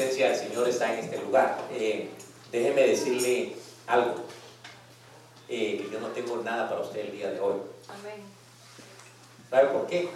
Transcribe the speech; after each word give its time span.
Presencia 0.00 0.30
del 0.30 0.36
Señor 0.36 0.66
está 0.66 0.94
en 0.94 1.04
este 1.04 1.18
lugar. 1.18 1.58
Eh, 1.74 2.08
déjeme 2.50 2.86
decirle 2.86 3.52
algo. 3.86 4.14
Eh, 5.46 5.76
que 5.76 5.90
yo 5.92 6.00
no 6.00 6.06
tengo 6.08 6.38
nada 6.38 6.70
para 6.70 6.80
usted 6.80 7.00
el 7.00 7.12
día 7.12 7.30
de 7.30 7.38
hoy. 7.38 7.56
Amén. 7.86 8.24
¿Sabe 9.50 9.68
por 9.68 9.86
qué? 9.86 10.08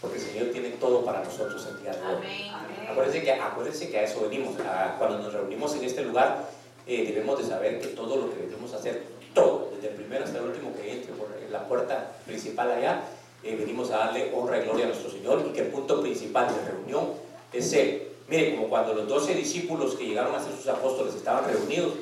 Porque 0.00 0.16
el 0.16 0.22
Señor 0.22 0.46
tiene 0.52 0.70
todo 0.70 1.04
para 1.04 1.22
nosotros 1.22 1.66
el 1.66 1.82
día 1.82 1.92
de 1.92 2.06
hoy. 2.06 2.48
Amén. 2.54 2.88
Acuérdense 2.88 3.22
que, 3.22 3.32
acuérdense 3.32 3.90
que 3.90 3.98
a 3.98 4.04
eso 4.04 4.22
venimos. 4.22 4.54
cuando 4.98 5.18
nos 5.18 5.34
reunimos 5.34 5.74
en 5.74 5.84
este 5.84 6.02
lugar, 6.02 6.48
eh, 6.86 7.04
debemos 7.04 7.38
de 7.38 7.44
saber 7.44 7.82
que 7.82 7.88
todo 7.88 8.16
lo 8.16 8.34
que 8.34 8.46
venimos 8.46 8.72
a 8.72 8.78
hacer, 8.78 9.02
todo, 9.34 9.72
desde 9.74 9.88
el 9.88 9.94
primero 9.94 10.24
hasta 10.24 10.38
el 10.38 10.44
último 10.44 10.74
que 10.74 10.90
entre 10.90 11.12
por 11.12 11.28
la 11.50 11.68
puerta 11.68 12.12
principal 12.24 12.70
allá, 12.70 13.02
eh, 13.42 13.56
venimos 13.56 13.90
a 13.90 13.98
darle 13.98 14.32
honra 14.34 14.56
y 14.56 14.62
gloria 14.62 14.86
a 14.86 14.88
nuestro 14.88 15.10
Señor 15.10 15.44
y 15.46 15.52
que 15.52 15.60
el 15.60 15.68
punto 15.68 16.00
principal 16.00 16.48
de 16.48 16.70
reunión 16.70 17.12
es 17.52 17.70
Él. 17.74 18.09
Mire, 18.30 18.54
como 18.54 18.68
cuando 18.68 18.94
los 18.94 19.08
doce 19.08 19.34
discípulos 19.34 19.96
que 19.96 20.06
llegaron 20.06 20.32
a 20.36 20.40
ser 20.40 20.52
sus 20.54 20.68
apóstoles 20.68 21.16
estaban 21.16 21.44
reunidos, 21.44 21.94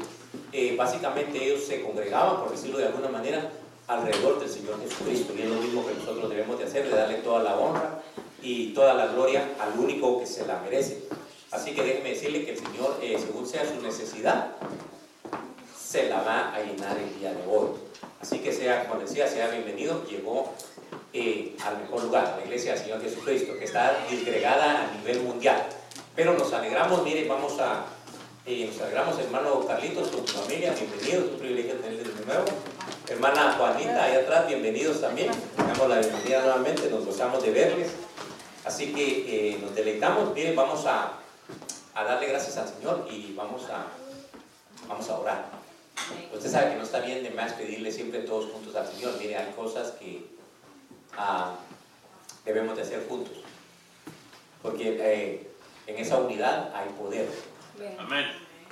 eh, 0.53 0.77
básicamente 0.77 1.43
ellos 1.43 1.65
se 1.65 1.81
congregaban, 1.81 2.41
por 2.41 2.51
decirlo 2.51 2.77
de 2.77 2.85
alguna 2.85 3.09
manera, 3.09 3.51
alrededor 3.87 4.39
del 4.39 4.51
Señor 4.51 4.79
Jesucristo. 4.83 5.33
Y 5.35 5.43
es 5.43 5.49
lo 5.49 5.57
mismo 5.57 5.87
que 5.87 5.95
nosotros 5.95 6.29
debemos 6.29 6.59
de 6.59 6.67
hacer, 6.67 6.85
de 6.85 6.95
darle 6.95 7.17
toda 7.17 7.43
la 7.43 7.57
honra 7.57 8.03
y 8.43 8.75
toda 8.75 8.93
la 8.93 9.07
gloria 9.07 9.49
al 9.59 9.79
único 9.79 10.21
que 10.21 10.27
se 10.27 10.47
la 10.47 10.61
merece. 10.61 11.03
Así 11.51 11.73
que 11.73 11.83
déjeme 11.83 12.11
decirle 12.11 12.45
que 12.45 12.53
el 12.53 12.59
Señor, 12.59 12.99
eh, 13.01 13.17
según 13.19 13.47
sea 13.47 13.65
su 13.65 13.81
necesidad, 13.81 14.53
se 15.83 16.11
la 16.11 16.21
va 16.21 16.55
a 16.55 16.61
llenar 16.61 16.99
el 16.99 17.19
día 17.19 17.33
de 17.33 17.47
hoy. 17.51 17.69
Así 18.21 18.41
que 18.41 18.53
sea, 18.53 18.87
como 18.87 19.01
decía, 19.01 19.27
sea 19.29 19.49
bienvenido. 19.49 20.05
Llegó 20.05 20.53
eh, 21.15 21.57
al 21.65 21.79
mejor 21.79 22.05
lugar, 22.05 22.37
la 22.39 22.45
iglesia 22.45 22.75
del 22.75 22.83
Señor 22.83 23.01
Jesucristo, 23.01 23.57
que 23.59 23.65
está 23.65 24.05
disgregada 24.11 24.91
a 24.91 24.95
nivel 24.99 25.23
mundial. 25.23 25.67
Pero 26.19 26.35
nos 26.35 26.53
alegramos, 26.53 27.05
mire, 27.05 27.29
vamos 27.29 27.61
a, 27.61 27.85
eh, 28.45 28.67
nos 28.67 28.81
alegramos, 28.81 29.17
hermano 29.21 29.65
Carlitos, 29.65 30.09
con 30.09 30.25
tu 30.25 30.33
familia, 30.33 30.75
bienvenidos, 30.75 31.27
es 31.27 31.31
un 31.31 31.39
privilegio 31.39 31.75
tenerles 31.75 32.19
de 32.19 32.27
nuevo. 32.27 32.45
Hermana 33.09 33.55
Juanita, 33.57 34.03
ahí 34.03 34.17
atrás, 34.17 34.49
bienvenidos 34.49 35.01
también. 35.01 35.31
Damos 35.57 35.89
la 35.89 36.01
bienvenida 36.01 36.41
nuevamente, 36.41 36.91
nos 36.91 37.07
gozamos 37.07 37.41
de 37.45 37.53
verles. 37.53 37.93
Así 38.65 38.93
que 38.93 39.53
eh, 39.53 39.59
nos 39.59 39.77
deleitamos, 39.77 40.35
mire, 40.35 40.57
vamos 40.57 40.87
a, 40.87 41.13
a, 41.95 42.03
darle 42.03 42.27
gracias 42.27 42.57
al 42.57 42.69
Señor 42.69 43.07
y 43.09 43.33
vamos 43.37 43.71
a, 43.71 43.87
vamos 44.89 45.09
a 45.09 45.21
orar. 45.21 45.45
Usted 46.35 46.51
sabe 46.51 46.73
que 46.73 46.79
no 46.79 46.83
está 46.83 46.99
bien 46.99 47.23
de 47.23 47.31
más 47.31 47.53
pedirle 47.53 47.93
siempre 47.93 48.23
todos 48.23 48.51
juntos 48.51 48.75
al 48.75 48.89
Señor. 48.89 49.15
Mire, 49.21 49.37
hay 49.37 49.53
cosas 49.53 49.93
que 49.93 50.27
debemos 52.45 52.75
de 52.75 52.83
hacer 52.83 53.07
juntos. 53.09 53.37
Porque 54.61 54.99
eh, 55.01 55.48
en 55.89 55.97
esa 55.97 56.19
unidad 56.19 56.71
hay 56.75 56.89
poder. 56.91 57.27
Amén. 57.99 58.27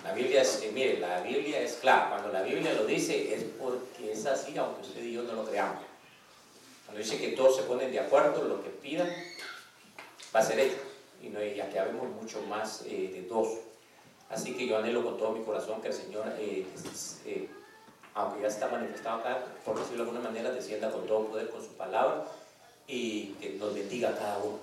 La 0.05 0.13
Biblia 0.13 0.43
es, 0.43 0.63
eh, 0.63 0.71
mire, 0.73 1.01
la 1.01 1.21
Biblia 1.23 1.61
es 1.61 1.75
clara. 1.77 2.11
Cuando 2.11 2.29
la 2.29 2.43
Biblia 2.43 2.75
lo 2.75 2.85
dice 2.85 3.35
es 3.35 3.43
porque 3.59 4.13
es 4.13 4.25
así, 4.27 4.57
aunque 4.57 4.83
usted 4.83 5.03
y 5.03 5.15
yo 5.15 5.23
no 5.23 5.33
lo 5.33 5.45
creamos. 5.45 5.83
Cuando 6.85 7.03
dice 7.03 7.19
que 7.19 7.29
todos 7.29 7.57
se 7.57 7.63
ponen 7.63 7.91
de 7.91 8.01
acuerdo, 8.01 8.45
lo 8.45 8.63
que 8.63 8.69
pidan 8.69 9.11
va 10.35 10.41
a 10.41 10.43
ser 10.43 10.61
hecho. 10.61 10.77
Y 11.23 11.31
no, 11.31 11.43
ya 11.43 11.71
que 11.71 11.79
habemos 11.79 12.09
mucho 12.11 12.43
más 12.43 12.83
eh, 12.87 13.11
de 13.13 13.23
dos. 13.23 13.49
Así 14.29 14.55
que 14.55 14.67
yo 14.67 14.77
anhelo 14.77 15.03
con 15.03 15.17
todo 15.17 15.33
mi 15.33 15.43
corazón 15.43 15.81
que 15.81 15.89
el 15.89 15.95
Señor 15.95 16.27
aunque 18.15 18.41
ya 18.41 18.49
está 18.49 18.69
manifestado 18.69 19.21
acá, 19.21 19.45
por 19.65 19.79
decirlo 19.79 20.05
de 20.05 20.11
alguna 20.11 20.27
manera, 20.27 20.51
descienda 20.51 20.91
con 20.91 21.07
todo 21.07 21.27
poder 21.27 21.51
con 21.51 21.63
su 21.63 21.73
palabra 21.75 22.25
y 22.89 23.35
que 23.41 23.51
nos 23.51 23.75
bendiga 23.75 24.09
a 24.09 24.17
cada 24.17 24.39
uno. 24.39 24.59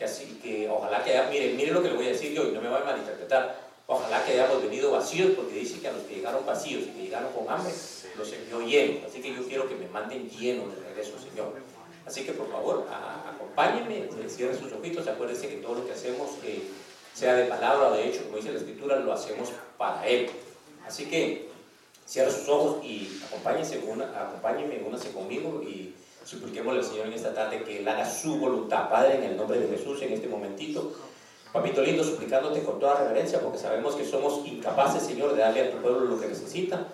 Que 0.00 0.06
así 0.06 0.40
que 0.42 0.66
ojalá 0.66 1.04
que 1.04 1.10
haya, 1.10 1.28
mire, 1.28 1.52
mire 1.52 1.72
lo 1.72 1.82
que 1.82 1.90
le 1.90 1.96
voy 1.96 2.06
a 2.06 2.12
decir 2.12 2.32
yo 2.32 2.48
y 2.48 2.52
no 2.52 2.62
me 2.62 2.70
voy 2.70 2.80
a 2.80 2.84
malinterpretar. 2.84 3.68
Ojalá 3.86 4.24
que 4.24 4.32
hayamos 4.32 4.62
venido 4.62 4.92
vacíos, 4.92 5.32
porque 5.36 5.52
dice 5.52 5.78
que 5.78 5.88
a 5.88 5.92
los 5.92 6.04
que 6.04 6.14
llegaron 6.14 6.46
vacíos 6.46 6.84
y 6.84 6.90
que 6.92 7.02
llegaron 7.02 7.30
con 7.34 7.46
hambre, 7.50 7.70
los 8.16 8.32
envió 8.32 8.62
llenos. 8.62 9.04
Así 9.06 9.20
que 9.20 9.34
yo 9.34 9.44
quiero 9.46 9.68
que 9.68 9.74
me 9.74 9.86
manden 9.88 10.30
llenos 10.30 10.74
de 10.74 10.80
regreso, 10.88 11.18
Señor. 11.18 11.52
Así 12.06 12.24
que 12.24 12.32
por 12.32 12.50
favor, 12.50 12.86
acompáñenme, 13.28 14.08
cierren 14.30 14.58
sus 14.58 14.72
ojitos, 14.72 15.06
acuérdense 15.06 15.50
que 15.50 15.56
todo 15.56 15.74
lo 15.74 15.86
que 15.86 15.92
hacemos, 15.92 16.30
eh, 16.44 16.62
sea 17.12 17.34
de 17.34 17.44
palabra 17.44 17.88
o 17.88 17.92
de 17.92 18.08
hecho, 18.08 18.24
como 18.24 18.38
dice 18.38 18.52
la 18.52 18.58
Escritura, 18.58 18.96
lo 18.96 19.12
hacemos 19.12 19.50
para 19.76 20.06
Él. 20.08 20.30
Así 20.86 21.04
que 21.04 21.50
Cierra 22.10 22.32
sus 22.32 22.48
ojos 22.48 22.84
y 22.84 23.08
acompáñense, 23.24 23.78
una, 23.86 24.04
acompáñenme, 24.20 24.82
únase 24.84 25.12
conmigo 25.12 25.62
y 25.62 25.94
supliquemos 26.24 26.76
al 26.76 26.84
Señor 26.84 27.06
en 27.06 27.14
esta 27.14 27.34
tarde 27.34 27.62
que 27.64 27.78
Él 27.78 27.88
haga 27.88 28.08
su 28.08 28.36
voluntad. 28.36 28.88
Padre, 28.88 29.16
en 29.16 29.24
el 29.24 29.36
nombre 29.36 29.58
de 29.58 29.76
Jesús, 29.76 30.00
en 30.02 30.12
este 30.12 30.28
momentito. 30.28 30.92
Papito 31.52 31.82
lindo, 31.82 32.04
suplicándote 32.04 32.62
con 32.62 32.78
toda 32.78 33.02
reverencia, 33.02 33.40
porque 33.40 33.58
sabemos 33.58 33.96
que 33.96 34.04
somos 34.04 34.46
incapaces, 34.46 35.02
Señor, 35.02 35.34
de 35.34 35.40
darle 35.40 35.62
a 35.62 35.70
tu 35.72 35.78
pueblo 35.78 36.00
lo 36.06 36.20
que 36.20 36.28
necesita. 36.28 36.86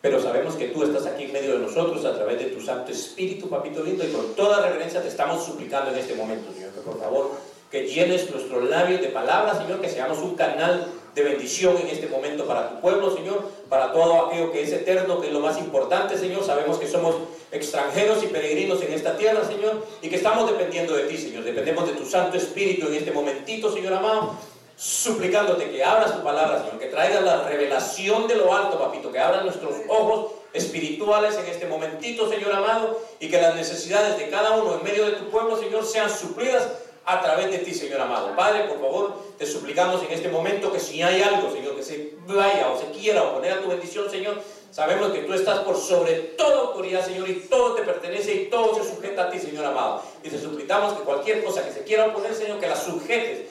Pero 0.00 0.20
sabemos 0.20 0.54
que 0.54 0.68
tú 0.68 0.82
estás 0.82 1.06
aquí 1.06 1.24
en 1.24 1.32
medio 1.32 1.52
de 1.52 1.58
nosotros 1.58 2.04
a 2.04 2.14
través 2.14 2.38
de 2.38 2.46
tu 2.46 2.60
Santo 2.60 2.90
Espíritu, 2.90 3.48
papito 3.48 3.82
lindo, 3.84 4.04
y 4.04 4.10
con 4.10 4.34
toda 4.34 4.66
reverencia 4.66 5.02
te 5.02 5.08
estamos 5.08 5.44
suplicando 5.44 5.90
en 5.90 5.98
este 5.98 6.14
momento, 6.14 6.52
Señor, 6.52 6.70
que 6.70 6.80
por 6.80 6.98
favor 6.98 7.32
que 7.70 7.86
llenes 7.86 8.30
nuestros 8.30 8.68
labios 8.68 9.00
de 9.00 9.08
palabras, 9.08 9.58
Señor, 9.58 9.80
que 9.80 9.88
seamos 9.88 10.18
un 10.18 10.34
canal 10.34 10.86
de 11.14 11.22
bendición 11.22 11.76
en 11.78 11.88
este 11.88 12.06
momento 12.06 12.46
para 12.46 12.70
tu 12.70 12.80
pueblo, 12.80 13.14
Señor, 13.14 13.48
para 13.68 13.92
todo 13.92 14.26
aquello 14.26 14.52
que 14.52 14.62
es 14.62 14.72
eterno, 14.72 15.20
que 15.20 15.28
es 15.28 15.32
lo 15.32 15.40
más 15.40 15.58
importante, 15.58 16.18
Señor. 16.18 16.44
Sabemos 16.44 16.78
que 16.78 16.86
somos 16.86 17.16
extranjeros 17.52 18.22
y 18.22 18.26
peregrinos 18.26 18.82
en 18.82 18.92
esta 18.92 19.16
tierra, 19.16 19.44
Señor, 19.46 19.86
y 20.02 20.08
que 20.08 20.16
estamos 20.16 20.50
dependiendo 20.50 20.94
de 20.96 21.04
ti, 21.04 21.16
Señor. 21.16 21.44
Dependemos 21.44 21.86
de 21.86 21.94
tu 21.94 22.06
Santo 22.06 22.36
Espíritu 22.36 22.88
en 22.88 22.94
este 22.94 23.12
momentito, 23.12 23.72
Señor 23.72 23.94
amado, 23.94 24.34
suplicándote 24.76 25.70
que 25.70 25.84
abras 25.84 26.16
tu 26.16 26.24
palabra, 26.24 26.62
Señor, 26.62 26.78
que 26.78 26.86
traigas 26.86 27.22
la 27.22 27.44
revelación 27.44 28.26
de 28.26 28.36
lo 28.36 28.54
alto, 28.54 28.78
papito, 28.78 29.12
que 29.12 29.18
abras 29.18 29.44
nuestros 29.44 29.74
ojos 29.88 30.32
espirituales 30.52 31.36
en 31.36 31.46
este 31.46 31.66
momentito, 31.66 32.28
Señor 32.28 32.52
amado, 32.52 33.00
y 33.20 33.28
que 33.28 33.40
las 33.40 33.54
necesidades 33.54 34.16
de 34.16 34.28
cada 34.28 34.52
uno 34.52 34.74
en 34.74 34.84
medio 34.84 35.06
de 35.06 35.12
tu 35.12 35.28
pueblo, 35.30 35.56
Señor, 35.56 35.84
sean 35.84 36.10
suplidas 36.10 36.68
a 37.04 37.20
través 37.20 37.50
de 37.50 37.58
ti, 37.58 37.74
Señor 37.74 38.00
amado. 38.00 38.34
Padre, 38.36 38.64
por 38.64 38.80
favor, 38.80 39.14
te 39.38 39.46
suplicamos 39.46 40.02
en 40.02 40.12
este 40.12 40.28
momento 40.28 40.72
que 40.72 40.80
si 40.80 41.02
hay 41.02 41.22
algo, 41.22 41.52
Señor, 41.52 41.76
que 41.76 41.82
se 41.82 42.14
vaya 42.26 42.70
o 42.70 42.78
se 42.78 42.86
quiera 42.98 43.22
oponer 43.22 43.52
a 43.52 43.60
tu 43.60 43.68
bendición, 43.68 44.10
Señor, 44.10 44.40
sabemos 44.70 45.12
que 45.12 45.20
tú 45.20 45.34
estás 45.34 45.60
por 45.60 45.76
sobre 45.76 46.14
toda 46.14 46.60
autoridad, 46.60 47.04
Señor, 47.04 47.28
y 47.28 47.34
todo 47.48 47.74
te 47.74 47.82
pertenece 47.82 48.34
y 48.34 48.46
todo 48.46 48.74
se 48.74 48.88
sujeta 48.88 49.24
a 49.24 49.30
ti, 49.30 49.38
Señor 49.38 49.64
amado. 49.64 50.02
Y 50.22 50.28
te 50.28 50.40
suplicamos 50.40 50.94
que 50.94 51.04
cualquier 51.04 51.42
cosa 51.44 51.64
que 51.64 51.72
se 51.72 51.84
quiera 51.84 52.06
oponer, 52.06 52.34
Señor, 52.34 52.60
que 52.60 52.68
la 52.68 52.76
sujetes 52.76 53.46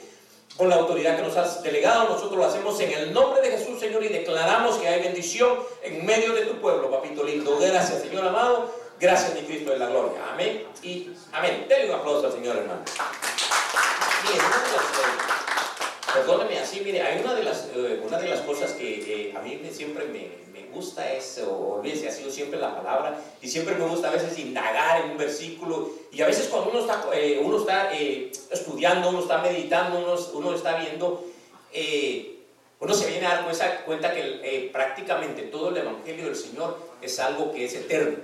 con 0.60 0.70
la 0.70 0.76
autoridad 0.76 1.16
que 1.16 1.24
nos 1.24 1.38
has 1.38 1.64
delegado. 1.64 2.10
Nosotros 2.10 2.38
lo 2.38 2.46
hacemos 2.46 2.80
en 2.82 2.92
el 2.92 3.14
nombre 3.14 3.42
de 3.42 3.58
Jesús, 3.58 3.80
Señor, 3.80 4.04
y 4.04 4.10
declaramos 4.10 4.78
que 4.78 4.90
hay 4.90 5.02
bendición 5.02 5.58
en 5.82 6.06
medio 6.06 6.34
de 6.34 6.42
tu 6.42 6.60
pueblo, 6.60 6.92
papito 6.92 7.24
lindo. 7.24 7.58
Gracias, 7.60 8.02
Señor 8.02 8.28
amado. 8.28 8.70
Gracias, 9.00 9.34
mi 9.34 9.42
Cristo 9.44 9.72
de 9.72 9.80
la 9.80 9.88
gloria. 9.88 10.20
Amén 10.34 10.66
y 10.84 11.12
amén. 11.32 11.66
Denle 11.70 11.94
un 11.94 12.00
aplauso 12.00 12.28
al 12.28 12.34
Señor, 12.34 12.58
hermano. 12.58 12.82
Perdóneme 16.14 16.60
así, 16.60 16.82
mire, 16.82 17.02
hay 17.02 17.22
una 17.22 17.34
de 17.34 17.44
las, 17.44 17.70
eh, 17.76 18.02
una 18.06 18.20
de 18.20 18.28
las 18.28 18.42
cosas 18.42 18.72
que 18.72 19.34
a 19.36 19.42
mí 19.42 19.62
siempre 19.72 20.06
me, 20.06 20.30
me, 20.52 20.68
gusta 20.70 21.12
es, 21.12 21.40
o 21.40 21.80
olvídese, 21.80 22.08
ha 22.08 22.12
sido 22.12 22.30
siempre 22.30 22.60
la 22.60 22.76
palabra, 22.76 23.20
y 23.42 23.48
siempre 23.48 23.76
me 23.76 23.86
gusta 23.88 24.10
a 24.10 24.12
veces 24.12 24.38
indagar 24.38 25.02
en 25.04 25.12
un 25.12 25.18
versículo, 25.18 25.92
y 26.12 26.22
a 26.22 26.28
veces 26.28 26.48
cuando 26.48 26.70
uno 26.70 26.82
está, 26.82 27.06
eh, 27.14 27.42
uno 27.44 27.60
está 27.60 27.90
eh, 27.94 28.32
estudiando, 28.52 29.10
uno 29.10 29.22
está 29.22 29.40
meditando, 29.40 29.98
uno, 29.98 30.16
uno 30.34 30.56
está 30.56 30.78
viendo, 30.78 31.26
uno 32.80 32.94
se 32.94 33.08
viene 33.08 33.26
a 33.26 33.42
dar 33.42 33.84
cuenta, 33.86 34.14
que 34.14 34.70
prácticamente 34.72 35.44
todo 35.44 35.70
el 35.70 35.78
Evangelio 35.78 36.26
del 36.26 36.36
Señor 36.36 36.78
es 37.02 37.20
algo 37.20 37.52
que 37.52 37.66
es 37.66 37.74
eterno. 37.74 38.18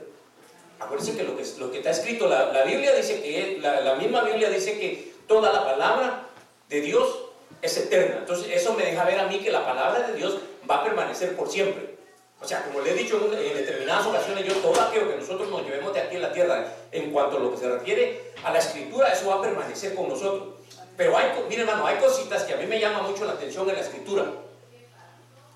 Acuérdense 0.80 1.16
que 1.16 1.24
lo 1.24 1.38
que, 1.38 1.44
lo 1.58 1.72
que 1.72 1.78
está 1.78 1.92
escrito, 1.92 2.28
la, 2.28 2.52
la 2.52 2.64
Biblia 2.64 2.94
dice 2.94 3.22
que, 3.22 3.60
la, 3.62 3.96
misma 3.96 4.24
Biblia 4.24 4.50
dice 4.50 4.78
que 4.78 5.15
toda 5.28 5.52
la 5.52 5.64
palabra 5.64 6.28
de 6.70 6.82
Dios 6.82 7.26
es 7.62 7.78
eterna. 7.78 8.18
Entonces 8.20 8.48
eso 8.52 8.74
me 8.74 8.86
deja 8.86 9.04
ver 9.04 9.20
a 9.20 9.28
mí 9.28 9.40
que 9.40 9.52
la 9.52 9.66
palabra 9.66 10.08
de 10.08 10.16
Dios 10.16 10.38
va 10.70 10.78
a 10.78 10.84
permanecer 10.84 11.36
por 11.36 11.50
siempre. 11.50 11.96
O 12.42 12.48
sea, 12.48 12.64
como 12.64 12.82
le 12.82 12.92
he 12.92 12.94
dicho 12.94 13.30
en 13.34 13.56
determinadas 13.56 14.06
ocasiones, 14.06 14.46
yo 14.46 14.54
todo 14.56 14.80
aquello 14.80 15.10
que 15.10 15.18
nosotros 15.18 15.50
nos 15.50 15.64
llevemos 15.64 15.94
de 15.94 16.02
aquí 16.02 16.16
en 16.16 16.22
la 16.22 16.34
tierra, 16.34 16.68
en 16.92 17.12
cuanto 17.12 17.38
a 17.38 17.40
lo 17.40 17.52
que 17.52 17.58
se 17.58 17.70
refiere 17.70 18.34
a 18.44 18.52
la 18.52 18.60
escritura, 18.60 19.12
eso 19.12 19.30
va 19.30 19.36
a 19.36 19.42
permanecer 19.42 19.96
con 19.96 20.10
nosotros. 20.10 20.56
Pero 20.98 21.18
hay, 21.18 21.32
mire 21.50 21.62
hermano, 21.62 21.88
hay 21.88 21.98
cositas 21.98 22.44
que 22.44 22.54
a 22.54 22.58
mí 22.58 22.68
me 22.68 22.80
llaman 22.80 23.10
mucho 23.10 23.26
la 23.26 23.34
atención 23.34 23.68
en 23.70 23.76
la 23.76 23.82
escritura. 23.82 24.26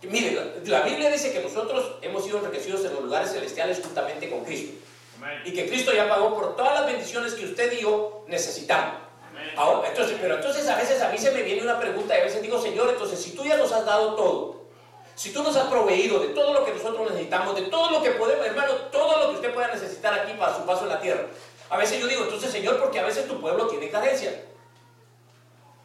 Mire, 0.02 0.32
la, 0.32 0.80
la 0.80 0.86
Biblia 0.86 1.12
dice 1.12 1.34
que 1.34 1.42
nosotros 1.42 1.98
hemos 2.02 2.24
sido 2.24 2.40
enriquecidos 2.40 2.86
en 2.86 2.94
los 2.94 3.04
lugares 3.04 3.32
celestiales 3.32 3.82
juntamente 3.84 4.30
con 4.30 4.44
Cristo. 4.46 4.74
Y 5.44 5.54
que 5.54 5.68
Cristo 5.68 5.94
ya 5.94 6.08
pagó 6.08 6.34
por 6.34 6.56
todas 6.56 6.74
las 6.80 6.86
bendiciones 6.88 7.34
que 7.34 7.46
usted 7.46 7.74
y 7.74 7.82
yo 7.82 8.24
necesitamos. 8.28 9.09
Ahora, 9.60 9.90
entonces, 9.90 10.18
pero 10.22 10.36
entonces 10.36 10.66
a 10.70 10.78
veces 10.78 11.02
a 11.02 11.10
mí 11.10 11.18
se 11.18 11.32
me 11.32 11.42
viene 11.42 11.62
una 11.64 11.78
pregunta 11.78 12.18
y 12.18 12.22
a 12.22 12.24
veces 12.24 12.42
digo, 12.42 12.62
Señor, 12.62 12.88
entonces 12.88 13.22
si 13.22 13.32
tú 13.32 13.44
ya 13.44 13.58
nos 13.58 13.70
has 13.74 13.86
dado 13.86 14.16
todo, 14.16 14.62
si 15.16 15.34
tú 15.34 15.44
nos 15.44 15.54
has 15.58 15.68
proveído 15.68 16.22
de 16.22 16.30
todo 16.30 16.54
lo 16.54 16.64
que 16.64 16.72
nosotros 16.72 17.12
necesitamos, 17.12 17.54
de 17.58 17.64
todo 17.64 17.92
lo 17.92 18.02
que 18.02 18.12
podemos, 18.12 18.46
hermano, 18.46 18.74
todo 18.90 19.20
lo 19.22 19.30
que 19.32 19.36
usted 19.36 19.54
pueda 19.54 19.68
necesitar 19.68 20.18
aquí 20.18 20.32
para 20.40 20.56
su 20.56 20.66
paso 20.66 20.84
en 20.84 20.90
la 20.92 21.02
tierra. 21.02 21.26
A 21.70 21.76
veces 21.76 22.00
yo 22.00 22.08
digo, 22.08 22.24
entonces 22.24 22.52
Señor, 22.52 22.80
porque 22.80 23.02
a 23.02 23.06
veces 23.06 23.28
tu 23.28 23.42
pueblo 23.42 23.68
tiene 23.68 23.90
carencia. 23.90 24.46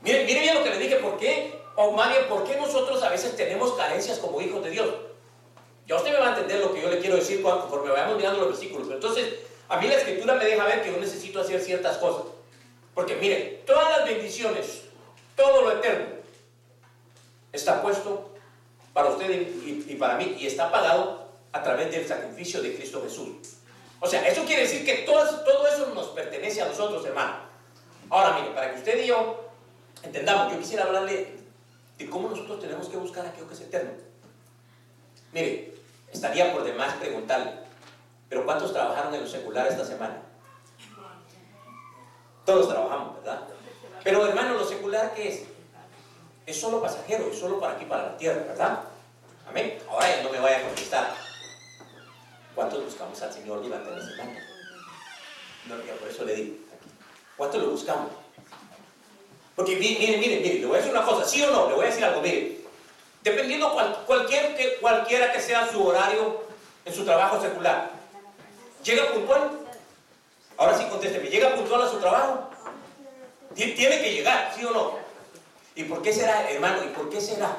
Mire, 0.02 0.24
mire 0.24 0.38
bien 0.38 0.54
lo 0.54 0.62
que 0.62 0.70
le 0.70 0.78
dije, 0.78 0.94
¿por 0.98 1.16
qué? 1.16 1.60
o 1.74 1.90
más 1.90 2.16
¿por 2.28 2.44
qué 2.44 2.54
nosotros 2.54 3.02
a 3.02 3.08
veces 3.08 3.34
tenemos 3.34 3.72
carencias 3.72 4.20
como 4.20 4.40
hijos 4.40 4.62
de 4.62 4.70
Dios? 4.70 4.88
Ya 5.88 5.96
usted 5.96 6.12
me 6.12 6.20
va 6.20 6.26
a 6.26 6.38
entender 6.38 6.60
lo 6.60 6.72
que 6.72 6.80
yo 6.80 6.90
le 6.90 7.00
quiero 7.00 7.16
decir 7.16 7.42
conforme 7.42 7.90
vayamos 7.90 8.18
mirando 8.18 8.38
los 8.38 8.50
versículos. 8.50 8.86
Pero 8.86 9.00
entonces, 9.00 9.34
a 9.68 9.78
mí 9.78 9.88
la 9.88 9.96
escritura 9.96 10.34
me 10.34 10.44
deja 10.44 10.64
ver 10.64 10.80
que 10.80 10.92
yo 10.92 10.98
necesito 10.98 11.40
hacer 11.40 11.60
ciertas 11.60 11.98
cosas. 11.98 12.33
Porque 12.94 13.16
mire, 13.16 13.62
todas 13.66 13.98
las 13.98 14.08
bendiciones, 14.08 14.82
todo 15.36 15.62
lo 15.62 15.72
eterno, 15.72 16.14
está 17.52 17.82
puesto 17.82 18.30
para 18.92 19.10
usted 19.10 19.30
y, 19.30 19.96
para 19.96 20.16
mí 20.16 20.36
y 20.38 20.46
está 20.46 20.70
pagado 20.70 21.28
a 21.52 21.62
través 21.62 21.90
del 21.90 22.06
sacrificio 22.06 22.62
de 22.62 22.76
Cristo 22.76 23.02
Jesús. 23.02 23.56
O 24.00 24.06
sea, 24.06 24.26
eso 24.26 24.44
quiere 24.44 24.62
decir 24.62 24.84
que 24.84 24.98
todo, 24.98 25.66
eso 25.66 25.92
nos 25.94 26.08
pertenece 26.08 26.62
a 26.62 26.66
nosotros, 26.66 27.04
hermano. 27.04 27.36
Ahora, 28.10 28.38
mire, 28.38 28.54
para 28.54 28.72
que 28.72 28.78
usted 28.78 29.02
y 29.02 29.06
yo 29.06 29.48
entendamos, 30.02 30.52
yo 30.52 30.58
quisiera 30.58 30.84
hablarle 30.84 31.38
de 31.98 32.10
cómo 32.10 32.28
nosotros 32.28 32.60
tenemos 32.60 32.88
que 32.88 32.96
buscar 32.96 33.26
aquello 33.26 33.48
que 33.48 33.54
es 33.54 33.60
eterno. 33.60 33.92
Mire, 35.32 35.74
estaría 36.12 36.52
por 36.52 36.64
demás 36.64 36.94
preguntarle, 36.94 37.52
pero 38.28 38.44
¿cuántos 38.44 38.72
trabajaron 38.72 39.14
en 39.14 39.22
lo 39.22 39.28
secular 39.28 39.66
esta 39.66 39.84
semana? 39.84 40.22
Todos 42.44 42.68
trabajamos, 42.68 43.16
¿verdad? 43.16 43.40
Pero 44.02 44.26
hermano, 44.26 44.54
lo 44.54 44.64
secular, 44.64 45.14
¿qué 45.14 45.28
es? 45.28 45.42
Es 46.46 46.60
solo 46.60 46.82
pasajero, 46.82 47.28
es 47.30 47.38
solo 47.38 47.58
para 47.58 47.74
aquí, 47.74 47.86
para 47.86 48.02
la 48.02 48.16
tierra, 48.18 48.42
¿verdad? 48.46 48.80
Amén. 49.48 49.78
Ahora 49.88 50.22
no 50.22 50.30
me 50.30 50.40
vaya 50.40 50.58
a 50.58 50.62
contestar. 50.62 51.14
¿Cuántos 52.54 52.84
buscamos 52.84 53.20
al 53.22 53.32
Señor 53.32 53.62
durante 53.62 53.90
la 53.90 54.00
semana? 54.00 54.40
No, 55.66 55.76
ya 55.84 55.94
por 55.94 56.08
eso 56.08 56.24
le 56.24 56.34
digo. 56.34 56.56
¿Cuántos 57.36 57.62
lo 57.62 57.70
buscamos? 57.70 58.12
Porque 59.56 59.76
mire, 59.76 60.18
mire, 60.18 60.40
mire, 60.40 60.58
le 60.58 60.66
voy 60.66 60.74
a 60.74 60.78
decir 60.78 60.92
una 60.92 61.04
cosa, 61.04 61.26
¿sí 61.26 61.42
o 61.42 61.50
no? 61.50 61.68
Le 61.68 61.74
voy 61.74 61.84
a 61.86 61.88
decir 61.88 62.04
algo, 62.04 62.20
mire. 62.20 62.60
Dependiendo 63.22 63.74
cualquier, 64.06 64.54
que, 64.54 64.76
cualquiera 64.76 65.32
que 65.32 65.40
sea 65.40 65.70
su 65.70 65.82
horario 65.82 66.42
en 66.84 66.92
su 66.92 67.04
trabajo 67.04 67.40
secular, 67.40 67.90
¿llega 68.84 69.12
puntual? 69.12 69.63
Ahora 70.56 70.78
sí 70.78 70.84
contésteme, 70.88 71.28
¿llega 71.28 71.54
puntual 71.54 71.82
a 71.82 71.90
su 71.90 71.98
trabajo? 71.98 72.48
Tiene 73.54 74.00
que 74.00 74.12
llegar, 74.12 74.52
¿sí 74.56 74.64
o 74.64 74.70
no? 74.70 74.98
¿Y 75.74 75.84
por 75.84 76.02
qué 76.02 76.12
será, 76.12 76.50
hermano? 76.50 76.84
¿Y 76.84 76.88
por 76.88 77.08
qué 77.10 77.20
será? 77.20 77.56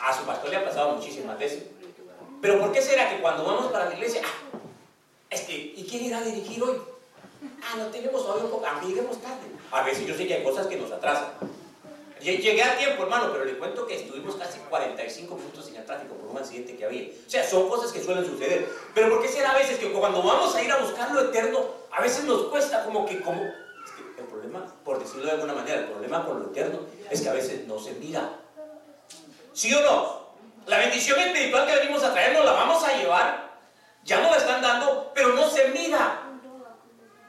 A 0.00 0.16
su 0.16 0.24
pastor 0.24 0.50
le 0.50 0.56
ha 0.56 0.64
pasado 0.64 0.96
muchísimas 0.96 1.38
veces. 1.38 1.64
Pero 2.40 2.58
¿por 2.58 2.72
qué 2.72 2.80
será 2.80 3.10
que 3.10 3.20
cuando 3.20 3.44
vamos 3.44 3.70
para 3.70 3.86
la 3.86 3.94
iglesia, 3.94 4.22
ah, 4.24 4.58
es 5.28 5.42
que, 5.42 5.54
¿y 5.54 5.86
quién 5.88 6.04
irá 6.04 6.18
a 6.18 6.22
dirigir 6.22 6.62
hoy? 6.62 6.78
Ah, 7.62 7.76
no 7.76 7.86
tenemos 7.86 8.22
hoy 8.22 8.42
un 8.42 8.50
poco, 8.50 8.66
a 8.66 8.80
lleguemos 8.82 9.20
tarde. 9.20 9.46
A 9.70 9.82
veces 9.82 10.06
yo 10.06 10.14
sé 10.14 10.26
que 10.26 10.34
hay 10.34 10.44
cosas 10.44 10.66
que 10.66 10.76
nos 10.76 10.90
atrasan. 10.90 11.28
Llegué 12.20 12.62
a 12.62 12.76
tiempo, 12.76 13.02
hermano, 13.04 13.30
pero 13.32 13.44
le 13.44 13.56
cuento 13.56 13.86
que 13.86 13.96
estuvimos 13.96 14.36
casi 14.36 14.58
45 14.58 15.34
minutos 15.34 15.64
sin 15.64 15.76
el 15.76 15.86
tráfico 15.86 16.14
por 16.14 16.30
un 16.30 16.36
accidente 16.36 16.76
que 16.76 16.84
había. 16.84 17.08
O 17.26 17.30
sea, 17.30 17.48
son 17.48 17.68
cosas 17.68 17.92
que 17.92 18.02
suelen 18.02 18.26
suceder. 18.26 18.68
Pero 18.94 19.08
¿por 19.08 19.22
qué 19.22 19.28
será 19.28 19.52
a 19.52 19.58
veces 19.58 19.78
que 19.78 19.90
cuando 19.90 20.22
vamos 20.22 20.54
a 20.54 20.62
ir 20.62 20.70
a 20.70 20.76
buscar 20.78 21.12
lo 21.12 21.30
eterno, 21.30 21.64
a 21.90 22.02
veces 22.02 22.24
nos 22.24 22.48
cuesta 22.48 22.84
como 22.84 23.06
que, 23.06 23.20
como... 23.22 23.42
Es 23.42 23.90
que 23.92 24.20
el 24.20 24.26
problema, 24.26 24.66
por 24.84 24.98
decirlo 24.98 25.24
de 25.26 25.32
alguna 25.32 25.54
manera, 25.54 25.80
el 25.80 25.86
problema 25.86 26.26
con 26.26 26.40
lo 26.40 26.50
eterno 26.50 26.80
es 27.10 27.22
que 27.22 27.28
a 27.28 27.32
veces 27.32 27.66
no 27.66 27.78
se 27.78 27.92
mira. 27.92 28.38
¿Sí 29.54 29.72
o 29.74 29.80
no? 29.80 30.20
La 30.66 30.78
bendición 30.78 31.18
espiritual 31.18 31.66
que 31.66 31.76
venimos 31.76 32.02
a 32.04 32.12
traer 32.12 32.34
nos 32.34 32.44
la 32.44 32.52
vamos 32.52 32.84
a 32.84 32.96
llevar. 32.96 33.50
Ya 34.04 34.20
no 34.20 34.30
la 34.30 34.36
están 34.36 34.60
dando, 34.60 35.10
pero 35.14 35.30
no 35.34 35.48
se 35.48 35.68
mira. 35.68 36.29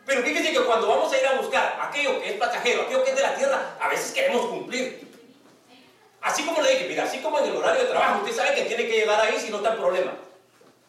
Pero 0.05 0.23
fíjense 0.23 0.51
que 0.51 0.65
cuando 0.65 0.87
vamos 0.87 1.11
a 1.13 1.19
ir 1.19 1.25
a 1.27 1.39
buscar 1.39 1.79
aquello 1.81 2.21
que 2.21 2.29
es 2.29 2.37
pasajero, 2.37 2.83
aquello 2.83 3.03
que 3.03 3.11
es 3.11 3.15
de 3.15 3.21
la 3.21 3.35
tierra, 3.35 3.77
a 3.79 3.87
veces 3.87 4.11
queremos 4.11 4.47
cumplir. 4.47 5.09
Así 6.21 6.43
como 6.43 6.61
le 6.61 6.71
dije, 6.71 6.87
mira, 6.87 7.03
así 7.03 7.19
como 7.19 7.39
en 7.39 7.45
el 7.45 7.55
horario 7.55 7.83
de 7.83 7.89
trabajo, 7.89 8.23
usted 8.23 8.35
sabe 8.35 8.55
que 8.55 8.65
tiene 8.65 8.87
que 8.87 8.99
llegar 8.99 9.19
ahí 9.21 9.39
si 9.39 9.49
no 9.49 9.57
está 9.57 9.73
el 9.73 9.79
problema. 9.79 10.13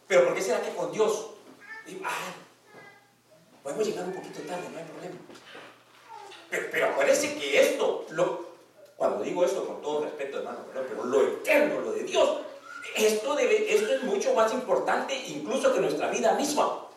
Pero 0.06 0.24
¿por 0.24 0.34
qué 0.34 0.42
será 0.42 0.60
que 0.60 0.74
con 0.74 0.92
Dios? 0.92 1.28
ah, 2.04 2.32
podemos 3.62 3.86
llegar 3.86 4.04
un 4.04 4.12
poquito 4.12 4.40
tarde, 4.42 4.68
no 4.70 4.78
hay 4.78 4.84
problema. 4.84 5.16
Pero, 6.50 6.68
pero 6.70 6.96
que 6.96 7.60
esto, 7.60 8.06
lo, 8.10 8.52
cuando 8.96 9.24
digo 9.24 9.44
esto 9.44 9.66
con 9.66 9.80
todo 9.80 10.04
respeto, 10.04 10.38
hermano, 10.38 10.60
pero, 10.72 10.86
pero 10.86 11.04
lo 11.04 11.22
eterno, 11.22 11.80
lo 11.80 11.92
de 11.92 12.04
Dios, 12.04 12.40
esto, 12.94 13.34
debe, 13.34 13.74
esto 13.74 13.94
es 13.94 14.02
mucho 14.02 14.34
más 14.34 14.52
importante 14.52 15.14
incluso 15.14 15.72
que 15.72 15.80
nuestra 15.80 16.08
vida 16.08 16.34
misma. 16.34 16.88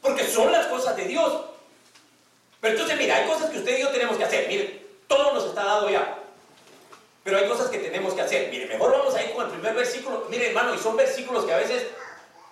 Porque 0.00 0.24
son 0.24 0.50
las 0.52 0.66
cosas 0.66 0.96
de 0.96 1.04
Dios. 1.04 1.44
Pero 2.60 2.74
entonces, 2.74 2.98
mira, 2.98 3.16
hay 3.16 3.26
cosas 3.26 3.50
que 3.50 3.58
usted 3.58 3.78
y 3.78 3.82
yo 3.82 3.88
tenemos 3.88 4.16
que 4.16 4.24
hacer. 4.24 4.48
Mire, 4.48 4.86
todo 5.06 5.32
nos 5.32 5.46
está 5.46 5.64
dado 5.64 5.88
ya. 5.90 6.18
Pero 7.24 7.38
hay 7.38 7.48
cosas 7.48 7.68
que 7.68 7.78
tenemos 7.78 8.14
que 8.14 8.22
hacer. 8.22 8.50
Mire, 8.50 8.66
mejor 8.66 8.92
vamos 8.92 9.14
a 9.14 9.22
ir 9.22 9.32
con 9.32 9.46
el 9.46 9.52
primer 9.52 9.74
versículo. 9.74 10.26
Mire, 10.30 10.48
hermano, 10.48 10.74
y 10.74 10.78
son 10.78 10.96
versículos 10.96 11.44
que 11.44 11.52
a 11.52 11.58
veces 11.58 11.86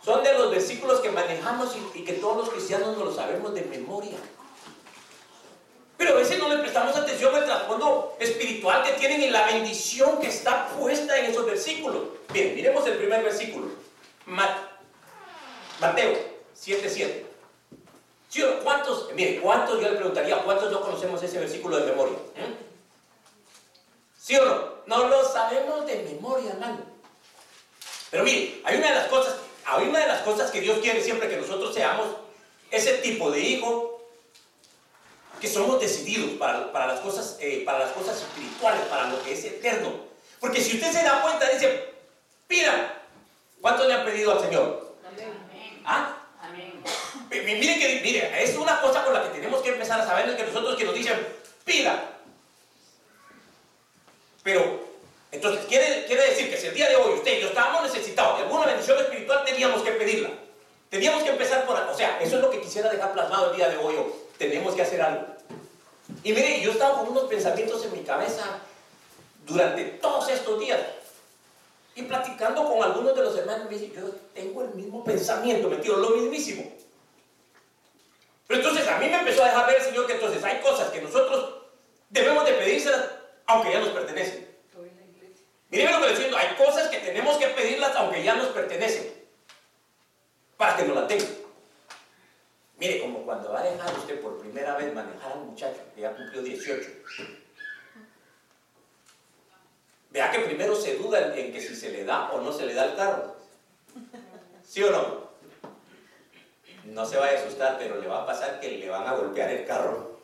son 0.05 0.23
de 0.23 0.33
los 0.35 0.51
versículos 0.51 1.01
que 1.01 1.11
manejamos 1.11 1.77
y, 1.95 2.05
que 2.05 2.15
todos 2.15 2.37
los 2.37 2.51
cristianos 2.51 2.97
no 2.97 3.05
lo 3.05 3.15
sabemos 3.15 3.55
de 3.55 3.63
memoria. 3.63 4.17
Pero 5.97 6.13
a 6.13 6.17
veces 6.17 6.39
no 6.39 6.49
le 6.49 6.59
prestamos 6.59 6.95
atención 6.97 7.35
al 7.35 7.45
trasfondo 7.45 8.17
espiritual 8.21 8.85
que 8.85 8.93
tienen 8.93 9.23
y 9.23 9.31
la 9.31 9.47
bendición 9.47 10.21
que 10.21 10.29
está 10.29 10.69
puesta 10.69 11.19
en 11.19 11.27
esos 11.27 11.45
versículos. 11.45 12.05
Bien, 12.33 12.55
miremos 12.55 12.87
el 12.87 12.99
primer 12.99 13.23
versículo. 13.23 13.69
Mateo 15.81 16.17
7:7. 16.55 17.28
¿Cuántos, 18.63 19.13
mire, 19.15 19.41
cuántos 19.41 19.81
yo 19.81 19.89
le 19.89 19.97
preguntaría, 19.97 20.43
cuántos 20.43 20.71
no 20.71 20.81
conocemos 20.83 21.23
ese 21.23 21.39
versículo 21.39 21.79
de 21.79 21.87
memoria? 21.87 22.19
¿Mm? 22.37 22.55
¿Sí 24.19 24.37
o 24.37 24.45
no? 24.45 24.69
No 24.87 25.09
lo 25.09 25.27
sabemos 25.27 25.87
de 25.87 26.03
memoria, 26.03 26.53
hermano. 26.53 26.81
Pero 28.11 28.25
mire, 28.25 28.61
hay 28.65 28.77
una 28.77 28.89
de 28.91 28.95
las 28.95 29.09
cosas, 29.09 29.37
hay 29.65 29.89
una 29.89 30.01
de 30.01 30.07
las 30.07 30.23
cosas 30.23 30.51
que 30.51 30.61
Dios 30.61 30.79
quiere 30.81 31.03
siempre 31.03 31.29
que 31.29 31.39
nosotros 31.39 31.75
seamos 31.75 32.07
ese 32.71 32.99
tipo 32.99 33.31
de 33.31 33.41
hijo 33.41 34.03
que 35.41 35.49
somos 35.49 35.81
decididos 35.81 36.33
para, 36.33 36.71
para 36.73 36.87
las 36.87 37.01
cosas, 37.01 37.39
eh, 37.41 37.63
para 37.65 37.79
las 37.79 37.93
cosas 37.93 38.21
espirituales, 38.21 38.83
para 38.87 39.09
lo 39.09 39.23
que 39.23 39.33
es 39.33 39.45
eterno. 39.45 39.93
Porque 40.41 40.61
si 40.61 40.77
usted 40.77 40.93
se 40.93 41.03
da 41.03 41.23
cuenta, 41.23 41.49
dice, 41.49 41.95
pida, 42.47 43.03
¿cuántos 43.61 43.87
le 43.87 43.95
han 43.95 44.05
pedido 44.05 44.33
al 44.33 44.41
Señor? 44.41 44.97
Amén. 45.07 45.83
¿Ah? 45.85 46.18
Mire 47.55 47.79
que, 47.79 48.01
mire, 48.03 48.43
es 48.43 48.57
una 48.57 48.81
cosa 48.81 49.05
con 49.05 49.15
la 49.15 49.23
que 49.23 49.31
tenemos 49.31 49.63
que 49.63 49.71
empezar 49.71 50.01
a 50.01 50.07
saber, 50.07 50.37
que 50.37 50.45
nosotros 50.45 50.77
que 50.77 50.85
nos 50.85 50.95
dicen, 50.95 51.27
pida. 51.65 52.11
Pero, 54.43 54.81
entonces, 55.31 55.65
quiere, 55.67 56.05
quiere 56.07 56.29
decir 56.29 56.51
que 56.51 56.59
si 56.59 56.67
el 56.67 56.75
día 56.75 56.89
de 56.89 56.97
hoy 56.97 57.15
usted 57.15 57.39
y 57.39 57.41
yo 57.41 57.49
estábamos 57.49 57.83
necesitados 57.83 58.39
de 58.39 58.45
alguna 58.45 58.67
bendición 58.67 58.99
espiritual, 58.99 59.45
teníamos 59.45 59.83
que 59.83 59.93
pedirla. 59.93 60.31
Teníamos 60.91 61.23
que 61.23 61.31
empezar 61.31 61.67
por, 61.67 61.77
o 61.77 61.97
sea, 61.97 62.19
eso 62.21 62.37
es 62.37 62.43
lo 62.43 62.51
que 62.51 62.61
quisiera 62.61 62.91
dejar 62.91 63.13
plasmado 63.13 63.51
el 63.51 63.57
día 63.57 63.69
de 63.69 63.77
hoy. 63.79 63.95
Tenemos 64.39 64.75
que 64.75 64.83
hacer 64.83 65.01
algo. 65.01 65.27
Y 66.23 66.33
mire, 66.33 66.61
yo 66.61 66.73
estaba 66.73 67.01
con 67.01 67.09
unos 67.09 67.25
pensamientos 67.25 67.85
en 67.85 67.93
mi 67.93 68.01
cabeza 68.01 68.61
durante 69.47 69.85
todos 69.85 70.29
estos 70.29 70.59
días. 70.61 70.81
Y 71.95 72.03
platicando 72.03 72.65
con 72.65 72.83
algunos 72.83 73.15
de 73.15 73.23
los 73.23 73.37
hermanos, 73.37 73.69
me 73.71 73.77
dice, 73.77 73.93
yo 73.95 74.11
tengo 74.35 74.63
el 74.63 74.71
mismo 74.71 75.03
pensamiento, 75.03 75.69
metido 75.69 75.97
lo 75.97 76.11
mismísimo. 76.11 76.78
Pero 78.49 78.61
entonces 78.61 78.89
a 78.89 78.99
mí 78.99 79.07
me 79.07 79.19
empezó 79.19 79.45
a 79.45 79.49
dejar 79.49 79.67
ver, 79.67 79.83
Señor, 79.83 80.07
que 80.07 80.15
entonces 80.15 80.43
hay 80.43 80.61
cosas 80.61 80.89
que 80.91 81.03
nosotros 81.03 81.55
debemos 82.09 82.47
de 82.47 82.55
pedírselas, 82.55 83.05
aunque 83.47 83.73
ya 83.73 83.81
nos 83.81 83.91
pertenecen. 83.91 84.49
Miren 85.71 85.93
lo 85.93 86.01
que 86.01 86.07
le 86.07 86.13
estoy 86.15 86.25
diciendo, 86.25 86.39
hay 86.39 86.57
cosas 86.57 86.89
que 86.89 86.99
tenemos 86.99 87.37
que 87.37 87.47
pedirlas 87.49 87.95
aunque 87.95 88.23
ya 88.23 88.35
nos 88.35 88.49
pertenecen, 88.49 89.13
para 90.57 90.77
que 90.77 90.85
nos 90.85 90.97
la 90.97 91.07
tengan. 91.07 91.29
Mire, 92.79 93.03
como 93.03 93.25
cuando 93.27 93.53
va 93.53 93.61
a 93.61 93.65
dejar 93.65 93.93
usted 93.99 94.19
por 94.23 94.39
primera 94.39 94.77
vez 94.77 94.95
manejar 94.95 95.33
a 95.33 95.35
un 95.35 95.49
muchacho 95.49 95.81
que 95.95 96.01
ya 96.01 96.17
cumplió 96.17 96.41
18. 96.43 96.91
Vea 100.11 100.31
que 100.31 100.39
primero 100.39 100.75
se 100.75 100.97
duda 100.97 101.37
en 101.37 101.53
que 101.53 101.61
si 101.61 101.77
se 101.77 101.91
le 101.91 102.05
da 102.05 102.31
o 102.31 102.41
no 102.41 102.51
se 102.51 102.65
le 102.65 102.73
da 102.73 102.87
el 102.87 102.97
carro. 102.97 103.37
¿Sí 104.65 104.83
o 104.83 104.91
no? 104.91 105.28
No 106.93 107.05
se 107.07 107.17
vaya 107.17 107.39
a 107.39 107.43
asustar, 107.43 107.77
pero 107.79 108.01
le 108.01 108.09
va 108.09 108.23
a 108.23 108.27
pasar 108.27 108.61
que 108.61 108.71
le 108.71 108.89
van 108.89 109.07
a 109.07 109.13
golpear 109.13 109.51
el 109.51 109.67
carro. 109.67 110.19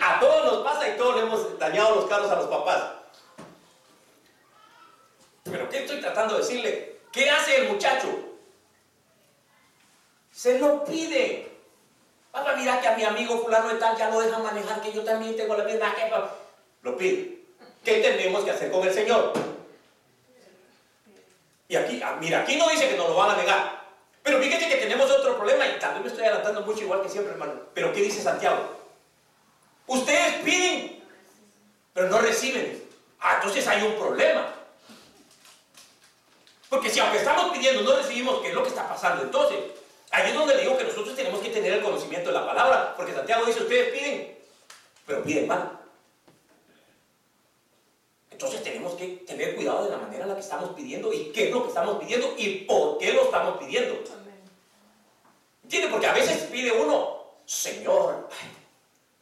A 0.00 0.20
todos 0.20 0.44
nos 0.44 0.64
pasa 0.64 0.88
y 0.88 0.96
todos 0.96 1.16
le 1.16 1.22
hemos 1.22 1.58
dañado 1.58 1.96
los 1.96 2.06
carros 2.06 2.30
a 2.30 2.36
los 2.36 2.46
papás. 2.46 2.92
Pero 5.44 5.68
¿qué 5.68 5.78
estoy 5.78 6.00
tratando 6.00 6.34
de 6.34 6.40
decirle? 6.40 6.98
¿Qué 7.10 7.28
hace 7.30 7.62
el 7.62 7.68
muchacho? 7.72 8.08
Se 10.30 10.58
lo 10.58 10.84
pide. 10.84 11.50
Papá, 12.30 12.54
mira 12.56 12.80
que 12.80 12.88
a 12.88 12.96
mi 12.96 13.04
amigo 13.04 13.38
fulano 13.38 13.68
de 13.68 13.76
tal 13.76 13.96
ya 13.96 14.10
lo 14.10 14.20
dejan 14.20 14.42
manejar, 14.42 14.80
que 14.80 14.92
yo 14.92 15.02
también 15.02 15.36
tengo 15.36 15.56
la 15.56 15.64
misma 15.64 15.90
jefa. 15.90 16.30
Lo 16.82 16.96
pide. 16.96 17.38
¿Qué 17.82 18.00
tenemos 18.00 18.44
que 18.44 18.50
hacer 18.50 18.70
con 18.70 18.86
el 18.86 18.92
Señor? 18.92 19.32
Y 21.66 21.76
aquí, 21.76 22.00
ah, 22.02 22.16
mira, 22.20 22.40
aquí 22.40 22.56
no 22.56 22.68
dice 22.68 22.88
que 22.88 22.96
nos 22.96 23.08
lo 23.08 23.16
van 23.16 23.30
a 23.30 23.36
negar. 23.36 23.77
Pero 24.22 24.40
fíjate 24.40 24.68
que 24.68 24.76
tenemos 24.76 25.10
otro 25.10 25.36
problema 25.36 25.66
y 25.66 25.78
también 25.78 26.02
me 26.02 26.08
estoy 26.08 26.24
adelantando 26.24 26.62
mucho 26.62 26.82
igual 26.82 27.02
que 27.02 27.08
siempre, 27.08 27.32
hermano. 27.32 27.54
Pero 27.74 27.92
¿qué 27.92 28.02
dice 28.02 28.22
Santiago? 28.22 28.76
Ustedes 29.86 30.34
piden, 30.44 31.02
pero 31.94 32.08
no 32.08 32.18
reciben. 32.18 32.82
Ah, 33.20 33.36
entonces 33.36 33.66
hay 33.66 33.82
un 33.82 33.94
problema. 33.94 34.54
Porque 36.68 36.90
si 36.90 37.00
aunque 37.00 37.18
estamos 37.18 37.56
pidiendo 37.56 37.82
no 37.82 37.96
recibimos, 37.96 38.40
¿qué 38.42 38.48
es 38.48 38.54
lo 38.54 38.62
que 38.62 38.68
está 38.68 38.86
pasando? 38.86 39.22
Entonces, 39.22 39.58
ahí 40.10 40.28
es 40.28 40.34
donde 40.34 40.54
le 40.54 40.62
digo 40.62 40.76
que 40.76 40.84
nosotros 40.84 41.16
tenemos 41.16 41.40
que 41.40 41.48
tener 41.48 41.72
el 41.72 41.82
conocimiento 41.82 42.28
de 42.28 42.34
la 42.34 42.46
palabra, 42.46 42.94
porque 42.96 43.14
Santiago 43.14 43.46
dice, 43.46 43.62
ustedes 43.62 43.90
piden, 43.90 44.38
pero 45.06 45.22
piden 45.22 45.46
mal. 45.46 45.77
Entonces 48.38 48.62
tenemos 48.62 48.94
que 48.94 49.24
tener 49.26 49.56
cuidado 49.56 49.82
de 49.82 49.90
la 49.90 49.96
manera 49.96 50.22
en 50.22 50.28
la 50.28 50.36
que 50.36 50.42
estamos 50.42 50.70
pidiendo 50.70 51.12
y 51.12 51.32
qué 51.32 51.48
es 51.48 51.50
lo 51.52 51.64
que 51.64 51.70
estamos 51.70 51.98
pidiendo 51.98 52.34
y 52.38 52.58
por 52.66 52.96
qué 52.96 53.12
lo 53.12 53.24
estamos 53.24 53.58
pidiendo. 53.58 53.98
¿Entiende? 55.64 55.88
Porque 55.88 56.06
a 56.06 56.12
veces 56.12 56.44
pide 56.44 56.70
uno, 56.70 57.24
Señor, 57.44 58.28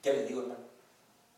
¿qué 0.02 0.12
le 0.12 0.24
digo 0.24 0.42
hermano? 0.42 0.60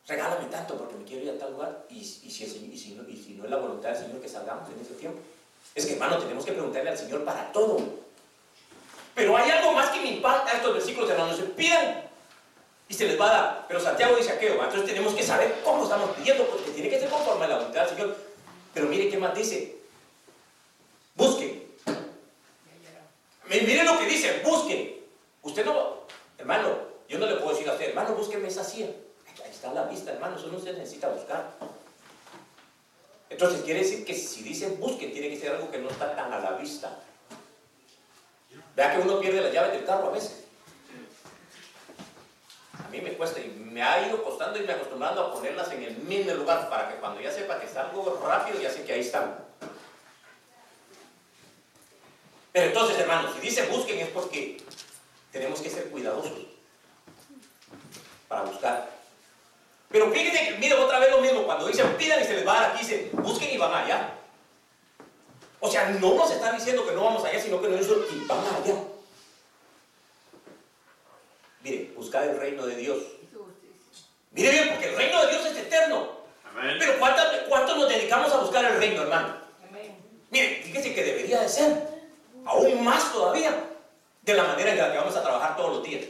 Regálame 0.09 0.47
tanto 0.47 0.77
porque 0.77 0.97
me 0.97 1.05
quiero 1.05 1.23
ir 1.23 1.31
a 1.31 1.39
tal 1.39 1.53
lugar 1.53 1.87
y, 1.89 2.05
si, 2.05 2.29
si, 2.29 2.95
no, 2.97 3.09
y 3.09 3.17
si 3.17 3.35
no 3.35 3.45
es 3.45 3.51
la 3.51 3.59
voluntad 3.59 3.91
del 3.91 4.07
Señor 4.07 4.21
que 4.21 4.29
salgamos 4.29 4.69
en 4.71 4.81
ese 4.81 4.95
tiempo. 4.95 5.21
Es 5.73 5.87
que 5.87 5.93
hermano, 5.93 6.19
tenemos 6.19 6.45
que 6.45 6.51
preguntarle 6.55 6.91
al 6.91 6.99
Señor 6.99 7.25
para 7.25 7.53
todo. 7.53 7.79
Pero 9.15 9.37
hay 9.37 9.53
algo 9.53 9.71
más 9.71 9.91
que 9.91 10.01
me 10.01 10.11
impacta 10.15 10.57
estos 10.57 10.75
versículos, 10.75 11.09
hermanos. 11.11 11.37
Se 11.37 11.45
piden 11.45 12.08
y 12.89 12.95
se 12.95 13.07
les 13.07 13.21
va 13.21 13.29
a 13.29 13.33
dar. 13.33 13.65
Pero 13.69 13.81
Santiago 13.81 14.17
dice 14.17 14.33
aquello, 14.33 14.55
entonces 14.55 14.87
tenemos 14.87 15.15
que 15.15 15.23
saber 15.23 15.61
cómo 15.65 15.85
estamos 15.85 16.11
pidiendo, 16.17 16.47
porque 16.47 16.71
tiene 16.71 16.89
que 16.89 16.99
ser 16.99 17.09
conforme 17.09 17.45
a 17.45 17.49
la 17.49 17.57
voluntad 17.57 17.81
del 17.87 17.91
Señor. 17.91 18.17
Pero 18.73 18.87
mire 18.87 19.09
qué 19.09 19.19
más 19.19 19.35
dice. 19.35 19.77
Busquen. 21.15 21.69
Mire 23.49 23.85
lo 23.85 23.99
que 23.99 24.07
dice, 24.07 24.43
busquen. 24.45 24.99
Usted 25.43 25.65
no, 25.65 26.03
hermano, 26.37 26.69
yo 27.09 27.19
no 27.19 27.27
le 27.27 27.37
puedo 27.37 27.51
decir 27.51 27.69
a 27.69 27.73
usted, 27.73 27.89
hermano, 27.89 28.15
búsqueme 28.15 28.49
esa 28.49 28.63
silla. 28.63 28.89
Ahí 29.43 29.51
está 29.51 29.73
la 29.73 29.85
vista, 29.85 30.13
hermano, 30.13 30.37
eso 30.37 30.49
no 30.49 30.59
se 30.59 30.73
necesita 30.73 31.09
buscar. 31.09 31.53
Entonces 33.31 33.63
quiere 33.63 33.81
decir 33.81 34.05
que 34.05 34.15
si 34.15 34.43
dicen 34.43 34.79
busquen, 34.81 35.13
tiene 35.13 35.31
que 35.31 35.39
ser 35.39 35.53
algo 35.53 35.71
que 35.71 35.79
no 35.79 35.91
está 35.91 36.15
tan 36.15 36.33
a 36.33 36.41
la 36.41 36.53
vista. 36.53 36.99
Vea 38.75 38.95
que 38.95 39.01
uno 39.01 39.21
pierde 39.21 39.43
las 39.43 39.53
llaves 39.53 39.73
del 39.73 39.85
carro 39.85 40.09
a 40.09 40.13
veces. 40.13 40.45
A 42.85 42.89
mí 42.91 43.01
me 43.01 43.13
cuesta 43.15 43.41
y 43.41 43.49
me 43.49 43.83
ha 43.83 44.07
ido 44.07 44.23
costando 44.23 44.59
y 44.59 44.63
me 44.63 44.73
acostumbrando 44.73 45.23
a 45.23 45.33
ponerlas 45.33 45.71
en 45.73 45.83
el 45.83 45.97
mismo 45.97 46.33
lugar 46.35 46.69
para 46.71 46.89
que 46.89 46.97
cuando 46.97 47.21
ya 47.21 47.31
sepa 47.31 47.59
que 47.59 47.67
está 47.67 47.83
algo 47.83 48.23
rápido, 48.25 48.61
ya 48.61 48.71
sé 48.71 48.85
que 48.85 48.93
ahí 48.93 49.01
están. 49.01 49.37
Pero 52.53 52.67
entonces, 52.67 52.99
hermanos, 52.99 53.35
si 53.35 53.41
dice 53.41 53.67
busquen 53.67 53.99
es 54.01 54.09
porque 54.09 54.63
tenemos 55.31 55.61
que 55.61 55.71
ser 55.71 55.91
cuidadosos 55.91 56.33
para 58.27 58.43
buscar. 58.43 58.91
Pero 59.91 60.11
fíjense 60.11 60.45
que, 60.45 60.59
mire 60.59 60.75
otra 60.75 60.99
vez 60.99 61.11
lo 61.11 61.21
mismo, 61.21 61.45
cuando 61.45 61.67
dicen 61.67 61.97
pidan 61.97 62.21
y 62.21 62.25
se 62.25 62.35
les 62.35 62.47
va 62.47 62.53
a 62.53 62.63
dar 62.63 62.71
aquí, 62.71 62.81
dice 62.85 63.11
busquen 63.13 63.55
y 63.55 63.59
van 63.59 63.73
allá. 63.73 64.15
O 65.61 65.71
sea, 65.71 65.91
no 65.91 66.15
nos 66.15 66.31
está 66.31 66.53
diciendo 66.53 66.87
que 66.87 66.95
no 66.95 67.05
vamos 67.05 67.25
allá, 67.25 67.41
sino 67.41 67.61
que 67.61 67.69
nos 67.69 67.81
dice 67.81 67.95
y 68.13 68.27
van 68.27 68.39
allá. 68.39 68.75
Mire, 72.21 72.33
el 72.33 72.41
reino 72.41 72.67
de 72.67 72.77
Dios. 72.77 72.99
Mire 74.33 74.51
bien, 74.51 74.69
porque 74.71 74.89
el 74.89 74.97
reino 74.97 75.25
de 75.25 75.31
Dios 75.31 75.47
es 75.47 75.57
eterno. 75.57 76.19
Pero 76.79 76.99
¿cuánto, 76.99 77.77
nos 77.77 77.89
dedicamos 77.89 78.33
a 78.33 78.39
buscar 78.39 78.65
el 78.65 78.79
reino, 78.79 79.03
hermano? 79.03 79.37
Mire, 80.31 80.63
fíjese 80.65 80.95
que 80.95 81.05
debería 81.05 81.41
de 81.41 81.49
ser, 81.49 81.89
aún 82.45 82.85
más 82.85 83.13
todavía, 83.13 83.55
de 84.23 84.35
la 84.35 84.45
manera 84.45 84.73
en 84.73 84.79
la 84.79 84.93
que 84.93 84.99
vamos 84.99 85.17
a 85.17 85.23
trabajar 85.23 85.57
todos 85.57 85.77
los 85.77 85.83
días. 85.85 86.05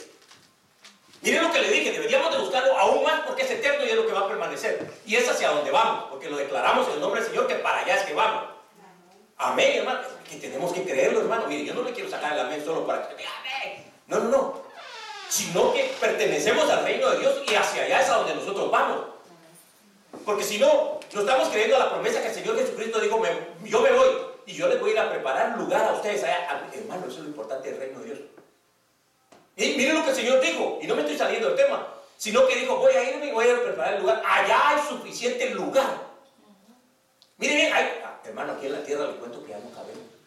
Miren 1.20 1.42
lo 1.42 1.52
que 1.52 1.60
le 1.60 1.70
dije, 1.70 1.92
deberíamos 1.92 2.32
de 2.32 2.38
buscarlo 2.38 2.76
aún 2.78 3.02
más 3.02 3.20
porque 3.26 3.42
es 3.42 3.50
eterno 3.50 3.84
y 3.84 3.90
es 3.90 3.96
lo 3.96 4.06
que 4.06 4.12
va 4.12 4.20
a 4.20 4.28
permanecer. 4.28 4.90
Y 5.04 5.16
es 5.16 5.28
hacia 5.28 5.50
donde 5.50 5.70
vamos, 5.70 6.06
porque 6.10 6.30
lo 6.30 6.36
declaramos 6.36 6.86
en 6.88 6.94
el 6.94 7.00
nombre 7.00 7.20
del 7.20 7.30
Señor 7.30 7.46
que 7.46 7.56
para 7.56 7.80
allá 7.80 7.96
es 7.96 8.04
que 8.04 8.14
vamos. 8.14 8.44
Amén, 9.36 9.78
hermano. 9.78 10.00
Que 10.28 10.36
tenemos 10.36 10.72
que 10.72 10.84
creerlo, 10.84 11.20
hermano. 11.20 11.46
Mire, 11.46 11.64
yo 11.64 11.74
no 11.74 11.82
le 11.82 11.92
quiero 11.92 12.10
sacar 12.10 12.32
el 12.32 12.40
amén 12.40 12.62
solo 12.64 12.86
para 12.86 13.06
que 13.06 13.14
usted 13.14 13.26
amén. 13.40 13.84
No, 14.06 14.18
no, 14.20 14.30
no. 14.30 14.67
Sino 15.28 15.72
que 15.72 15.94
pertenecemos 16.00 16.68
al 16.70 16.84
reino 16.84 17.10
de 17.10 17.20
Dios 17.20 17.42
y 17.46 17.54
hacia 17.54 17.82
allá 17.82 18.00
es 18.00 18.08
a 18.08 18.16
donde 18.16 18.34
nosotros 18.34 18.70
vamos. 18.70 19.06
Porque 20.24 20.42
si 20.42 20.58
no, 20.58 21.00
no 21.12 21.20
estamos 21.20 21.48
creyendo 21.48 21.76
a 21.76 21.80
la 21.80 21.90
promesa 21.90 22.20
que 22.20 22.28
el 22.28 22.34
Señor 22.34 22.56
Jesucristo 22.56 23.00
dijo, 23.00 23.22
yo 23.64 23.80
me 23.80 23.92
voy 23.92 24.08
y 24.46 24.54
yo 24.54 24.68
les 24.68 24.80
voy 24.80 24.90
a 24.90 24.92
ir 24.94 24.98
a 24.98 25.10
preparar 25.10 25.58
lugar 25.58 25.82
a 25.86 25.92
ustedes 25.92 26.24
allá. 26.24 26.68
Hermano, 26.72 27.06
eso 27.06 27.18
es 27.18 27.22
lo 27.24 27.28
importante 27.28 27.70
del 27.70 27.80
reino 27.80 28.00
de 28.00 28.04
Dios. 28.06 28.18
Y 29.56 29.76
miren 29.76 29.96
lo 29.96 30.04
que 30.04 30.10
el 30.10 30.16
Señor 30.16 30.40
dijo, 30.40 30.78
y 30.80 30.86
no 30.86 30.94
me 30.94 31.02
estoy 31.02 31.18
saliendo 31.18 31.48
del 31.48 31.56
tema, 31.56 31.86
sino 32.16 32.46
que 32.46 32.56
dijo, 32.56 32.76
voy 32.76 32.92
a 32.94 33.10
irme 33.10 33.26
y 33.26 33.32
voy 33.32 33.48
a 33.48 33.62
preparar 33.62 33.94
el 33.94 34.00
lugar. 34.00 34.22
Allá 34.24 34.70
hay 34.70 34.80
suficiente 34.88 35.50
lugar. 35.50 36.08
Miren 37.38 37.56
bien, 37.56 37.72
ah, 37.74 38.20
hermano, 38.24 38.52
aquí 38.52 38.66
en 38.66 38.72
la 38.72 38.82
tierra 38.82 39.06
le 39.06 39.16
cuento 39.16 39.42
que 39.44 39.50
ya 39.50 39.58
no 39.58 39.70
cabemos. 39.70 40.17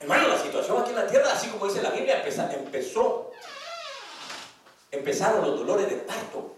Hermano, 0.00 0.28
la 0.28 0.38
situación 0.38 0.80
aquí 0.80 0.90
en 0.90 0.96
la 0.96 1.06
tierra, 1.06 1.30
así 1.30 1.48
como 1.50 1.66
dice 1.66 1.82
la 1.82 1.90
Biblia, 1.90 2.24
empezó. 2.24 3.30
Empezaron 4.90 5.46
los 5.46 5.58
dolores 5.58 5.88
de 5.90 5.96
parto. 5.96 6.56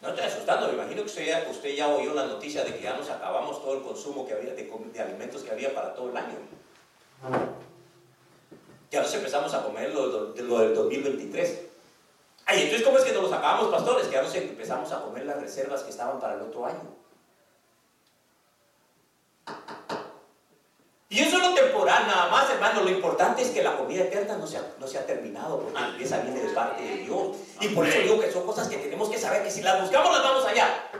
No 0.00 0.10
estoy 0.10 0.24
asustando, 0.24 0.68
me 0.68 0.74
imagino 0.74 1.02
que 1.02 1.08
usted 1.08 1.26
ya, 1.26 1.46
usted 1.50 1.74
ya 1.74 1.88
oyó 1.88 2.14
la 2.14 2.26
noticia 2.26 2.64
de 2.64 2.72
que 2.72 2.82
ya 2.82 2.96
nos 2.96 3.10
acabamos 3.10 3.60
todo 3.60 3.74
el 3.74 3.82
consumo 3.82 4.26
que 4.26 4.34
había 4.34 4.54
de, 4.54 4.62
de 4.64 5.00
alimentos 5.00 5.42
que 5.42 5.50
había 5.50 5.74
para 5.74 5.92
todo 5.92 6.10
el 6.10 6.16
año. 6.16 6.36
Ya 8.92 9.02
nos 9.02 9.12
empezamos 9.12 9.52
a 9.52 9.64
comer 9.64 9.92
lo, 9.92 10.06
lo 10.06 10.58
del 10.60 10.74
2023. 10.74 11.60
Ay, 12.46 12.62
entonces, 12.62 12.86
¿cómo 12.86 12.98
es 12.98 13.04
que 13.04 13.12
nos 13.12 13.24
los 13.24 13.32
acabamos, 13.32 13.68
pastores? 13.68 14.06
Que 14.06 14.12
ya 14.12 14.22
nos 14.22 14.34
empezamos 14.34 14.92
a 14.92 15.02
comer 15.02 15.26
las 15.26 15.40
reservas 15.40 15.82
que 15.82 15.90
estaban 15.90 16.20
para 16.20 16.34
el 16.34 16.42
otro 16.42 16.64
año. 16.64 16.96
Y 21.10 21.20
eso 21.20 21.38
es 21.38 21.42
lo 21.42 21.54
temporal 21.54 22.06
nada 22.06 22.28
más, 22.28 22.50
hermano. 22.50 22.82
Lo 22.82 22.90
importante 22.90 23.42
es 23.42 23.48
que 23.48 23.62
la 23.62 23.76
comida 23.76 24.04
eterna 24.04 24.36
no 24.36 24.46
se 24.46 24.58
ha, 24.58 24.74
no 24.78 24.86
se 24.86 24.98
ha 24.98 25.06
terminado, 25.06 25.60
porque 25.60 25.78
empieza 25.78 26.20
viene 26.20 26.40
de 26.40 26.50
parte 26.50 26.82
de 26.82 26.96
Dios. 26.98 27.36
Y 27.60 27.68
por 27.68 27.86
eso 27.86 27.98
digo 28.00 28.20
que 28.20 28.30
son 28.30 28.44
cosas 28.44 28.68
que 28.68 28.76
tenemos 28.76 29.08
que 29.08 29.18
saber 29.18 29.42
que 29.42 29.50
si 29.50 29.62
las 29.62 29.80
buscamos, 29.80 30.12
las 30.12 30.22
vamos 30.22 30.44
allá. 30.44 30.90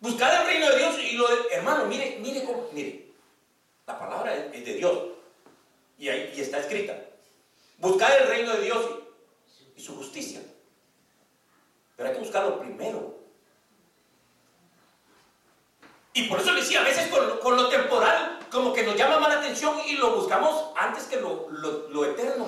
Buscar 0.00 0.42
el 0.42 0.46
reino 0.48 0.68
de 0.68 0.78
Dios 0.78 0.98
y 0.98 1.16
lo 1.16 1.28
de, 1.28 1.36
hermano, 1.52 1.86
mire, 1.86 2.18
mire 2.20 2.44
cómo, 2.44 2.68
mire. 2.72 3.06
La 3.86 3.98
palabra 3.98 4.34
es 4.34 4.64
de 4.64 4.74
Dios. 4.74 4.98
Y, 5.98 6.08
ahí, 6.08 6.34
y 6.36 6.40
está 6.40 6.58
escrita. 6.58 6.98
Buscar 7.78 8.20
el 8.20 8.28
reino 8.28 8.52
de 8.54 8.62
Dios 8.62 8.84
y, 9.76 9.80
su 9.80 9.96
justicia. 9.96 10.40
Pero 11.96 12.08
hay 12.08 12.14
que 12.14 12.20
buscarlo 12.20 12.58
primero. 12.58 13.23
Y 16.14 16.28
por 16.28 16.40
eso 16.40 16.52
le 16.52 16.60
decía, 16.60 16.80
a 16.80 16.84
veces 16.84 17.08
con 17.08 17.56
lo, 17.56 17.68
temporal 17.68 18.38
como 18.50 18.72
que 18.72 18.84
nos 18.84 18.96
llama 18.96 19.18
más 19.18 19.34
la 19.34 19.40
atención 19.40 19.76
y 19.86 19.96
lo 19.96 20.16
buscamos 20.16 20.72
antes 20.76 21.04
que 21.04 21.20
lo, 21.20 21.50
lo, 21.50 22.04
eterno. 22.06 22.46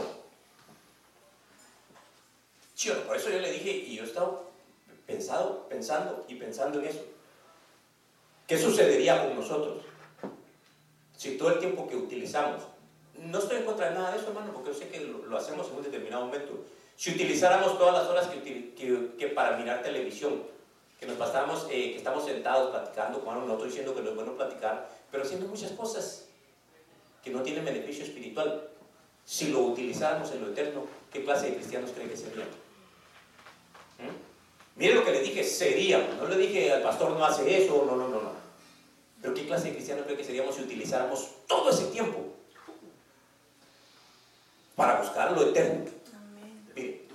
Sí, 2.75 2.91
por 3.07 3.17
eso 3.17 3.29
yo 3.29 3.41
le 3.41 3.51
dije, 3.51 3.71
y 3.71 3.97
yo 3.97 4.05
he 4.05 4.07
estado 4.07 4.51
pensado, 5.05 5.69
pensando 5.69 6.25
y 6.29 6.37
pensando 6.37 6.79
en 6.79 6.87
eso. 6.87 7.05
¿Qué 8.47 8.57
sucedería 8.57 9.27
con 9.27 9.37
nosotros? 9.37 9.83
si 11.17 11.37
todo 11.37 11.51
el 11.51 11.59
tiempo 11.59 11.89
que 11.89 11.97
utilizamos, 11.97 12.63
no 13.19 13.39
estoy 13.39 13.59
en 13.59 13.65
contra 13.65 13.89
de 13.89 13.95
nada 13.95 14.13
de 14.13 14.19
eso, 14.19 14.29
hermano, 14.29 14.53
porque 14.53 14.73
yo 14.73 14.79
sé 14.79 14.89
que 14.89 15.01
lo, 15.01 15.37
hacemos 15.37 15.69
en 15.69 15.77
un 15.77 15.83
determinado 15.83 16.27
momento, 16.27 16.65
si 16.95 17.11
utilizáramos 17.11 17.79
todas 17.79 17.95
las 17.95 18.09
horas 18.09 18.29
que, 18.29 18.75
que, 19.19 19.27
para 19.29 19.57
mirar 19.57 19.83
televisión, 19.83 20.43
que 20.99 21.07
nos 21.07 21.17
pasamos, 21.17 21.67
eh, 21.71 21.93
que 21.93 21.99
estamos 21.99 22.25
sentados 22.25 22.71
platicando, 22.71 23.21
bueno, 23.21 23.43
no 23.45 23.53
estoy 23.53 23.69
diciendo 23.69 23.95
que 23.95 24.03
no 24.03 24.11
es 24.11 24.17
bueno 24.17 24.37
platicar, 24.37 24.89
pero 25.11 25.25
haciendo 25.25 25.47
muchas 25.47 25.73
cosas 25.73 26.27
que 27.23 27.31
no 27.31 27.43
tienen 27.43 27.65
beneficio 27.65 28.05
espiritual, 28.05 28.69
si 29.25 29.49
lo 29.49 29.61
utilizáramos 29.61 30.31
en 30.31 30.41
lo 30.41 30.53
eterno, 30.53 30.87
¿qué 31.13 31.25
clase 31.25 31.51
de 31.51 31.57
cristianos 31.57 31.91
creen 31.91 32.09
que 32.09 32.17
serían? 32.17 32.49
¿Mm? 33.99 34.79
Mire 34.79 34.95
lo 34.95 35.05
que 35.05 35.13
le 35.13 35.21
dije, 35.21 35.43
seríamos, 35.43 36.17
no 36.17 36.29
le 36.29 36.37
dije 36.37 36.73
al 36.73 36.83
pastor 36.83 37.11
no 37.11 37.25
hace 37.25 37.65
eso, 37.65 37.85
no, 37.85 37.97
no, 37.97 38.09
no, 38.09 38.23
no. 38.23 38.33
Pero 39.21 39.35
¿qué 39.35 39.47
clase 39.47 39.69
de 39.69 39.75
cristiano 39.75 40.05
cree 40.05 40.17
que 40.17 40.25
seríamos 40.25 40.55
si 40.55 40.63
utilizáramos 40.63 41.29
todo 41.47 41.71
ese 41.71 41.87
tiempo 41.87 42.19
para 44.77 45.01
buscar 45.01 45.33
lo 45.33 45.49
eterno? 45.49 45.91
Mire, 46.75 47.07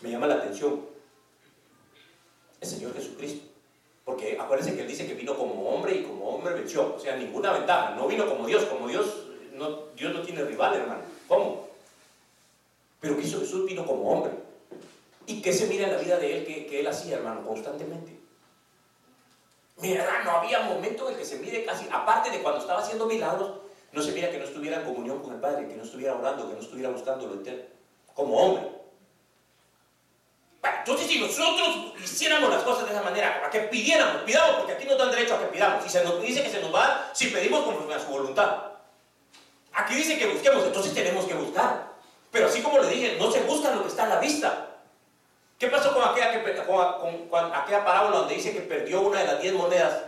me 0.00 0.10
llama 0.10 0.26
la 0.26 0.36
atención 0.36 0.87
el 2.60 2.68
Señor 2.68 2.94
Jesucristo. 2.94 3.46
Porque 4.04 4.38
acuérdense 4.40 4.74
que 4.74 4.82
Él 4.82 4.88
dice 4.88 5.06
que 5.06 5.14
vino 5.14 5.36
como 5.36 5.68
hombre 5.68 5.94
y 5.94 6.02
como 6.02 6.28
hombre 6.28 6.54
venció. 6.54 6.94
O 6.96 6.98
sea, 6.98 7.16
ninguna 7.16 7.52
ventaja. 7.52 7.94
No 7.94 8.06
vino 8.06 8.26
como 8.26 8.46
Dios. 8.46 8.64
Como 8.64 8.88
Dios, 8.88 9.06
no, 9.52 9.86
Dios 9.96 10.14
no 10.14 10.22
tiene 10.22 10.44
rival, 10.44 10.76
hermano. 10.76 11.00
¿Cómo? 11.26 11.68
Pero 13.00 13.16
que 13.16 13.22
Jesús 13.22 13.66
vino 13.66 13.86
como 13.86 14.10
hombre. 14.10 14.32
¿Y 15.26 15.42
qué 15.42 15.52
se 15.52 15.66
mira 15.66 15.86
en 15.86 15.94
la 15.94 16.00
vida 16.00 16.18
de 16.18 16.38
Él 16.38 16.46
que, 16.46 16.66
que 16.66 16.80
Él 16.80 16.86
hacía, 16.86 17.16
hermano? 17.16 17.46
Constantemente 17.46 18.18
Mira, 19.80 20.22
no 20.24 20.32
había 20.32 20.60
momento 20.62 21.08
en 21.08 21.16
que 21.16 21.24
se 21.24 21.38
mire 21.38 21.64
casi, 21.64 21.86
aparte 21.92 22.30
de 22.30 22.42
cuando 22.42 22.60
estaba 22.60 22.80
haciendo 22.80 23.06
milagros, 23.06 23.52
no 23.92 24.02
se 24.02 24.12
mira 24.12 24.30
que 24.30 24.38
no 24.38 24.44
estuviera 24.44 24.80
en 24.80 24.84
comunión 24.84 25.22
con 25.22 25.34
el 25.34 25.40
Padre, 25.40 25.68
que 25.68 25.76
no 25.76 25.84
estuviera 25.84 26.16
orando, 26.16 26.48
que 26.48 26.54
no 26.54 26.60
estuviera 26.60 26.90
buscando 26.90 27.28
lo 27.28 27.34
eterno, 27.34 27.62
como 28.14 28.36
hombre. 28.36 28.77
Si 31.08 31.18
nosotros 31.20 31.94
hiciéramos 32.02 32.50
las 32.50 32.62
cosas 32.62 32.84
de 32.86 32.92
esa 32.92 33.02
manera, 33.02 33.42
a 33.44 33.50
que 33.50 33.60
pidiéramos, 33.60 34.22
pidamos, 34.22 34.56
porque 34.56 34.72
aquí 34.72 34.84
nos 34.84 34.98
dan 34.98 35.10
derecho 35.10 35.34
a 35.34 35.40
que 35.40 35.46
pidamos, 35.46 35.84
y 35.86 35.88
se 35.88 36.04
nos 36.04 36.20
dice 36.20 36.42
que 36.42 36.50
se 36.50 36.60
nos 36.60 36.74
va 36.74 37.10
si 37.14 37.28
pedimos 37.28 37.64
conforme 37.64 37.94
a 37.94 38.00
su 38.00 38.06
voluntad. 38.06 38.62
Aquí 39.72 39.94
dice 39.94 40.18
que 40.18 40.26
busquemos, 40.26 40.64
entonces 40.64 40.92
tenemos 40.94 41.24
que 41.24 41.34
buscar. 41.34 41.88
Pero 42.30 42.46
así 42.46 42.60
como 42.60 42.78
le 42.80 42.90
dije, 42.90 43.16
no 43.18 43.30
se 43.30 43.40
busca 43.42 43.74
lo 43.74 43.82
que 43.82 43.88
está 43.88 44.04
a 44.04 44.08
la 44.08 44.20
vista. 44.20 44.66
¿Qué 45.58 45.68
pasó 45.68 45.94
con 45.94 46.04
aquella, 46.04 46.42
con, 46.66 47.54
aquella 47.54 47.84
parábola 47.84 48.18
donde 48.18 48.34
dice 48.34 48.52
que 48.52 48.60
perdió 48.60 49.00
una 49.00 49.20
de 49.20 49.26
las 49.26 49.40
diez 49.40 49.54
monedas? 49.54 50.02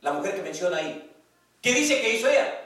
La 0.00 0.12
mujer 0.12 0.34
que 0.34 0.42
menciona 0.42 0.78
ahí. 0.78 1.10
¿Qué 1.62 1.72
dice 1.72 2.00
que 2.00 2.14
hizo 2.14 2.28
ella? 2.28 2.65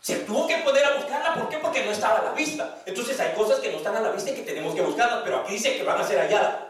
Se 0.00 0.16
tuvo 0.20 0.46
que 0.46 0.58
poner 0.58 0.84
a 0.84 0.96
buscarla. 0.96 1.34
¿Por 1.34 1.48
qué? 1.48 1.58
Porque 1.58 1.84
no 1.84 1.90
estaba 1.90 2.20
a 2.20 2.24
la 2.24 2.32
vista. 2.32 2.82
Entonces 2.86 3.18
hay 3.20 3.34
cosas 3.34 3.60
que 3.60 3.70
no 3.70 3.78
están 3.78 3.96
a 3.96 4.00
la 4.00 4.12
vista 4.12 4.30
y 4.30 4.34
que 4.34 4.42
tenemos 4.42 4.74
que 4.74 4.82
buscarlas, 4.82 5.22
pero 5.24 5.38
aquí 5.38 5.54
dice 5.54 5.76
que 5.76 5.82
van 5.82 6.00
a 6.00 6.06
ser 6.06 6.18
halladas. 6.18 6.68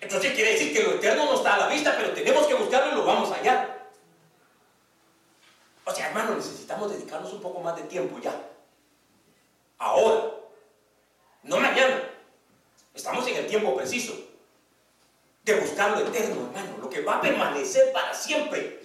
Entonces 0.00 0.34
quiere 0.34 0.52
decir 0.52 0.74
que 0.74 0.82
lo 0.82 0.94
eterno 0.96 1.24
no 1.24 1.34
está 1.34 1.54
a 1.54 1.58
la 1.60 1.68
vista, 1.68 1.94
pero 1.96 2.12
tenemos 2.12 2.46
que 2.46 2.54
buscarlo 2.54 2.92
y 2.92 2.94
lo 2.96 3.06
vamos 3.06 3.30
a 3.30 3.36
hallar. 3.36 3.88
O 5.84 5.90
sea, 5.90 6.08
hermano, 6.08 6.34
necesitamos 6.34 6.92
dedicarnos 6.92 7.32
un 7.32 7.40
poco 7.40 7.60
más 7.60 7.76
de 7.76 7.82
tiempo 7.84 8.18
ya. 8.20 8.34
Ahora. 9.78 10.30
No 11.42 11.60
mañana. 11.60 12.10
Estamos 12.94 13.26
en 13.28 13.36
el 13.36 13.46
tiempo 13.46 13.76
preciso. 13.76 14.14
De 15.42 15.54
buscar 15.60 15.90
lo 15.90 16.06
eterno, 16.06 16.50
hermano. 16.54 16.78
Lo 16.80 16.88
que 16.88 17.02
va 17.02 17.16
a 17.16 17.20
permanecer 17.20 17.92
para 17.92 18.14
siempre. 18.14 18.80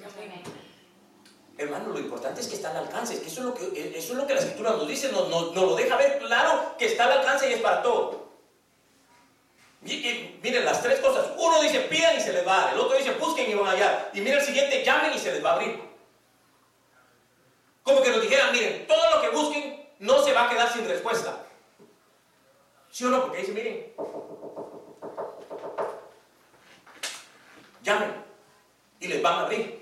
Hermano, 1.59 1.89
lo 1.89 1.99
importante 1.99 2.39
es 2.39 2.47
que 2.47 2.55
está 2.55 2.71
al 2.71 2.77
alcance, 2.77 3.19
que 3.19 3.27
eso 3.27 3.41
es 3.41 3.45
lo 3.47 3.53
que, 3.53 3.97
eso 3.97 4.13
es 4.13 4.17
lo 4.17 4.25
que 4.25 4.33
la 4.33 4.39
escritura 4.39 4.71
nos 4.71 4.87
dice, 4.87 5.11
nos, 5.11 5.53
lo 5.53 5.75
deja 5.75 5.97
ver 5.97 6.17
claro 6.17 6.77
que 6.77 6.85
está 6.85 7.03
al 7.03 7.19
alcance 7.19 7.49
y 7.49 7.53
es 7.53 7.59
para 7.59 7.83
todo. 7.83 8.29
miren 9.81 10.63
las 10.63 10.81
tres 10.81 11.01
cosas. 11.01 11.31
Uno 11.37 11.61
dice 11.61 11.81
pidan 11.81 12.17
y 12.17 12.21
se 12.21 12.31
les 12.31 12.47
va 12.47 12.55
a 12.55 12.61
dar. 12.61 12.73
El 12.73 12.79
otro 12.79 12.97
dice 12.97 13.11
busquen 13.11 13.51
y 13.51 13.55
van 13.55 13.67
a 13.67 13.71
hallar. 13.71 14.09
Y 14.13 14.21
mira 14.21 14.37
el 14.37 14.45
siguiente, 14.45 14.85
llamen 14.85 15.13
y 15.13 15.19
se 15.19 15.33
les 15.33 15.43
va 15.43 15.49
a 15.49 15.53
abrir. 15.55 15.81
Como 17.83 18.01
que 18.01 18.09
nos 18.09 18.21
dijeran, 18.21 18.53
miren, 18.53 18.87
todo 18.87 19.15
lo 19.15 19.21
que 19.21 19.29
busquen 19.29 19.89
no 19.99 20.23
se 20.23 20.31
va 20.31 20.45
a 20.45 20.49
quedar 20.49 20.71
sin 20.71 20.87
respuesta. 20.87 21.45
¿Sí 22.89 23.03
o 23.03 23.09
no? 23.09 23.23
Porque 23.23 23.39
dice, 23.39 23.51
miren, 23.51 23.93
llamen 27.83 28.13
y 29.01 29.07
les 29.09 29.21
van 29.21 29.39
a 29.39 29.41
abrir. 29.41 29.79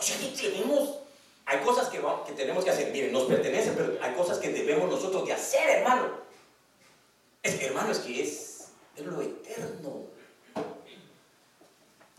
O 0.00 0.02
sea 0.02 0.16
que 0.18 0.28
tenemos, 0.28 0.96
hay 1.44 1.58
cosas 1.58 1.90
que, 1.90 2.00
tenemos 2.32 2.64
que 2.64 2.70
hacer, 2.70 2.90
miren, 2.90 3.12
nos 3.12 3.24
pertenecen, 3.24 3.74
pero 3.74 3.98
hay 4.00 4.14
cosas 4.14 4.38
que 4.38 4.48
debemos 4.48 4.88
nosotros 4.88 5.26
de 5.26 5.34
hacer, 5.34 5.68
hermano. 5.68 6.08
Es 7.42 7.56
que, 7.56 7.66
hermano, 7.66 7.92
es 7.92 7.98
que 7.98 8.22
es, 8.22 8.68
lo 8.96 9.20
eterno. 9.20 10.06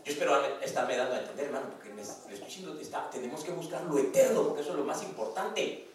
Yo 0.04 0.12
espero 0.12 0.60
estarme 0.60 0.96
dando 0.96 1.16
a 1.16 1.18
entender, 1.18 1.46
hermano, 1.46 1.70
porque 1.70 1.90
me, 1.90 2.02
estoy 2.02 2.38
diciendo 2.38 2.78
está, 2.80 3.10
tenemos 3.10 3.42
que 3.42 3.50
buscar 3.50 3.82
lo 3.82 3.98
eterno, 3.98 4.44
porque 4.44 4.62
eso 4.62 4.70
es 4.70 4.76
lo 4.76 4.84
más 4.84 5.02
importante. 5.02 5.88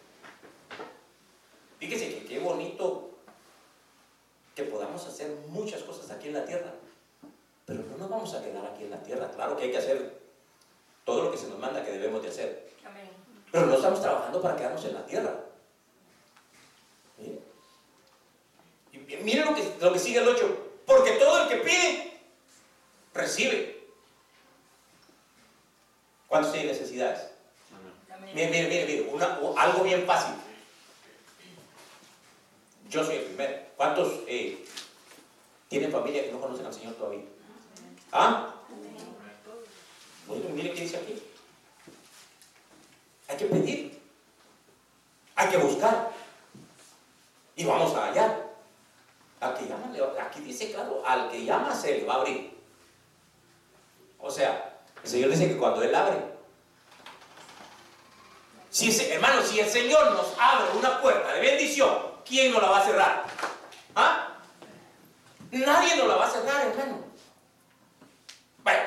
Fíjese 1.78 2.18
que 2.18 2.26
qué 2.26 2.38
bonito 2.38 3.12
que 4.54 4.64
podamos 4.64 5.06
hacer 5.06 5.30
muchas 5.46 5.82
cosas 5.84 6.10
aquí 6.10 6.28
en 6.28 6.34
la 6.34 6.44
tierra, 6.44 6.74
pero 7.64 7.82
no 7.82 7.96
nos 7.96 8.10
vamos 8.10 8.34
a 8.34 8.44
quedar 8.44 8.66
aquí 8.66 8.84
en 8.84 8.90
la 8.90 9.02
tierra. 9.02 9.30
Claro 9.30 9.56
que 9.56 9.64
hay 9.64 9.70
que 9.70 9.78
hacer 9.78 10.27
todo 11.08 11.22
lo 11.22 11.30
que 11.30 11.38
se 11.38 11.48
nos 11.48 11.58
manda 11.58 11.82
que 11.82 11.92
debemos 11.92 12.22
de 12.22 12.28
hacer. 12.28 12.68
Pero 13.50 13.64
no 13.64 13.76
estamos 13.76 14.02
trabajando 14.02 14.42
para 14.42 14.56
quedarnos 14.56 14.84
en 14.84 14.92
la 14.92 15.06
tierra. 15.06 15.40
miren 19.22 19.46
lo 19.46 19.54
que, 19.54 19.74
lo 19.80 19.90
que 19.90 19.98
sigue 19.98 20.18
el 20.18 20.28
8. 20.28 20.82
Porque 20.84 21.12
todo 21.12 21.42
el 21.44 21.48
que 21.48 21.56
pide, 21.64 22.20
recibe. 23.14 23.88
¿Cuántos 26.26 26.52
tienen 26.52 26.72
necesidades? 26.72 27.30
Miren, 28.34 28.50
miren, 28.50 28.68
miren, 28.68 29.22
algo 29.56 29.84
bien 29.84 30.04
fácil. 30.04 30.34
Yo 32.90 33.02
soy 33.02 33.16
el 33.16 33.22
primero. 33.22 33.62
¿Cuántos 33.78 34.12
eh, 34.26 34.62
tienen 35.68 35.90
familia 35.90 36.24
que 36.24 36.32
no 36.32 36.40
conocen 36.42 36.66
al 36.66 36.74
Señor 36.74 36.92
todavía? 36.96 37.24
¿Ah? 38.12 38.54
Bueno, 38.68 39.07
mire 40.58 40.74
qué 40.74 40.80
dice 40.82 40.96
aquí. 40.96 41.22
Hay 43.28 43.36
que 43.36 43.44
pedir. 43.46 44.02
Hay 45.36 45.48
que 45.48 45.56
buscar. 45.56 46.10
Y 47.54 47.64
vamos 47.64 47.94
a 47.94 48.06
hallar. 48.06 48.48
Al 49.40 49.56
que 49.56 49.66
llama, 49.66 49.86
aquí 50.20 50.40
dice 50.40 50.72
claro, 50.72 51.00
al 51.06 51.30
que 51.30 51.44
llama 51.44 51.72
se 51.72 51.98
le 51.98 52.04
va 52.04 52.14
a 52.14 52.16
abrir. 52.18 52.58
O 54.18 54.28
sea, 54.30 54.80
el 55.04 55.08
Señor 55.08 55.30
dice 55.30 55.48
que 55.48 55.56
cuando 55.56 55.80
Él 55.80 55.94
abre, 55.94 56.18
si 58.68 58.90
hermano, 59.10 59.42
si 59.42 59.60
el 59.60 59.70
Señor 59.70 60.10
nos 60.10 60.34
abre 60.40 60.76
una 60.76 61.00
puerta 61.00 61.34
de 61.34 61.40
bendición, 61.40 61.98
¿quién 62.24 62.52
nos 62.52 62.60
la 62.60 62.70
va 62.70 62.78
a 62.80 62.84
cerrar? 62.84 63.24
¿Ah? 63.94 64.28
Nadie 65.52 65.96
nos 65.96 66.08
la 66.08 66.16
va 66.16 66.26
a 66.26 66.30
cerrar, 66.30 66.66
hermano. 66.66 67.07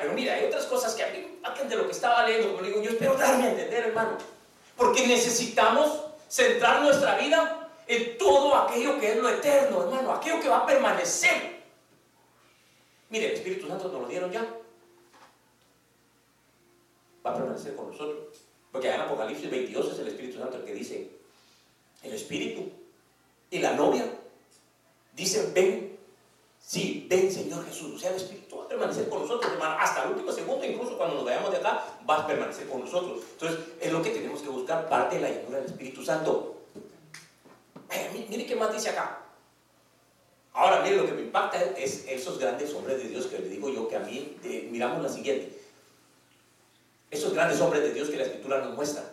Pero 0.00 0.12
mira, 0.14 0.34
hay 0.34 0.44
otras 0.44 0.66
cosas 0.66 0.94
que 0.94 1.02
a 1.04 1.08
mí, 1.08 1.32
de 1.68 1.76
lo 1.76 1.86
que 1.86 1.92
estaba 1.92 2.26
leyendo, 2.26 2.52
como 2.52 2.62
digo, 2.62 2.82
yo 2.82 2.90
espero 2.90 3.14
darme 3.14 3.44
a 3.44 3.50
entender, 3.50 3.84
hermano. 3.86 4.18
Porque 4.76 5.06
necesitamos 5.06 6.00
centrar 6.28 6.82
nuestra 6.82 7.18
vida 7.18 7.70
en 7.86 8.16
todo 8.18 8.54
aquello 8.56 8.98
que 8.98 9.12
es 9.12 9.16
lo 9.18 9.28
eterno, 9.28 9.82
hermano, 9.82 10.12
aquello 10.12 10.40
que 10.40 10.48
va 10.48 10.58
a 10.58 10.66
permanecer. 10.66 11.62
Mire, 13.10 13.26
el 13.26 13.32
Espíritu 13.32 13.68
Santo 13.68 13.88
nos 13.88 14.02
lo 14.02 14.08
dieron 14.08 14.30
ya. 14.32 14.46
Va 17.24 17.30
a 17.30 17.34
permanecer 17.34 17.76
con 17.76 17.90
nosotros. 17.90 18.38
Porque 18.72 18.90
en 18.90 19.00
Apocalipsis 19.00 19.50
22 19.50 19.92
es 19.92 19.98
el 19.98 20.08
Espíritu 20.08 20.38
Santo 20.38 20.56
el 20.56 20.64
que 20.64 20.74
dice, 20.74 21.10
el 22.02 22.12
Espíritu 22.14 22.70
y 23.50 23.58
la 23.58 23.74
novia 23.74 24.06
dicen, 25.14 25.52
ven 25.52 25.91
Sí, 26.72 27.06
ven 27.06 27.30
Señor 27.30 27.66
Jesús. 27.66 27.96
O 27.96 27.98
sea, 27.98 28.08
el 28.08 28.16
Espíritu 28.16 28.56
va 28.56 28.64
a 28.64 28.68
permanecer 28.68 29.06
con 29.10 29.20
nosotros, 29.20 29.52
hermano. 29.52 29.76
Hasta 29.78 30.04
el 30.04 30.12
último 30.12 30.32
segundo, 30.32 30.64
incluso 30.64 30.96
cuando 30.96 31.16
nos 31.16 31.26
vayamos 31.26 31.50
de 31.50 31.58
acá, 31.58 31.84
va 32.08 32.22
a 32.22 32.26
permanecer 32.26 32.66
con 32.66 32.80
nosotros. 32.80 33.20
Entonces, 33.32 33.58
es 33.78 33.92
lo 33.92 34.00
que 34.00 34.08
tenemos 34.08 34.40
que 34.40 34.48
buscar, 34.48 34.88
parte 34.88 35.16
de 35.16 35.20
la 35.20 35.28
llenura 35.28 35.58
del 35.58 35.66
Espíritu 35.66 36.02
Santo. 36.02 36.62
mire 38.26 38.46
qué 38.46 38.56
más 38.56 38.72
dice 38.72 38.88
acá. 38.88 39.18
Ahora, 40.54 40.80
mire, 40.82 40.96
lo 40.96 41.04
que 41.04 41.12
me 41.12 41.20
impacta 41.20 41.62
es 41.76 42.06
esos 42.08 42.38
grandes 42.38 42.72
hombres 42.72 43.02
de 43.02 43.10
Dios 43.10 43.26
que 43.26 43.38
le 43.38 43.50
digo 43.50 43.68
yo 43.68 43.86
que 43.86 43.96
a 43.96 44.00
mí, 44.00 44.38
eh, 44.42 44.68
miramos 44.72 45.02
la 45.02 45.10
siguiente. 45.10 45.52
Esos 47.10 47.34
grandes 47.34 47.60
hombres 47.60 47.82
de 47.82 47.92
Dios 47.92 48.08
que 48.08 48.16
la 48.16 48.24
Escritura 48.24 48.60
nos 48.60 48.74
muestra 48.74 49.04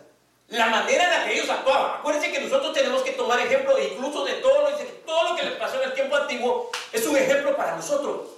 la 0.50 0.66
manera 0.66 1.04
en 1.04 1.10
la 1.10 1.24
que 1.26 1.34
ellos 1.34 1.48
actuaban. 1.48 2.00
Acuérdense 2.00 2.32
que 2.32 2.40
nosotros 2.40 2.72
tenemos 2.72 3.02
que 3.02 3.12
tomar 3.12 3.38
ejemplo 3.38 3.78
incluso 3.78 4.24
de 4.24 4.34
todo 4.34 4.62
lo, 4.62 4.76
todo 5.10 5.30
lo 5.30 5.36
que 5.36 5.42
les 5.42 5.54
pasó 5.54 5.82
en 5.82 5.88
el 5.88 5.94
tiempo 5.94 6.14
antiguo 6.14 6.70
es 6.92 7.04
un 7.04 7.16
ejemplo 7.16 7.56
para 7.56 7.74
nosotros. 7.74 8.28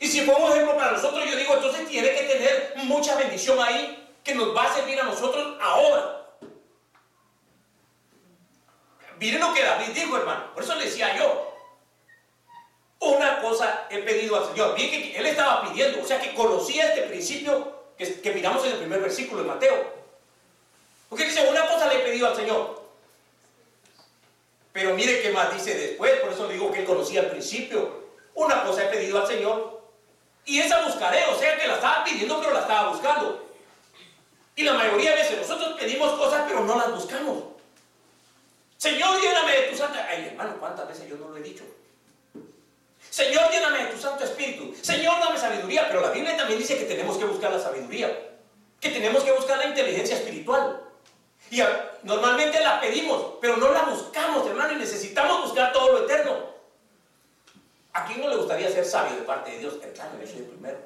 Y 0.00 0.08
si 0.08 0.22
fue 0.22 0.34
un 0.34 0.50
ejemplo 0.50 0.76
para 0.76 0.92
nosotros, 0.92 1.24
yo 1.30 1.36
digo, 1.36 1.54
entonces 1.54 1.86
tiene 1.86 2.12
que 2.12 2.22
tener 2.24 2.72
mucha 2.78 3.14
bendición 3.14 3.56
ahí 3.60 4.08
que 4.24 4.34
nos 4.34 4.54
va 4.56 4.64
a 4.64 4.74
servir 4.74 5.00
a 5.00 5.04
nosotros 5.04 5.56
ahora. 5.60 6.26
Miren 9.20 9.40
lo 9.40 9.54
que 9.54 9.62
David 9.62 9.90
dijo, 9.94 10.16
hermano. 10.16 10.52
Por 10.54 10.64
eso 10.64 10.74
le 10.74 10.86
decía 10.86 11.16
yo. 11.16 11.54
Una 12.98 13.40
cosa 13.40 13.86
he 13.90 13.98
pedido 13.98 14.36
al 14.36 14.48
Señor. 14.48 14.74
Miren 14.74 14.90
que 14.90 15.18
él 15.18 15.26
estaba 15.26 15.68
pidiendo, 15.68 16.02
o 16.02 16.04
sea 16.04 16.20
que 16.20 16.34
conocía 16.34 16.88
este 16.88 17.02
principio 17.02 17.92
que, 17.96 18.20
que 18.20 18.32
miramos 18.32 18.64
en 18.64 18.72
el 18.72 18.78
primer 18.78 19.00
versículo 19.00 19.42
de 19.42 19.48
Mateo. 19.48 19.98
Porque 21.08 21.26
dice, 21.26 21.48
una 21.48 21.64
cosa 21.68 21.86
le 21.86 22.00
he 22.00 22.04
pedido 22.04 22.26
al 22.26 22.34
Señor. 22.34 22.87
Pero 24.78 24.94
mire 24.94 25.20
qué 25.20 25.30
más 25.30 25.52
dice 25.52 25.74
después, 25.74 26.20
por 26.20 26.30
eso 26.30 26.46
le 26.46 26.54
digo 26.54 26.70
que 26.70 26.78
él 26.78 26.84
conocía 26.84 27.22
al 27.22 27.30
principio. 27.30 28.04
Una 28.34 28.62
cosa 28.62 28.84
he 28.84 28.86
pedido 28.86 29.20
al 29.20 29.26
Señor 29.26 29.82
y 30.44 30.60
esa 30.60 30.84
buscaré, 30.86 31.24
o 31.24 31.36
sea 31.36 31.58
que 31.58 31.66
la 31.66 31.74
estaba 31.74 32.04
pidiendo 32.04 32.38
pero 32.38 32.52
la 32.52 32.60
estaba 32.60 32.90
buscando. 32.90 33.44
Y 34.54 34.62
la 34.62 34.74
mayoría 34.74 35.10
de 35.10 35.16
veces 35.16 35.38
nosotros 35.38 35.76
pedimos 35.80 36.12
cosas 36.12 36.44
pero 36.46 36.60
no 36.60 36.76
las 36.76 36.92
buscamos. 36.92 37.42
Señor, 38.76 39.20
lléname 39.20 39.52
de 39.52 39.62
tu 39.62 39.76
santa... 39.76 40.06
Ay, 40.08 40.28
hermano, 40.28 40.54
¿cuántas 40.60 40.86
veces 40.86 41.08
yo 41.08 41.16
no 41.16 41.30
lo 41.30 41.36
he 41.38 41.42
dicho? 41.42 41.64
Señor, 43.10 43.50
lléname 43.50 43.78
de 43.78 43.86
tu 43.86 43.98
Santo 43.98 44.22
Espíritu. 44.22 44.76
Señor, 44.80 45.18
dame 45.18 45.40
sabiduría. 45.40 45.88
Pero 45.88 46.02
la 46.02 46.10
Biblia 46.10 46.36
también 46.36 46.60
dice 46.60 46.78
que 46.78 46.84
tenemos 46.84 47.16
que 47.16 47.24
buscar 47.24 47.50
la 47.50 47.58
sabiduría. 47.58 48.16
Que 48.78 48.90
tenemos 48.90 49.24
que 49.24 49.32
buscar 49.32 49.58
la 49.58 49.66
inteligencia 49.66 50.16
espiritual. 50.16 50.87
Y 51.50 51.62
normalmente 52.02 52.60
la 52.60 52.80
pedimos, 52.80 53.34
pero 53.40 53.56
no 53.56 53.72
la 53.72 53.84
buscamos, 53.84 54.46
hermano, 54.46 54.74
y 54.74 54.76
necesitamos 54.76 55.42
buscar 55.44 55.72
todo 55.72 55.92
lo 55.92 56.04
eterno. 56.04 56.36
¿A 57.92 58.04
quién 58.06 58.20
no 58.20 58.28
le 58.28 58.36
gustaría 58.36 58.70
ser 58.70 58.84
sabio 58.84 59.16
de 59.16 59.22
parte 59.22 59.50
de 59.52 59.58
Dios? 59.58 59.74
Hermano, 59.82 60.20
yo 60.20 60.26
soy 60.26 60.38
el 60.38 60.44
primero. 60.44 60.78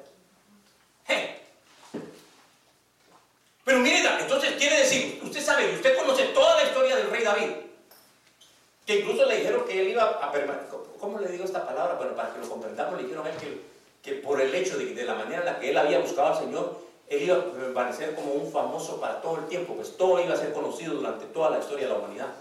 Pero 3.65 3.79
mire, 3.79 4.03
entonces 4.19 4.55
quiere 4.57 4.79
decir, 4.79 5.21
usted 5.23 5.41
sabe, 5.41 5.73
usted 5.73 5.97
conoce 5.97 6.25
toda 6.27 6.55
la 6.57 6.63
historia 6.63 6.97
del 6.97 7.09
rey 7.09 7.23
David. 7.23 7.49
Que 8.85 8.99
incluso 8.99 9.25
le 9.25 9.37
dijeron 9.37 9.65
que 9.65 9.79
él 9.79 9.87
iba 9.89 10.03
a 10.03 10.31
permanecer. 10.31 10.67
¿Cómo 10.99 11.19
le 11.19 11.29
digo 11.29 11.45
esta 11.45 11.65
palabra? 11.65 11.95
Bueno, 11.95 12.15
para 12.15 12.33
que 12.33 12.39
lo 12.39 12.49
comprendamos, 12.49 12.97
le 12.97 13.03
dijeron 13.03 13.25
a 13.25 13.29
él 13.29 13.37
que, 13.37 13.61
que 14.01 14.19
por 14.19 14.41
el 14.41 14.53
hecho 14.53 14.77
de, 14.77 14.93
de 14.93 15.05
la 15.05 15.15
manera 15.15 15.39
en 15.39 15.45
la 15.45 15.59
que 15.59 15.69
él 15.69 15.77
había 15.77 15.99
buscado 15.99 16.33
al 16.33 16.39
Señor, 16.39 16.77
él 17.07 17.23
iba 17.23 17.37
a 17.37 17.51
permanecer 17.51 18.15
como 18.15 18.33
un 18.33 18.51
famoso 18.51 18.99
para 18.99 19.21
todo 19.21 19.37
el 19.37 19.47
tiempo, 19.47 19.75
pues 19.75 19.97
todo 19.97 20.23
iba 20.23 20.33
a 20.33 20.37
ser 20.37 20.53
conocido 20.53 20.95
durante 20.95 21.25
toda 21.25 21.49
la 21.49 21.59
historia 21.59 21.87
de 21.87 21.93
la 21.93 21.99
humanidad. 21.99 22.33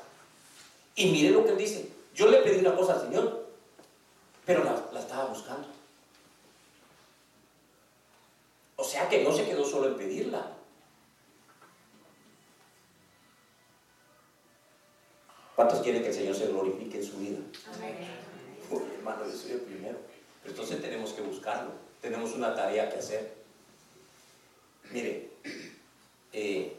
Y 0.95 1.11
mire 1.11 1.31
lo 1.31 1.45
que 1.45 1.51
él 1.51 1.59
dice, 1.59 1.89
yo 2.15 2.29
le 2.29 2.39
pedí 2.39 2.61
una 2.61 2.77
cosa 2.77 2.95
al 2.95 3.01
Señor, 3.03 3.47
pero 4.45 4.65
la, 4.65 4.85
la 4.93 5.01
estaba 5.01 5.27
buscando. 5.27 5.67
O 8.77 8.85
sea 8.85 9.09
que 9.09 9.23
no 9.23 9.33
se 9.33 9.45
quedó 9.45 9.65
solo 9.65 9.89
en 9.89 9.97
pedirla. 9.97 10.45
¿Cuántos 15.55 15.81
quieren 15.81 16.03
que 16.03 16.09
el 16.09 16.15
Señor 16.15 16.35
se 16.35 16.49
glorifique 16.49 16.99
en 16.99 17.05
su 17.05 17.19
vida? 17.19 17.39
Amén. 17.75 17.97
hermano, 18.99 19.25
yo 19.27 19.33
soy 19.33 19.53
el 19.53 19.61
primero. 19.61 19.99
Pero 20.43 20.55
entonces 20.55 20.81
tenemos 20.81 21.13
que 21.13 21.23
buscarlo. 21.23 21.71
Tenemos 22.01 22.33
una 22.33 22.55
tarea 22.55 22.91
que 22.91 22.99
hacer. 22.99 23.42
Mire, 24.93 25.31
eh, 26.33 26.77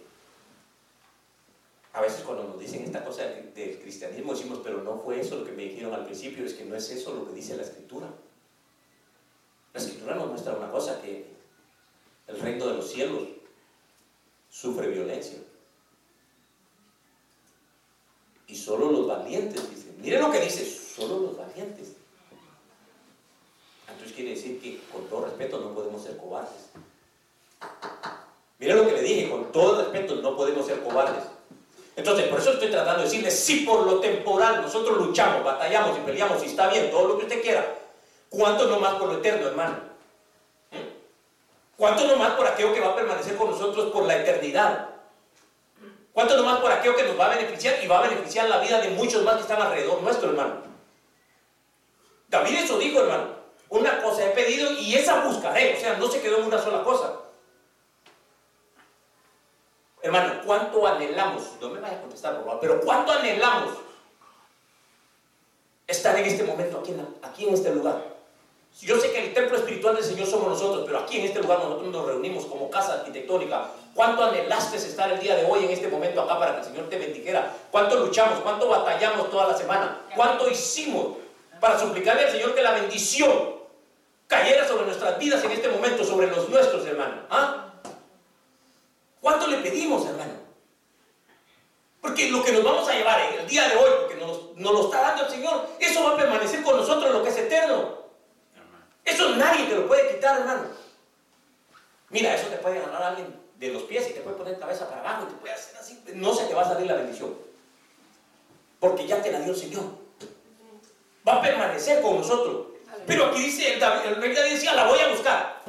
a 1.94 2.02
veces 2.02 2.22
cuando 2.22 2.44
nos 2.44 2.60
dicen 2.60 2.84
esta 2.84 3.04
cosa 3.04 3.24
del, 3.24 3.80
cristianismo 3.80 4.34
decimos, 4.34 4.60
pero 4.64 4.84
no 4.84 5.00
fue 5.00 5.20
eso 5.20 5.38
lo 5.38 5.46
que 5.46 5.52
me 5.52 5.64
dijeron 5.64 5.94
al 5.94 6.06
principio, 6.06 6.46
es 6.46 6.54
que 6.54 6.66
no 6.66 6.76
es 6.76 6.90
eso 6.92 7.14
lo 7.14 7.28
que 7.28 7.34
dice 7.34 7.56
la 7.56 7.64
escritura. 7.64 8.08
La 9.74 9.80
escritura 9.80 10.16
nos 10.16 10.28
muestra 10.28 10.56
una 10.56 10.72
cosa, 10.72 11.02
que 11.02 11.26
el 12.28 12.40
reino 12.40 12.68
de 12.68 12.76
los 12.76 12.92
cielos 12.92 13.28
sufre 14.50 14.88
violencia. 14.88 15.40
Y 18.48 18.56
solo 18.56 18.92
los 18.92 19.08
valientes, 19.08 19.70
dice. 19.70 19.94
Mire 19.98 20.20
lo 20.20 20.32
que 20.32 20.42
dice, 20.42 20.66
solo 20.66 21.20
los 21.20 21.38
valientes. 21.38 21.94
Entonces 23.88 24.16
quiere 24.16 24.32
decir 24.32 24.62
que 24.62 24.80
con 24.92 25.08
todo 25.08 25.26
respeto 25.26 25.60
no 25.60 25.74
podemos 25.74 26.04
ser 26.04 26.18
cobardes. 26.18 26.70
Mire 28.60 28.76
lo 28.76 28.88
que 28.88 28.94
le 28.94 29.02
dije, 29.02 29.30
con 29.30 29.52
todo 29.52 29.82
respeto 29.82 30.16
no 30.16 30.36
podemos 30.36 30.66
ser 30.66 30.82
cobardes. 30.82 31.24
Entonces, 31.96 32.28
por 32.28 32.40
eso 32.40 32.54
estoy 32.54 32.72
tratando 32.72 33.00
de 33.00 33.10
decirle, 33.10 33.30
si 33.30 33.58
por 33.66 33.86
lo 33.86 34.00
temporal 34.00 34.62
nosotros 34.62 34.98
luchamos, 34.98 35.44
batallamos 35.44 35.98
y 35.98 36.02
peleamos 36.02 36.42
y 36.44 36.48
está 36.48 36.68
bien, 36.68 36.90
todo 36.90 37.10
lo 37.10 37.18
que 37.18 37.26
usted 37.26 37.42
quiera, 37.42 37.76
¿cuánto 38.30 38.68
no 38.68 38.80
más 38.80 38.96
por 38.96 39.10
lo 39.10 39.20
eterno, 39.20 39.48
hermano? 39.48 39.76
¿Mm? 40.72 40.78
¿Cuánto 41.78 42.08
no 42.08 42.16
más 42.16 42.32
por 42.32 42.48
aquello 42.48 42.74
que 42.74 42.80
va 42.80 42.90
a 42.90 42.96
permanecer 42.96 43.36
con 43.36 43.52
nosotros 43.52 43.92
por 43.92 44.06
la 44.06 44.18
eternidad? 44.18 44.90
¿Cuánto 46.14 46.38
no 46.38 46.44
más 46.44 46.60
por 46.60 46.72
aquello 46.72 46.96
que 46.96 47.04
nos 47.04 47.20
va 47.20 47.26
a 47.26 47.36
beneficiar 47.36 47.84
y 47.84 47.88
va 47.88 48.00
a 48.00 48.08
beneficiar 48.08 48.48
la 48.48 48.60
vida 48.60 48.80
de 48.80 48.90
muchos 48.90 49.24
más 49.24 49.36
que 49.36 49.42
están 49.42 49.62
alrededor 49.62 50.02
nuestro, 50.02 50.30
hermano? 50.30 50.62
David 52.30 52.56
eso 52.64 52.78
dijo, 52.80 53.00
hermano. 53.00 53.44
Una 53.70 54.04
cosa 54.04 54.26
he 54.26 54.30
pedido 54.30 54.72
y 54.72 54.94
esa 54.94 55.24
buscaré. 55.24 55.76
O 55.76 55.80
sea, 55.80 55.98
no 55.98 56.08
se 56.08 56.22
quedó 56.22 56.38
en 56.38 56.46
una 56.46 56.60
sola 56.60 56.84
cosa. 56.84 57.14
Hermano, 60.04 60.42
¿cuánto 60.46 60.86
anhelamos? 60.86 61.44
No 61.62 61.70
me 61.70 61.80
vaya 61.80 61.96
a 61.96 62.02
contestar, 62.02 62.36
por 62.36 62.44
favor, 62.44 62.60
pero 62.60 62.82
¿cuánto 62.82 63.14
anhelamos 63.14 63.70
estar 65.88 66.20
en 66.20 66.26
este 66.26 66.44
momento 66.44 66.80
aquí 66.80 66.92
en, 66.92 67.08
aquí 67.22 67.48
en 67.48 67.54
este 67.54 67.74
lugar? 67.74 68.14
Yo 68.82 69.00
sé 69.00 69.14
que 69.14 69.28
el 69.28 69.34
templo 69.34 69.56
espiritual 69.56 69.96
del 69.96 70.04
Señor 70.04 70.28
somos 70.28 70.50
nosotros, 70.50 70.84
pero 70.86 71.00
aquí 71.00 71.20
en 71.20 71.28
este 71.28 71.40
lugar 71.40 71.60
nosotros 71.60 71.88
nos 71.90 72.06
reunimos 72.06 72.46
como 72.48 72.70
casa 72.70 72.96
arquitectónica. 72.96 73.70
¿Cuánto 73.96 74.26
anhelaste 74.26 74.76
estar 74.76 75.10
el 75.10 75.22
día 75.22 75.38
de 75.38 75.46
hoy 75.46 75.64
en 75.64 75.72
este 75.72 75.88
momento 75.88 76.22
acá 76.22 76.38
para 76.38 76.56
que 76.56 76.60
el 76.60 76.66
Señor 76.66 76.90
te 76.90 76.98
bendijera? 76.98 77.54
¿Cuánto 77.72 77.96
luchamos? 77.96 78.40
¿Cuánto 78.40 78.68
batallamos 78.68 79.30
toda 79.32 79.48
la 79.48 79.58
semana? 79.58 80.02
¿Cuánto 80.14 80.50
hicimos 80.50 81.16
para 81.62 81.80
suplicarle 81.80 82.26
al 82.26 82.32
Señor 82.32 82.54
que 82.54 82.62
la 82.62 82.72
bendición 82.72 83.54
cayera 84.28 84.68
sobre 84.68 84.86
nuestras 84.86 85.18
vidas 85.18 85.42
en 85.46 85.52
este 85.52 85.70
momento, 85.70 86.04
sobre 86.04 86.28
los 86.28 86.50
nuestros, 86.50 86.86
hermano? 86.86 87.22
¿Ah? 87.30 87.63
¿Cuánto 89.24 89.48
le 89.48 89.60
pedimos, 89.60 90.06
hermano? 90.06 90.34
Porque 92.02 92.30
lo 92.30 92.44
que 92.44 92.52
nos 92.52 92.62
vamos 92.62 92.90
a 92.90 92.94
llevar 92.94 93.22
en 93.22 93.40
el 93.40 93.48
día 93.48 93.70
de 93.70 93.78
hoy, 93.78 93.90
porque 94.02 94.16
nos, 94.16 94.54
nos, 94.58 94.74
lo 94.74 94.84
está 94.84 95.00
dando 95.00 95.24
el 95.24 95.32
Señor, 95.32 95.66
eso 95.80 96.04
va 96.04 96.12
a 96.12 96.18
permanecer 96.18 96.62
con 96.62 96.76
nosotros 96.76 97.10
lo 97.14 97.24
que 97.24 97.30
es 97.30 97.38
eterno. 97.38 98.00
Eso 99.06 99.30
nadie 99.38 99.68
te 99.68 99.76
lo 99.76 99.88
puede 99.88 100.14
quitar, 100.14 100.42
hermano. 100.42 100.64
Mira, 102.10 102.36
eso 102.36 102.48
te 102.48 102.58
puede 102.58 102.80
agarrar 102.80 103.02
a 103.02 103.08
alguien 103.08 103.34
de 103.56 103.70
los 103.70 103.84
pies 103.84 104.10
y 104.10 104.14
te 104.14 104.20
puede 104.20 104.36
poner 104.36 104.60
cabeza 104.60 104.90
para 104.90 105.00
abajo 105.00 105.24
y 105.24 105.34
te 105.34 105.40
puede 105.40 105.54
hacer 105.54 105.78
así. 105.78 106.04
No 106.16 106.34
se 106.34 106.44
te 106.44 106.54
va 106.54 106.64
a 106.64 106.68
salir 106.68 106.88
la 106.88 106.96
bendición. 106.96 107.34
Porque 108.82 109.08
ya 109.08 109.22
te 109.22 109.32
la 109.32 109.40
dio 109.40 109.54
el 109.54 109.58
Señor. 109.58 109.86
Va 111.26 111.36
a 111.36 111.42
permanecer 111.42 112.02
con 112.02 112.18
nosotros. 112.18 112.74
Pero 113.08 113.28
aquí 113.28 113.42
dice, 113.42 113.76
el, 113.76 113.82
el 113.82 114.16
rey 114.22 114.36
David 114.36 114.52
decía, 114.52 114.74
la 114.74 114.86
voy 114.86 115.00
a 115.00 115.08
buscar 115.08 115.64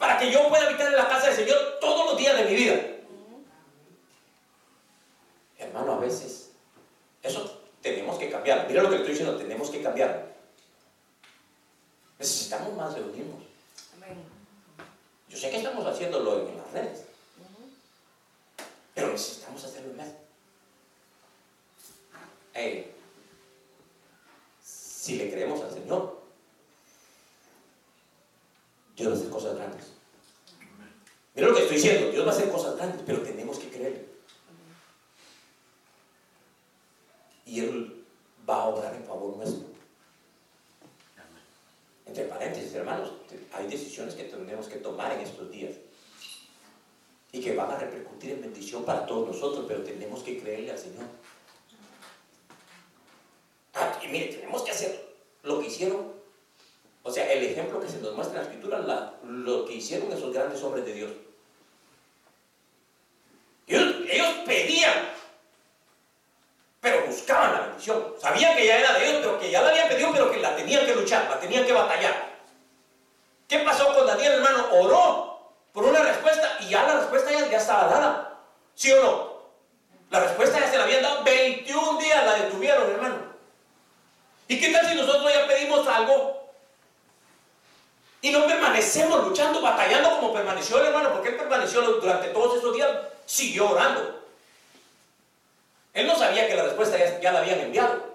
para 0.00 0.18
que 0.18 0.32
yo 0.32 0.48
pueda 0.48 0.66
habitar 0.66 0.86
en 0.86 0.96
la 0.96 1.06
casa 1.06 1.26
del 1.26 1.36
Señor 1.36 1.78
todos 1.78 2.06
los 2.06 2.16
días 2.16 2.34
de 2.38 2.44
mi 2.46 2.54
vida. 2.54 2.80
Hermano, 5.58 5.92
a 5.92 5.98
veces 5.98 6.52
eso 7.22 7.60
tenemos 7.82 8.18
que 8.18 8.30
cambiar. 8.30 8.66
Mira 8.66 8.82
lo 8.82 8.88
que 8.88 8.96
estoy 8.96 9.10
diciendo, 9.10 9.36
tenemos 9.36 9.68
que 9.68 9.82
cambiar. 9.82 10.34
Necesitamos 12.18 12.74
más 12.74 12.94
reunirnos. 12.94 13.42
Yo 15.28 15.36
sé 15.36 15.50
que 15.50 15.58
estamos 15.58 15.86
haciéndolo 15.86 16.48
en 16.48 16.56
las 16.56 16.72
redes, 16.72 17.04
pero 18.94 19.08
necesitamos 19.08 19.62
hacerlo 19.62 19.92
más. 19.92 20.08
si 24.62 25.16
le 25.16 25.30
creemos 25.30 25.60
al 25.62 25.72
Señor, 25.72 26.19
Dios 29.00 29.12
va 29.12 29.16
a 29.16 29.18
hacer 29.18 29.30
cosas 29.30 29.56
grandes. 29.56 29.86
Mira 31.34 31.48
lo 31.48 31.54
que 31.54 31.62
estoy 31.62 31.76
diciendo, 31.76 32.10
Dios 32.10 32.26
va 32.26 32.32
a 32.32 32.34
hacer 32.34 32.50
cosas 32.50 32.76
grandes, 32.76 33.02
pero 33.06 33.22
tenemos 33.22 33.58
que 33.58 33.68
creer. 33.70 34.06
Y 37.46 37.60
Él 37.60 38.04
va 38.48 38.62
a 38.62 38.66
obrar 38.66 38.94
en 38.94 39.04
favor 39.04 39.38
nuestro. 39.38 39.70
Entre 42.04 42.24
paréntesis, 42.24 42.74
hermanos, 42.74 43.12
hay 43.54 43.68
decisiones 43.68 44.14
que 44.14 44.24
tenemos 44.24 44.66
que 44.66 44.76
tomar 44.76 45.12
en 45.12 45.20
estos 45.20 45.50
días 45.50 45.76
y 47.32 47.40
que 47.40 47.54
van 47.54 47.70
a 47.70 47.78
repercutir 47.78 48.32
en 48.32 48.42
bendición 48.42 48.84
para 48.84 49.06
todos 49.06 49.28
nosotros, 49.28 49.64
pero 49.66 49.82
tenemos 49.82 50.22
que 50.22 50.40
creerle 50.40 50.72
al 50.72 50.78
Señor. 50.78 51.06
Ah, 53.74 53.98
y 54.04 54.08
mire, 54.08 54.26
tenemos 54.34 54.62
que 54.62 54.72
hacer 54.72 55.14
lo 55.42 55.60
que 55.60 55.68
hicieron 55.68 56.19
o 57.02 57.10
sea, 57.10 57.32
el 57.32 57.44
ejemplo 57.44 57.80
que 57.80 57.88
se 57.88 57.98
nos 57.98 58.14
muestra 58.14 58.40
en 58.40 58.44
la 58.44 58.50
escritura, 58.50 59.14
lo 59.24 59.64
que 59.64 59.74
hicieron 59.74 60.12
esos 60.12 60.32
grandes 60.32 60.62
hombres 60.62 60.84
de 60.84 60.92
Dios. 60.92 61.10
Ellos, 63.66 63.94
ellos 64.08 64.28
pedían, 64.44 65.10
pero 66.80 67.06
buscaban 67.06 67.52
la 67.52 67.60
bendición. 67.60 68.14
Sabían 68.20 68.56
que 68.56 68.66
ya 68.66 68.78
era 68.78 68.98
de 68.98 69.06
Dios, 69.06 69.16
pero 69.22 69.40
que 69.40 69.50
ya 69.50 69.62
la 69.62 69.70
habían 69.70 69.88
pedido, 69.88 70.12
pero 70.12 70.30
que 70.30 70.40
la 70.40 70.56
tenían 70.56 70.84
que 70.84 70.94
luchar, 70.94 71.28
la 71.30 71.40
tenían 71.40 71.64
que 71.64 71.72
batallar. 71.72 72.30
¿Qué 73.48 73.60
pasó 73.60 73.94
con 73.94 74.06
Daniel, 74.06 74.34
hermano? 74.34 74.68
Oró 74.72 75.40
por 75.72 75.84
una 75.84 76.02
respuesta 76.02 76.58
y 76.60 76.68
ya 76.68 76.82
la 76.82 77.00
respuesta 77.00 77.30
ya, 77.30 77.48
ya 77.48 77.58
estaba 77.58 77.84
dada. 77.88 78.38
¿Sí 78.74 78.92
o 78.92 79.02
no? 79.02 79.40
La 80.10 80.20
respuesta 80.20 80.60
ya 80.60 80.70
se 80.70 80.76
la 80.76 80.84
habían 80.84 81.02
dado 81.02 81.22
21 81.24 81.98
días, 81.98 82.26
la 82.26 82.34
detuvieron, 82.34 82.90
hermano. 82.90 83.16
¿Y 84.48 84.60
qué 84.60 84.70
tal 84.72 84.88
si 84.88 84.96
nosotros 84.96 85.32
ya 85.32 85.46
pedimos 85.46 85.86
algo 85.86 86.40
y 88.22 88.30
no 88.30 88.46
permanecemos 88.46 89.26
luchando, 89.26 89.62
batallando 89.62 90.10
como 90.16 90.32
permaneció 90.32 90.78
el 90.78 90.88
hermano, 90.88 91.12
porque 91.12 91.30
él 91.30 91.36
permaneció 91.36 91.80
durante 91.82 92.28
todos 92.28 92.58
esos 92.58 92.74
días, 92.74 92.90
siguió 93.24 93.70
orando. 93.70 94.20
Él 95.94 96.06
no 96.06 96.16
sabía 96.16 96.46
que 96.46 96.54
la 96.54 96.64
respuesta 96.64 96.98
ya, 97.20 97.32
la 97.32 97.40
habían 97.40 97.60
enviado. 97.60 98.10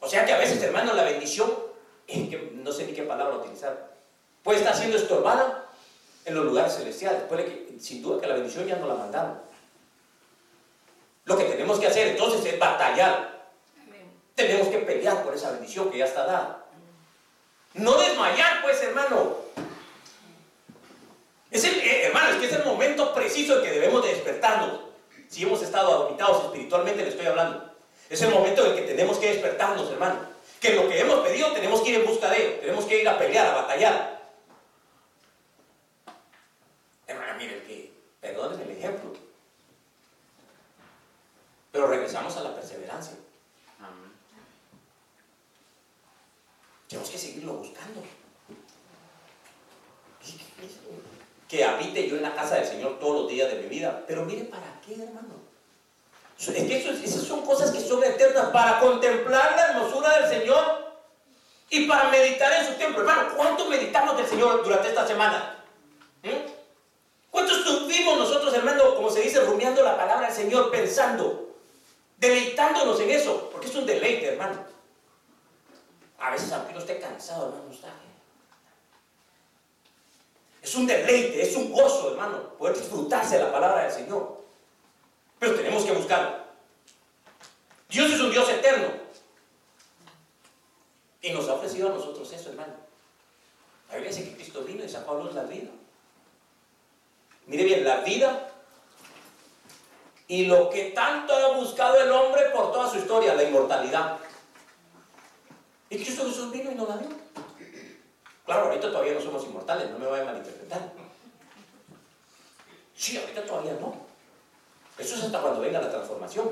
O 0.00 0.08
sea 0.08 0.24
que 0.24 0.32
a 0.32 0.38
veces, 0.38 0.62
hermano, 0.62 0.94
la 0.94 1.04
bendición, 1.04 1.52
que 2.06 2.52
no 2.54 2.72
sé 2.72 2.86
ni 2.86 2.94
qué 2.94 3.02
palabra 3.02 3.36
utilizar, 3.36 3.90
puede 4.42 4.58
estar 4.58 4.74
siendo 4.74 4.96
estorbada 4.96 5.66
en 6.24 6.34
los 6.34 6.44
lugares 6.44 6.74
celestiales. 6.74 7.22
Puede 7.24 7.44
que, 7.44 7.78
sin 7.78 8.02
duda, 8.02 8.20
que 8.20 8.28
la 8.28 8.34
bendición 8.34 8.66
ya 8.66 8.76
no 8.76 8.86
la 8.86 8.94
mandaron. 8.94 9.40
Lo 11.24 11.36
que 11.36 11.44
tenemos 11.44 11.78
que 11.78 11.88
hacer 11.88 12.08
entonces 12.08 12.44
es 12.46 12.58
batallar. 12.58 13.44
Tenemos 14.34 14.68
que 14.68 14.78
pelear 14.78 15.22
por 15.22 15.34
esa 15.34 15.50
bendición 15.50 15.90
que 15.90 15.98
ya 15.98 16.04
está 16.06 16.24
dada. 16.24 16.66
No 17.76 17.98
desmayar, 17.98 18.62
pues, 18.62 18.82
hermano. 18.82 19.36
Es 21.50 21.64
el, 21.64 21.78
eh, 21.80 22.06
hermano, 22.06 22.30
es 22.30 22.36
que 22.36 22.46
es 22.46 22.52
el 22.52 22.64
momento 22.64 23.14
preciso 23.14 23.58
en 23.58 23.64
que 23.64 23.70
debemos 23.70 24.02
de 24.02 24.14
despertarnos. 24.14 24.80
Si 25.28 25.42
hemos 25.42 25.62
estado 25.62 25.92
adormitados 25.92 26.44
espiritualmente, 26.44 27.02
le 27.02 27.10
estoy 27.10 27.26
hablando. 27.26 27.74
Es 28.08 28.22
el 28.22 28.30
momento 28.30 28.64
en 28.66 28.76
que 28.76 28.82
tenemos 28.82 29.18
que 29.18 29.28
despertarnos, 29.28 29.90
hermano. 29.90 30.20
Que 30.60 30.74
lo 30.74 30.88
que 30.88 31.00
hemos 31.00 31.20
pedido 31.20 31.52
tenemos 31.52 31.82
que 31.82 31.90
ir 31.90 31.94
en 31.96 32.06
busca 32.06 32.30
de 32.30 32.36
él. 32.36 32.60
Tenemos 32.60 32.84
que 32.86 33.00
ir 33.00 33.08
a 33.08 33.18
pelear, 33.18 33.46
a 33.46 33.54
batallar. 33.62 34.22
Hermano, 37.06 37.34
mire 37.38 37.62
que, 37.62 37.92
perdonen 38.20 38.60
el 38.60 38.70
ejemplo. 38.70 39.12
Pero 41.72 41.88
regresamos 41.88 42.34
perseverancia. 42.34 43.16
Tenemos 46.88 47.10
que 47.10 47.18
seguirlo 47.18 47.54
buscando. 47.54 48.02
Que 51.48 51.64
habite 51.64 52.08
yo 52.08 52.16
en 52.16 52.22
la 52.22 52.34
casa 52.34 52.56
del 52.56 52.66
Señor 52.66 52.98
todos 52.98 53.22
los 53.22 53.30
días 53.30 53.50
de 53.50 53.60
mi 53.60 53.68
vida. 53.68 54.04
Pero 54.06 54.24
mire, 54.24 54.44
¿para 54.44 54.80
qué, 54.84 54.94
hermano? 54.94 55.46
Es 56.38 56.48
que 56.48 56.76
esas 57.04 57.22
son 57.22 57.42
cosas 57.46 57.70
que 57.70 57.80
son 57.80 58.04
eternas 58.04 58.50
para 58.50 58.78
contemplar 58.78 59.56
la 59.56 59.70
hermosura 59.70 60.20
del 60.20 60.40
Señor 60.40 60.86
y 61.70 61.86
para 61.86 62.10
meditar 62.10 62.52
en 62.52 62.66
su 62.66 62.74
templo. 62.74 63.00
Hermano, 63.00 63.34
¿cuánto 63.36 63.68
meditamos 63.70 64.16
del 64.16 64.26
Señor 64.26 64.62
durante 64.62 64.88
esta 64.88 65.06
semana? 65.06 65.64
¿Mm? 66.22 66.50
¿Cuánto 67.30 67.56
estuvimos 67.56 68.18
nosotros, 68.18 68.52
hermano, 68.54 68.94
como 68.94 69.10
se 69.10 69.22
dice, 69.22 69.40
rumiando 69.40 69.82
la 69.82 69.96
palabra 69.96 70.26
del 70.26 70.36
Señor, 70.36 70.70
pensando, 70.70 71.56
deleitándonos 72.18 73.00
en 73.00 73.10
eso? 73.10 73.48
Porque 73.50 73.68
es 73.68 73.74
un 73.74 73.86
deleite, 73.86 74.26
hermano. 74.26 74.75
A 76.18 76.30
veces, 76.30 76.52
aunque 76.52 76.76
esté 76.78 76.98
cansado, 76.98 77.48
hermano, 77.48 77.70
está. 77.70 77.88
Es 80.62 80.74
un 80.74 80.86
deleite, 80.86 81.42
es 81.42 81.54
un 81.56 81.70
gozo, 81.72 82.10
hermano, 82.10 82.54
poder 82.58 82.76
disfrutarse 82.76 83.36
de 83.36 83.44
la 83.44 83.52
palabra 83.52 83.84
del 83.84 83.92
Señor. 83.92 84.40
Pero 85.38 85.54
tenemos 85.54 85.84
que 85.84 85.92
buscarlo. 85.92 86.38
Dios 87.88 88.10
es 88.10 88.20
un 88.20 88.30
Dios 88.30 88.48
eterno. 88.48 88.88
Y 91.22 91.30
nos 91.30 91.48
ha 91.48 91.54
ofrecido 91.54 91.88
a 91.88 91.92
nosotros 91.94 92.32
eso, 92.32 92.50
hermano. 92.50 92.74
La 93.88 93.96
Biblia 93.96 94.12
dice 94.12 94.28
que 94.28 94.36
Cristo 94.36 94.62
vino 94.62 94.84
y 94.84 94.88
sacó 94.88 95.12
a 95.12 95.22
luz 95.22 95.34
la 95.34 95.44
vida. 95.44 95.70
Mire 97.46 97.64
bien, 97.64 97.84
la 97.84 97.98
vida 97.98 98.52
y 100.28 100.46
lo 100.46 100.68
que 100.70 100.90
tanto 100.90 101.32
ha 101.34 101.56
buscado 101.56 102.00
el 102.00 102.10
hombre 102.10 102.50
por 102.52 102.72
toda 102.72 102.90
su 102.90 102.98
historia, 102.98 103.34
la 103.34 103.44
inmortalidad. 103.44 104.18
Y 105.90 105.96
Cristo 105.96 106.24
Jesús 106.26 106.50
vino 106.50 106.72
y 106.72 106.74
no 106.74 106.86
la 106.86 106.98
dio. 106.98 107.08
Claro, 108.44 108.66
ahorita 108.66 108.90
todavía 108.90 109.14
no 109.14 109.20
somos 109.20 109.44
inmortales, 109.44 109.90
no 109.90 109.98
me 109.98 110.06
vayan 110.06 110.28
a 110.28 110.32
malinterpretar. 110.32 110.92
Sí, 112.96 113.18
ahorita 113.18 113.44
todavía 113.44 113.74
no. 113.80 113.94
Eso 114.98 115.16
es 115.16 115.24
hasta 115.24 115.40
cuando 115.40 115.60
venga 115.60 115.80
la 115.80 115.90
transformación. 115.90 116.48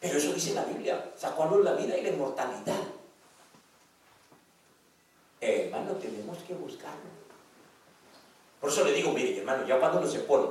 Pero 0.00 0.18
eso 0.18 0.32
dice 0.32 0.54
la 0.54 0.64
Biblia, 0.64 1.12
sacó 1.16 1.44
a 1.44 1.46
luz 1.46 1.64
la 1.64 1.72
vida 1.72 1.96
y 1.96 2.02
la 2.02 2.10
inmortalidad. 2.10 2.82
hermano, 5.40 5.92
tenemos 5.94 6.38
que 6.38 6.54
buscarlo. 6.54 7.10
Por 8.60 8.70
eso 8.70 8.84
le 8.84 8.92
digo, 8.92 9.12
mire, 9.12 9.38
hermano, 9.38 9.66
ya 9.66 9.78
cuando 9.78 9.98
uno 9.98 10.08
se 10.08 10.20
pone 10.20 10.48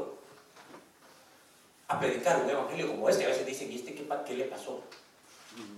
a 1.88 2.00
predicar 2.00 2.42
un 2.42 2.50
evangelio 2.50 2.88
como 2.88 3.10
este, 3.10 3.26
a 3.26 3.30
veces 3.30 3.46
dicen, 3.46 3.72
¿y 3.72 3.76
este 3.76 3.94
qué 3.94 4.34
le 4.34 4.46
pasó? 4.46 4.82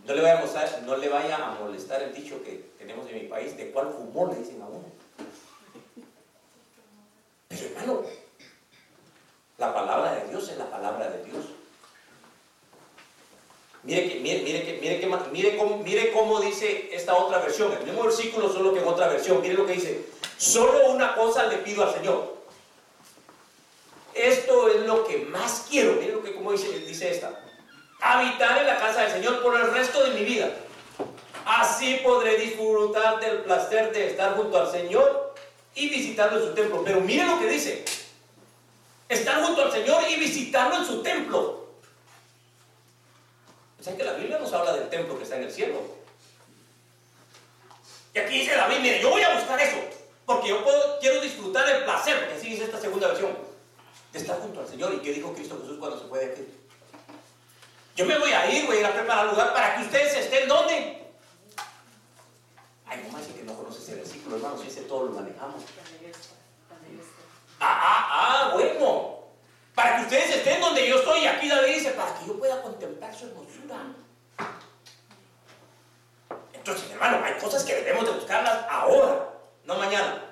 No 0.05 0.13
le, 0.13 0.21
vaya 0.21 0.39
a 0.39 0.81
no 0.81 0.97
le 0.97 1.09
vaya 1.09 1.35
a 1.35 1.51
molestar 1.55 2.01
el 2.01 2.13
dicho 2.13 2.41
que 2.43 2.71
tenemos 2.77 3.09
en 3.09 3.15
mi 3.15 3.27
país, 3.27 3.57
de 3.57 3.71
cuál 3.71 3.91
fumó 3.91 4.27
le 4.27 4.39
dicen 4.39 4.61
a 4.61 4.65
uno. 4.65 4.85
Pero 7.49 7.65
hermano, 7.65 8.01
la 9.57 9.73
palabra 9.73 10.15
de 10.15 10.29
Dios 10.29 10.49
es 10.49 10.57
la 10.57 10.69
palabra 10.69 11.09
de 11.09 11.23
Dios. 11.25 11.45
Mire, 13.83 14.09
que, 14.09 14.19
mire, 14.19 14.41
mire, 14.43 14.65
que, 14.65 14.79
mire, 14.81 14.99
que, 14.99 15.07
mire, 15.31 15.57
cómo, 15.57 15.77
mire 15.77 16.11
cómo 16.11 16.39
dice 16.41 16.89
esta 16.93 17.15
otra 17.15 17.39
versión, 17.39 17.71
el 17.71 17.85
mismo 17.85 18.03
versículo, 18.03 18.51
solo 18.51 18.73
que 18.73 18.79
en 18.79 18.87
otra 18.87 19.07
versión. 19.07 19.41
Mire 19.41 19.53
lo 19.53 19.65
que 19.65 19.73
dice. 19.73 20.05
Solo 20.37 20.91
una 20.91 21.15
cosa 21.15 21.47
le 21.47 21.57
pido 21.57 21.83
al 21.83 21.93
Señor. 21.93 22.37
Esto 24.13 24.67
es 24.69 24.81
lo 24.85 25.05
que 25.05 25.19
más 25.19 25.67
quiero. 25.69 25.93
Mire 25.93 26.11
lo 26.11 26.23
que 26.23 26.35
como 26.35 26.51
dice, 26.51 26.79
dice 26.79 27.11
esta. 27.11 27.46
Habitar 28.07 28.57
en 28.59 28.67
la 28.67 28.79
casa 28.79 29.01
del 29.01 29.11
Señor 29.11 29.41
por 29.41 29.59
el 29.59 29.69
resto 29.73 30.01
de 30.01 30.11
mi 30.11 30.23
vida. 30.23 30.49
Así 31.45 31.99
podré 32.01 32.37
disfrutar 32.37 33.19
del 33.19 33.39
placer 33.39 33.91
de 33.91 34.11
estar 34.11 34.37
junto 34.37 34.57
al 34.57 34.71
Señor 34.71 35.35
y 35.75 35.89
visitarlo 35.89 36.39
en 36.39 36.47
su 36.47 36.53
templo. 36.53 36.83
Pero 36.85 37.01
mire 37.01 37.25
lo 37.25 37.37
que 37.37 37.47
dice. 37.47 37.83
Estar 39.09 39.43
junto 39.43 39.61
al 39.61 39.73
Señor 39.73 40.03
y 40.09 40.15
visitarlo 40.15 40.77
en 40.77 40.85
su 40.85 41.03
templo. 41.03 41.67
O 43.77 43.83
sea 43.83 43.97
que 43.97 44.05
la 44.05 44.13
Biblia 44.13 44.39
nos 44.39 44.53
habla 44.53 44.71
del 44.71 44.87
templo 44.87 45.17
que 45.17 45.23
está 45.23 45.35
en 45.35 45.43
el 45.43 45.51
cielo. 45.51 45.81
Y 48.13 48.19
aquí 48.19 48.39
dice 48.39 48.55
David, 48.55 48.79
mire, 48.79 49.01
yo 49.01 49.09
voy 49.09 49.21
a 49.21 49.35
buscar 49.35 49.59
eso. 49.59 49.77
Porque 50.25 50.47
yo 50.47 50.63
quiero 51.01 51.19
disfrutar 51.19 51.67
el 51.69 51.83
placer, 51.83 52.19
porque 52.19 52.35
así 52.35 52.51
dice 52.51 52.63
esta 52.63 52.79
segunda 52.79 53.09
versión, 53.09 53.37
de 54.13 54.19
estar 54.19 54.39
junto 54.39 54.61
al 54.61 54.67
Señor. 54.67 54.93
¿Y 54.93 54.99
qué 54.99 55.11
dijo 55.11 55.33
Cristo 55.33 55.59
Jesús 55.61 55.77
cuando 55.77 55.99
se 55.99 56.07
fue 56.07 56.19
de 56.19 56.31
aquí? 56.31 56.47
Yo 57.97 58.05
me 58.05 58.15
voy 58.19 58.31
a 58.31 58.47
ir, 58.51 58.67
voy 58.67 58.77
a 58.77 58.79
ir 58.81 58.85
a 58.85 58.93
preparar 58.93 59.25
lugar 59.25 59.53
para 59.53 59.75
que 59.75 59.81
ustedes 59.81 60.15
estén 60.15 60.47
donde. 60.47 61.03
Ay, 62.85 63.03
no 63.03 63.11
más 63.11 63.25
que 63.25 63.41
no 63.41 63.55
conoce 63.55 63.79
ese 63.79 63.95
versículo, 63.95 64.35
hermano, 64.35 64.61
si 64.61 64.67
ese 64.67 64.81
todo 64.81 65.07
lo 65.07 65.13
manejamos. 65.13 65.63
Ah, 67.59 67.81
ah, 67.81 68.07
ah, 68.11 68.51
bueno. 68.53 69.17
Para 69.73 69.97
que 69.97 70.03
ustedes 70.03 70.35
estén 70.35 70.61
donde 70.61 70.87
yo 70.87 70.99
estoy. 70.99 71.21
Y 71.21 71.27
aquí 71.27 71.49
David 71.49 71.73
dice, 71.73 71.89
para 71.91 72.13
que 72.19 72.27
yo 72.27 72.37
pueda 72.37 72.61
contemplar 72.61 73.15
su 73.15 73.25
hermosura. 73.25 73.77
Entonces, 76.53 76.91
hermano, 76.91 77.19
hay 77.25 77.33
cosas 77.41 77.63
que 77.63 77.73
debemos 77.73 78.05
de 78.05 78.11
buscarlas 78.11 78.63
ahora 78.69 79.27
no 79.65 79.75
mañana. 79.75 80.23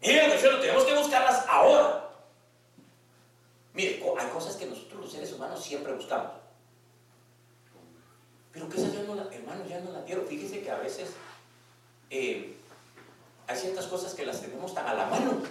Miren, 0.00 0.38
tenemos 0.60 0.84
que 0.84 0.94
buscarlas 0.94 1.46
ahora. 1.48 2.01
Mire, 3.74 4.02
hay 4.18 4.28
cosas 4.28 4.56
que 4.56 4.66
nosotros 4.66 5.00
los 5.00 5.12
seres 5.12 5.32
humanos 5.32 5.62
siempre 5.62 5.92
buscamos. 5.92 6.32
Pero 8.52 8.68
que 8.68 8.76
esas 8.76 8.92
ya 8.92 9.02
no 9.02 9.14
la, 9.14 9.22
hermanos, 9.32 9.68
ya 9.68 9.80
no 9.80 9.92
la 9.92 10.04
quiero. 10.04 10.26
Fíjense 10.26 10.60
que 10.60 10.70
a 10.70 10.76
veces 10.76 11.10
eh, 12.10 12.54
hay 13.46 13.56
ciertas 13.56 13.86
cosas 13.86 14.14
que 14.14 14.26
las 14.26 14.40
tenemos 14.40 14.74
tan 14.74 14.86
a 14.86 14.94
la 14.94 15.06
mano 15.06 15.42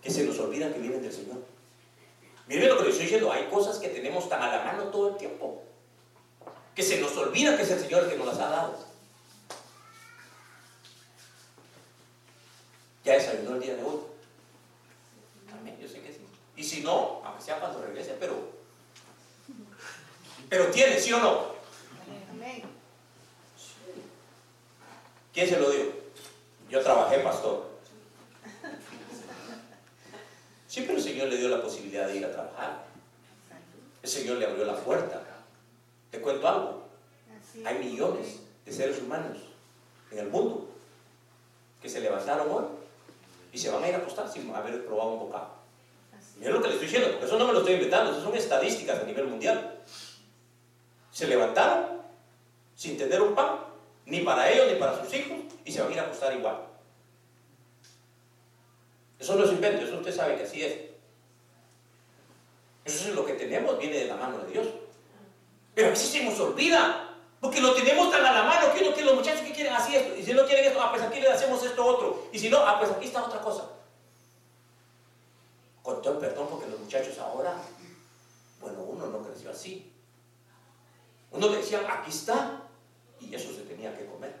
que 0.00 0.10
se 0.10 0.24
nos 0.24 0.38
olvidan 0.38 0.72
que 0.72 0.78
vienen 0.78 1.02
del 1.02 1.12
Señor. 1.12 1.38
Miren 2.46 2.68
lo 2.68 2.78
que 2.78 2.84
les 2.84 2.92
estoy 2.92 3.04
diciendo, 3.06 3.32
hay 3.32 3.46
cosas 3.46 3.78
que 3.78 3.88
tenemos 3.88 4.28
tan 4.28 4.42
a 4.42 4.56
la 4.56 4.64
mano 4.64 4.84
todo 4.84 5.10
el 5.10 5.16
tiempo 5.16 5.62
que 6.74 6.82
se 6.82 7.00
nos 7.00 7.16
olvida 7.16 7.56
que 7.56 7.62
es 7.62 7.70
el 7.70 7.80
Señor 7.80 8.04
el 8.04 8.10
que 8.10 8.16
nos 8.16 8.26
las 8.26 8.38
ha 8.38 8.48
dado. 8.48 8.78
Ya 13.04 13.14
desayunó 13.14 13.56
el 13.56 13.60
día 13.60 13.76
de 13.76 13.82
hoy. 13.82 13.98
Amén, 15.52 15.76
yo 15.80 15.88
sé 15.88 16.00
que 16.00 16.12
sí. 16.12 16.21
Y 16.62 16.64
si 16.64 16.80
no, 16.80 17.20
aunque 17.24 17.42
sea 17.42 17.58
cuando 17.58 17.82
regrese, 17.82 18.14
pero. 18.20 18.36
Pero 20.48 20.66
tiene, 20.66 21.00
¿sí 21.00 21.12
o 21.12 21.18
no? 21.18 21.46
Amén. 22.30 22.62
¿Quién 25.34 25.48
se 25.48 25.58
lo 25.58 25.68
dio? 25.72 25.86
Yo 26.70 26.80
trabajé, 26.80 27.18
pastor. 27.18 27.66
Sí, 30.68 30.82
pero 30.82 30.98
el 30.98 31.02
Señor 31.02 31.26
le 31.30 31.36
dio 31.38 31.48
la 31.48 31.60
posibilidad 31.60 32.06
de 32.06 32.18
ir 32.18 32.24
a 32.26 32.32
trabajar. 32.32 32.84
El 34.00 34.08
Señor 34.08 34.36
le 34.36 34.46
abrió 34.46 34.64
la 34.64 34.76
puerta. 34.76 35.20
Te 36.12 36.20
cuento 36.20 36.46
algo. 36.46 36.84
Hay 37.64 37.78
millones 37.80 38.38
de 38.64 38.72
seres 38.72 39.02
humanos 39.02 39.38
en 40.12 40.18
el 40.20 40.28
mundo 40.28 40.68
que 41.82 41.88
se 41.88 42.00
levantaron 42.00 42.48
hoy 42.48 42.64
y 43.52 43.58
se 43.58 43.68
van 43.68 43.82
a 43.82 43.88
ir 43.88 43.96
a 43.96 43.98
acostar 43.98 44.32
sin 44.32 44.54
haber 44.54 44.86
probado 44.86 45.14
un 45.14 45.18
bocado. 45.18 45.62
es 46.40 46.48
lo 46.48 46.62
que 46.62 46.68
les 46.68 46.74
estoy 46.76 46.81
porque 47.00 47.26
eso 47.26 47.38
no 47.38 47.46
me 47.46 47.52
lo 47.52 47.60
estoy 47.60 47.74
inventando, 47.74 48.12
eso 48.12 48.22
son 48.22 48.36
estadísticas 48.36 49.00
a 49.00 49.04
nivel 49.04 49.26
mundial. 49.26 49.78
Se 51.10 51.26
levantaron 51.26 52.02
sin 52.74 52.96
tener 52.96 53.20
un 53.20 53.34
pan, 53.34 53.58
ni 54.06 54.20
para 54.20 54.50
ellos 54.50 54.66
ni 54.72 54.78
para 54.78 55.02
sus 55.02 55.12
hijos, 55.14 55.38
y 55.64 55.72
se 55.72 55.80
van 55.80 55.90
a 55.90 55.94
ir 55.94 56.00
a 56.00 56.02
acostar 56.04 56.34
igual. 56.34 56.56
Eso 59.18 59.36
no 59.36 59.44
es 59.44 59.52
invento, 59.52 59.84
eso 59.84 59.96
usted 59.96 60.14
sabe 60.14 60.36
que 60.36 60.44
así 60.44 60.64
es. 60.64 60.74
Eso 62.84 63.08
es 63.08 63.14
lo 63.14 63.24
que 63.24 63.34
tenemos, 63.34 63.78
viene 63.78 63.98
de 63.98 64.06
la 64.06 64.16
mano 64.16 64.38
de 64.38 64.52
Dios. 64.52 64.66
Pero 65.74 65.88
a 65.88 65.90
veces 65.90 66.08
se 66.08 66.24
nos 66.24 66.38
olvida. 66.40 67.08
Porque 67.40 67.60
lo 67.60 67.74
tenemos 67.74 68.10
tan 68.12 68.24
a 68.24 68.32
la 68.32 68.44
mano 68.44 68.72
que 68.72 68.84
uno 68.84 68.94
que 68.94 69.02
los 69.02 69.14
muchachos 69.14 69.40
que 69.40 69.52
quieren 69.52 69.72
así 69.72 69.96
esto. 69.96 70.16
Y 70.16 70.22
si 70.22 70.32
no 70.32 70.46
quieren 70.46 70.64
esto, 70.64 70.80
ah, 70.80 70.90
pues 70.92 71.02
aquí 71.02 71.20
le 71.20 71.28
hacemos 71.28 71.62
esto 71.64 71.84
otro. 71.84 72.28
Y 72.32 72.38
si 72.38 72.48
no, 72.48 72.58
ah, 72.58 72.78
pues 72.78 72.92
aquí 72.92 73.06
está 73.06 73.24
otra 73.24 73.40
cosa. 73.40 73.68
Con 75.82 75.96
el 75.96 76.18
perdón, 76.18 76.48
porque 76.50 76.68
los 76.68 76.80
muchachos 76.80 77.18
ahora, 77.18 77.54
bueno, 78.60 78.82
uno 78.82 79.06
no 79.06 79.22
creció 79.26 79.50
así. 79.50 79.92
Uno 81.30 81.48
le 81.48 81.58
decía, 81.58 81.80
aquí 81.88 82.10
está, 82.10 82.62
y 83.20 83.34
eso 83.34 83.52
se 83.52 83.62
tenía 83.62 83.96
que 83.96 84.06
comer. 84.06 84.34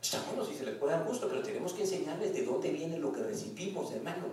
Está 0.00 0.22
bueno 0.22 0.44
si 0.44 0.54
se 0.54 0.64
les 0.64 0.76
puede 0.76 0.92
dar 0.92 1.04
gusto, 1.04 1.28
pero 1.28 1.42
tenemos 1.42 1.72
que 1.72 1.82
enseñarles 1.82 2.32
de 2.32 2.44
dónde 2.44 2.70
viene 2.70 2.98
lo 2.98 3.12
que 3.12 3.22
recibimos, 3.22 3.92
hermano. 3.92 4.26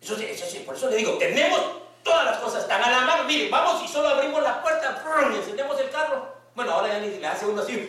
Eso, 0.00 0.16
eso, 0.16 0.64
por 0.64 0.74
eso 0.74 0.90
le 0.90 0.96
digo, 0.96 1.18
tenemos 1.18 1.78
Todas 2.08 2.24
las 2.24 2.38
cosas 2.38 2.62
están 2.62 2.82
a 2.82 2.90
la 2.90 3.00
mano. 3.02 3.24
Miren, 3.24 3.50
vamos 3.50 3.84
y 3.84 3.88
solo 3.88 4.08
abrimos 4.08 4.42
la 4.42 4.62
puerta 4.62 5.04
y 5.30 5.36
encendemos 5.36 5.78
el 5.78 5.90
carro. 5.90 6.26
Bueno, 6.54 6.72
ahora 6.72 6.88
ya 6.88 7.00
ni 7.00 7.18
le 7.18 7.26
hace 7.26 7.44
uno 7.46 7.60
así. 7.60 7.86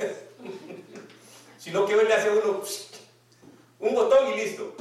Sino 1.58 1.86
que 1.86 1.96
hoy 1.96 2.06
le 2.06 2.14
hace 2.14 2.30
uno 2.30 2.62
un 3.80 3.96
botón 3.96 4.34
y 4.34 4.36
listo. 4.36 4.76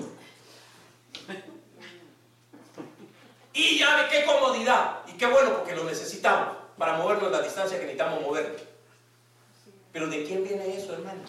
Y 3.53 3.79
ya 3.79 3.97
ve 3.97 4.09
qué 4.11 4.25
comodidad. 4.25 4.99
Y 5.07 5.13
qué 5.13 5.27
bueno 5.27 5.57
porque 5.57 5.75
lo 5.75 5.85
necesitamos 5.85 6.57
para 6.77 6.95
movernos 6.95 7.31
la 7.31 7.43
distancia 7.43 7.79
que 7.79 7.85
necesitamos 7.85 8.23
mover. 8.23 8.69
Pero 9.93 10.07
¿de 10.09 10.25
quién 10.25 10.45
viene 10.45 10.77
eso, 10.77 10.93
hermano? 10.93 11.23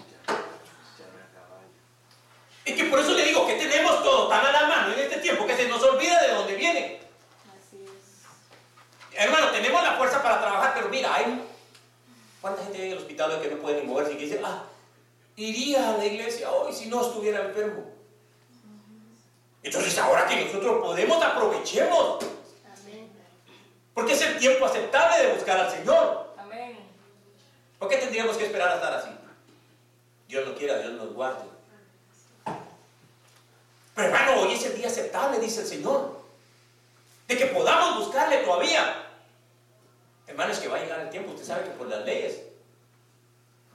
Es 2.65 2.75
que 2.75 2.83
por 2.83 2.99
eso 2.99 3.13
le 3.13 3.23
digo 3.23 3.47
que 3.47 3.55
tenemos 3.55 4.03
todo 4.03 4.27
tan 4.27 4.45
a 4.45 4.51
la 4.51 4.67
mano 4.67 4.93
en 4.93 4.99
este 4.99 5.17
tiempo 5.17 5.47
que 5.47 5.55
se 5.55 5.67
nos 5.67 5.81
olvida 5.81 6.21
de 6.21 6.33
dónde 6.33 6.55
viene. 6.55 7.01
Así 7.47 7.83
es. 7.83 9.17
Hermano, 9.19 9.49
tenemos 9.51 9.81
la 9.81 9.97
fuerza 9.97 10.21
para 10.21 10.39
trabajar, 10.39 10.73
pero 10.75 10.89
mira, 10.89 11.15
hay 11.15 11.41
¿Cuánta 12.41 12.63
gente 12.63 12.77
hay 12.77 12.85
en 12.85 12.91
el 12.93 12.97
hospital 12.99 13.41
que 13.41 13.49
no 13.49 13.57
puede 13.57 13.81
ni 13.81 13.87
moverse 13.87 14.13
y 14.13 14.17
que 14.17 14.25
dice, 14.25 14.41
ah, 14.43 14.63
iría 15.45 15.89
a 15.89 15.97
la 15.97 16.05
iglesia 16.05 16.51
hoy 16.51 16.73
si 16.73 16.87
no 16.87 17.01
estuviera 17.01 17.45
enfermo? 17.45 17.85
Entonces 19.63 19.97
ahora 19.97 20.27
que 20.27 20.45
nosotros 20.45 20.81
podemos, 20.81 21.23
aprovechemos. 21.23 22.25
Porque 23.93 24.13
es 24.13 24.21
el 24.21 24.37
tiempo 24.39 24.65
aceptable 24.65 25.25
de 25.25 25.33
buscar 25.33 25.59
al 25.59 25.71
Señor. 25.71 26.33
Amén. 26.37 26.77
¿Por 27.77 27.89
qué 27.89 27.97
tendríamos 27.97 28.37
que 28.37 28.45
esperar 28.45 28.69
a 28.69 28.75
estar 28.75 28.93
así? 28.93 29.09
Dios 30.27 30.47
no 30.47 30.55
quiera, 30.55 30.79
Dios 30.79 30.93
nos 30.93 31.13
guarde. 31.13 31.43
Pero 33.95 34.07
hermano, 34.07 34.41
hoy 34.41 34.53
es 34.53 34.65
el 34.65 34.77
día 34.77 34.87
aceptable, 34.87 35.39
dice 35.39 35.61
el 35.61 35.67
Señor. 35.67 36.21
De 37.27 37.37
que 37.37 37.47
podamos 37.47 38.05
buscarle 38.05 38.37
todavía. 38.37 39.05
Hermano, 40.27 40.53
es 40.53 40.59
que 40.59 40.69
va 40.69 40.77
a 40.77 40.81
llegar 40.81 41.01
el 41.01 41.09
tiempo, 41.09 41.31
usted 41.31 41.45
sabe 41.45 41.63
que 41.65 41.71
por 41.71 41.87
las 41.87 42.05
leyes 42.05 42.39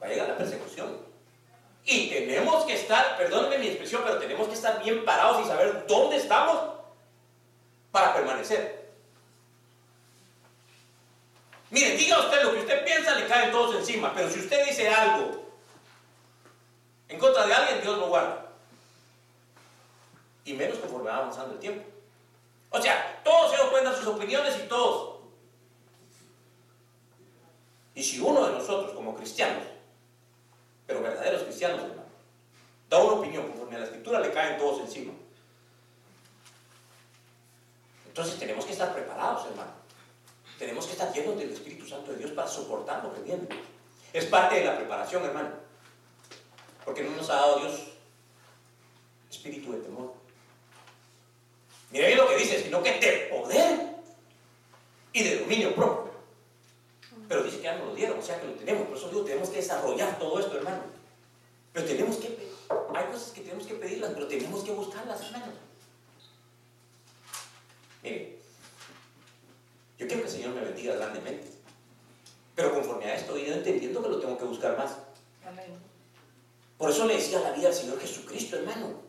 va 0.02 0.06
a 0.06 0.10
llegar 0.10 0.28
la 0.28 0.38
persecución. 0.38 1.03
Estar, 2.84 3.16
perdónenme 3.16 3.58
mi 3.58 3.66
expresión, 3.68 4.02
pero 4.04 4.18
tenemos 4.18 4.46
que 4.48 4.54
estar 4.54 4.82
bien 4.82 5.04
parados 5.04 5.44
y 5.44 5.48
saber 5.48 5.86
dónde 5.86 6.16
estamos 6.16 6.74
para 7.90 8.14
permanecer. 8.14 8.92
Mire, 11.70 11.96
diga 11.96 12.20
usted 12.20 12.42
lo 12.42 12.52
que 12.52 12.60
usted 12.60 12.84
piensa, 12.84 13.14
le 13.16 13.26
caen 13.26 13.50
todos 13.50 13.74
encima, 13.76 14.12
pero 14.14 14.30
si 14.30 14.40
usted 14.40 14.64
dice 14.66 14.88
algo 14.88 15.44
en 17.08 17.18
contra 17.18 17.46
de 17.46 17.54
alguien, 17.54 17.82
Dios 17.82 17.98
lo 17.98 18.08
guarda. 18.08 18.46
Y 20.44 20.52
menos 20.52 20.78
conforme 20.78 21.10
va 21.10 21.16
avanzando 21.16 21.54
el 21.54 21.60
tiempo. 21.60 21.84
O 22.70 22.80
sea, 22.80 23.20
todos 23.24 23.54
ellos 23.54 23.84
dar 23.84 23.96
sus 23.96 24.06
opiniones 24.06 24.56
y 24.62 24.68
todos 24.68 25.14
y 27.94 28.02
si 28.02 28.20
uno 28.20 28.46
de 28.46 28.54
nosotros, 28.54 28.92
como 28.92 29.14
cristianos, 29.14 29.62
pero 30.86 31.00
verdaderos 31.00 31.44
cristianos, 31.44 31.80
hermano, 31.80 32.03
da 32.94 33.02
una 33.02 33.14
opinión 33.14 33.48
conforme 33.48 33.76
a 33.76 33.80
la 33.80 33.84
escritura, 33.86 34.20
le 34.20 34.32
caen 34.32 34.56
todos 34.56 34.80
encima. 34.80 35.12
Entonces 38.06 38.38
tenemos 38.38 38.64
que 38.64 38.72
estar 38.72 38.94
preparados, 38.94 39.46
hermano. 39.46 39.72
Tenemos 40.58 40.86
que 40.86 40.92
estar 40.92 41.12
llenos 41.12 41.36
del 41.36 41.50
Espíritu 41.50 41.86
Santo 41.86 42.12
de 42.12 42.18
Dios 42.18 42.30
para 42.30 42.46
soportar 42.46 43.02
lo 43.02 43.12
que 43.12 43.22
viene. 43.22 43.48
Es 44.12 44.26
parte 44.26 44.56
de 44.56 44.64
la 44.64 44.76
preparación, 44.76 45.24
hermano. 45.24 45.50
Porque 46.84 47.02
no 47.02 47.10
nos 47.16 47.28
ha 47.30 47.34
dado 47.34 47.60
Dios 47.60 47.80
espíritu 49.28 49.72
de 49.72 49.80
temor. 49.80 50.12
Mira 51.90 52.06
bien 52.06 52.18
lo 52.18 52.28
que 52.28 52.36
dice, 52.36 52.62
sino 52.62 52.82
que 52.82 52.92
de 53.00 53.28
poder 53.34 53.96
y 55.12 55.22
de 55.24 55.40
dominio 55.40 55.74
propio. 55.74 56.12
Pero 57.28 57.42
dice 57.42 57.56
que 57.56 57.64
ya 57.64 57.76
nos 57.76 57.88
lo 57.88 57.94
dieron, 57.94 58.18
o 58.18 58.22
sea 58.22 58.40
que 58.40 58.46
lo 58.46 58.52
tenemos. 58.52 58.86
Por 58.86 58.96
eso 58.96 59.08
digo, 59.08 59.24
tenemos 59.24 59.48
que 59.48 59.56
desarrollar 59.56 60.18
todo 60.18 60.38
esto, 60.38 60.56
hermano. 60.56 60.82
Pero 61.72 61.86
tenemos 61.86 62.16
que, 62.16 62.53
hay 62.94 63.06
cosas 63.06 63.30
que 63.32 63.40
tenemos 63.42 63.66
que 63.66 63.74
pedirlas, 63.74 64.12
pero 64.14 64.26
tenemos 64.26 64.62
que 64.62 64.72
buscarlas, 64.72 65.20
hermano. 65.22 65.52
Mire, 68.02 68.38
yo 69.98 70.06
quiero 70.06 70.22
que 70.22 70.28
el 70.28 70.34
Señor 70.34 70.54
me 70.54 70.60
bendiga 70.60 70.96
grandemente. 70.96 71.48
Pero 72.54 72.74
conforme 72.74 73.06
a 73.06 73.14
esto, 73.16 73.36
he 73.36 73.42
ido 73.42 73.54
entendiendo 73.54 74.02
que 74.02 74.08
lo 74.08 74.20
tengo 74.20 74.38
que 74.38 74.44
buscar 74.44 74.76
más. 74.76 74.96
Amén. 75.46 75.78
Por 76.78 76.90
eso 76.90 77.06
le 77.06 77.16
decía 77.16 77.40
la 77.40 77.52
vida 77.52 77.68
al 77.68 77.74
Señor 77.74 78.00
Jesucristo, 78.00 78.56
hermano. 78.56 79.00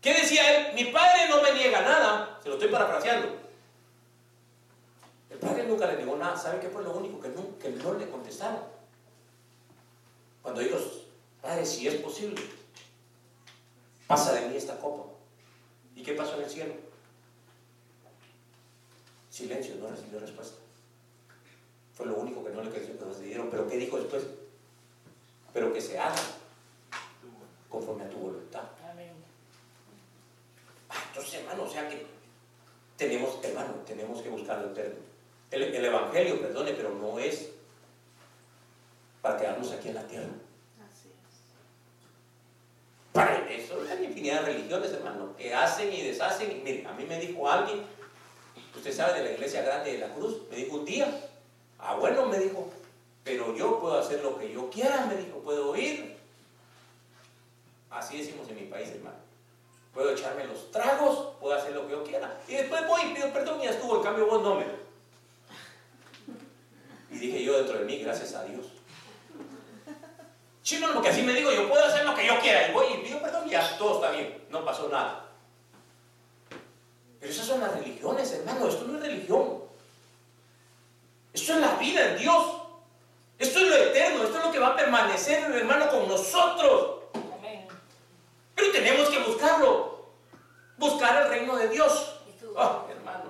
¿Qué 0.00 0.14
decía 0.14 0.70
él? 0.70 0.74
Mi 0.74 0.90
padre 0.90 1.28
no 1.28 1.42
me 1.42 1.52
niega 1.52 1.82
nada. 1.82 2.38
Se 2.42 2.48
lo 2.48 2.54
estoy 2.54 2.70
parafraseando. 2.70 3.36
El 5.28 5.38
padre 5.38 5.64
nunca 5.64 5.86
le 5.86 5.96
negó 5.96 6.16
nada. 6.16 6.36
¿Sabe 6.36 6.58
qué 6.60 6.68
fue 6.68 6.82
lo 6.82 6.92
único 6.92 7.20
que 7.20 7.28
no, 7.28 7.58
que 7.58 7.68
no 7.70 7.94
le 7.94 8.08
contestaron? 8.08 8.62
Cuando 10.42 10.60
ellos, 10.62 11.06
Padre, 11.42 11.64
si 11.64 11.88
es 11.88 11.94
posible, 11.96 12.40
pasa 14.06 14.34
de 14.34 14.48
mí 14.48 14.56
esta 14.56 14.78
copa. 14.78 15.10
¿Y 15.94 16.02
qué 16.02 16.12
pasó 16.12 16.36
en 16.36 16.44
el 16.44 16.50
cielo? 16.50 16.74
Silencio, 19.30 19.76
no 19.76 19.88
recibió 19.88 20.18
respuesta. 20.18 20.56
Fue 21.94 22.06
lo 22.06 22.16
único 22.16 22.44
que 22.44 22.50
no 22.50 22.62
le 22.62 22.70
concedieron. 22.70 23.48
Pero 23.50 23.68
¿qué 23.68 23.76
dijo 23.76 23.98
después? 23.98 24.24
Pero 25.52 25.72
que 25.72 25.80
se 25.80 25.98
haga 25.98 26.20
conforme 27.68 28.04
a 28.04 28.10
tu 28.10 28.16
voluntad. 28.16 28.62
Amén. 28.90 29.12
Ah, 30.88 31.02
entonces, 31.08 31.34
hermano, 31.34 31.64
o 31.64 31.70
sea 31.70 31.88
que 31.88 32.06
tenemos, 32.96 33.38
hermano, 33.42 33.74
tenemos 33.86 34.20
que 34.20 34.28
buscar 34.28 34.62
el 34.62 34.74
término. 34.74 35.10
El, 35.50 35.84
Evangelio, 35.84 36.40
perdone, 36.40 36.72
pero 36.72 36.94
no 36.94 37.18
es 37.18 37.50
para 39.20 39.36
quedarnos 39.36 39.72
aquí 39.72 39.88
en 39.88 39.94
la 39.94 40.06
tierra. 40.06 40.28
Así 40.78 41.08
es. 41.08 43.12
Para 43.12 43.48
eso 43.70 43.92
hay 43.92 44.04
infinidad 44.04 44.40
de 44.40 44.52
religiones, 44.52 44.92
hermano, 44.92 45.36
que 45.36 45.54
hacen 45.54 45.92
y 45.92 46.02
deshacen. 46.02 46.62
Mire, 46.64 46.86
a 46.86 46.92
mí 46.92 47.04
me 47.04 47.20
dijo 47.20 47.48
alguien, 47.48 47.82
usted 48.74 48.92
sabe 48.92 49.18
de 49.18 49.24
la 49.24 49.32
iglesia 49.32 49.62
grande 49.62 49.92
de 49.92 49.98
la 49.98 50.12
cruz, 50.14 50.42
me 50.50 50.56
dijo 50.56 50.76
un 50.76 50.84
día, 50.84 51.08
bueno, 51.98 52.26
me 52.26 52.38
dijo, 52.38 52.70
pero 53.24 53.56
yo 53.56 53.78
puedo 53.78 53.98
hacer 53.98 54.22
lo 54.22 54.38
que 54.38 54.52
yo 54.52 54.68
quiera, 54.70 55.06
me 55.06 55.16
dijo, 55.16 55.38
puedo 55.38 55.76
ir. 55.76 56.16
Así 57.90 58.18
decimos 58.18 58.48
en 58.48 58.56
mi 58.56 58.62
país, 58.62 58.88
hermano. 58.88 59.16
Puedo 59.92 60.10
echarme 60.10 60.46
los 60.46 60.70
tragos, 60.70 61.34
puedo 61.40 61.54
hacer 61.54 61.72
lo 61.72 61.86
que 61.86 61.92
yo 61.92 62.04
quiera. 62.04 62.40
Y 62.46 62.54
después 62.54 62.86
voy 62.86 63.12
pido 63.14 63.32
perdón 63.32 63.60
y 63.60 63.64
ya 63.64 63.70
estuvo, 63.70 63.96
en 63.96 64.02
cambio 64.02 64.26
vos 64.26 64.42
no 64.42 64.54
me. 64.54 64.64
Y 67.10 67.18
dije 67.18 67.42
yo 67.42 67.56
dentro 67.56 67.78
de 67.78 67.84
mí, 67.84 67.98
gracias 67.98 68.34
a 68.34 68.44
Dios. 68.44 68.66
Chino, 70.70 70.86
porque 70.94 71.08
así 71.08 71.22
me 71.22 71.32
digo, 71.32 71.50
yo 71.50 71.68
puedo 71.68 71.84
hacer 71.84 72.04
lo 72.04 72.14
que 72.14 72.24
yo 72.24 72.38
quiera. 72.38 72.68
Y 72.68 72.72
voy 72.72 72.86
y 72.94 72.98
pido 72.98 73.20
perdón 73.20 73.42
y 73.48 73.50
ya 73.50 73.76
todo 73.76 73.96
está 73.96 74.12
bien, 74.12 74.44
no 74.50 74.64
pasó 74.64 74.88
nada. 74.88 75.26
Pero 77.18 77.32
esas 77.32 77.44
son 77.44 77.60
las 77.60 77.74
religiones, 77.74 78.32
hermano. 78.32 78.68
Esto 78.68 78.84
no 78.84 78.96
es 78.98 79.02
religión. 79.02 79.64
Esto 81.32 81.54
es 81.54 81.58
la 81.58 81.74
vida 81.74 82.10
en 82.10 82.18
Dios. 82.18 82.44
Esto 83.36 83.58
es 83.58 83.68
lo 83.68 83.74
eterno. 83.74 84.22
Esto 84.22 84.38
es 84.38 84.44
lo 84.44 84.52
que 84.52 84.58
va 84.60 84.68
a 84.68 84.76
permanecer, 84.76 85.42
hermano, 85.50 85.88
con 85.90 86.06
nosotros. 86.06 87.00
Pero 88.54 88.70
tenemos 88.70 89.08
que 89.08 89.18
buscarlo. 89.24 90.04
Buscar 90.78 91.24
el 91.24 91.30
reino 91.30 91.56
de 91.56 91.68
Dios. 91.68 92.14
Oh, 92.54 92.86
hermano. 92.88 93.24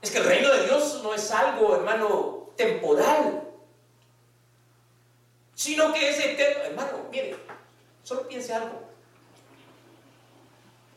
Es 0.00 0.10
que 0.10 0.18
el 0.18 0.24
reino 0.24 0.48
de 0.48 0.64
Dios 0.64 1.00
no 1.02 1.12
es 1.12 1.30
algo, 1.30 1.76
hermano, 1.76 2.48
temporal, 2.56 3.43
sino 5.54 5.92
que 5.92 6.10
es 6.10 6.18
eterno. 6.18 6.64
Hermano, 6.64 7.06
mire, 7.10 7.36
solo 8.02 8.26
piense 8.28 8.52
algo. 8.52 8.82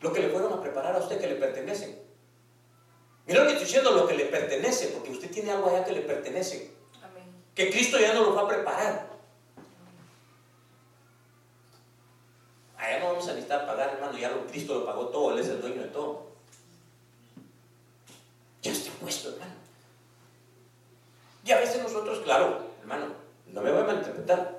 Lo 0.00 0.12
que 0.12 0.20
le 0.20 0.28
fueron 0.28 0.52
a 0.52 0.60
preparar 0.60 0.94
a 0.94 0.98
usted 0.98 1.20
que 1.20 1.26
le 1.26 1.34
pertenece. 1.36 2.02
Mira 3.26 3.40
lo 3.40 3.46
que 3.46 3.52
estoy 3.52 3.66
diciendo, 3.66 3.90
lo 3.92 4.06
que 4.06 4.14
le 4.14 4.26
pertenece, 4.26 4.88
porque 4.88 5.10
usted 5.10 5.30
tiene 5.30 5.50
algo 5.50 5.68
allá 5.68 5.84
que 5.84 5.92
le 5.92 6.00
pertenece. 6.00 6.72
Que 7.54 7.70
Cristo 7.70 7.98
ya 7.98 8.14
no 8.14 8.22
lo 8.22 8.34
va 8.34 8.42
a 8.42 8.48
preparar. 8.48 9.08
Allá 12.76 13.00
no 13.00 13.06
vamos 13.06 13.24
a 13.24 13.32
necesitar 13.32 13.66
pagar, 13.66 13.90
hermano, 13.94 14.16
ya 14.16 14.32
Cristo 14.48 14.74
lo 14.74 14.86
pagó 14.86 15.08
todo, 15.08 15.32
Él 15.32 15.40
es 15.40 15.48
el 15.48 15.60
dueño 15.60 15.82
de 15.82 15.88
todo. 15.88 16.28
Ya 18.62 18.72
está 18.72 18.92
puesto, 18.92 19.30
hermano. 19.30 19.52
Y 21.44 21.50
a 21.50 21.58
veces 21.58 21.82
nosotros, 21.82 22.20
claro, 22.20 22.66
hermano, 22.80 23.27
no 23.52 23.62
me 23.62 23.70
voy 23.70 23.82
a 23.82 23.84
malinterpretar. 23.84 24.58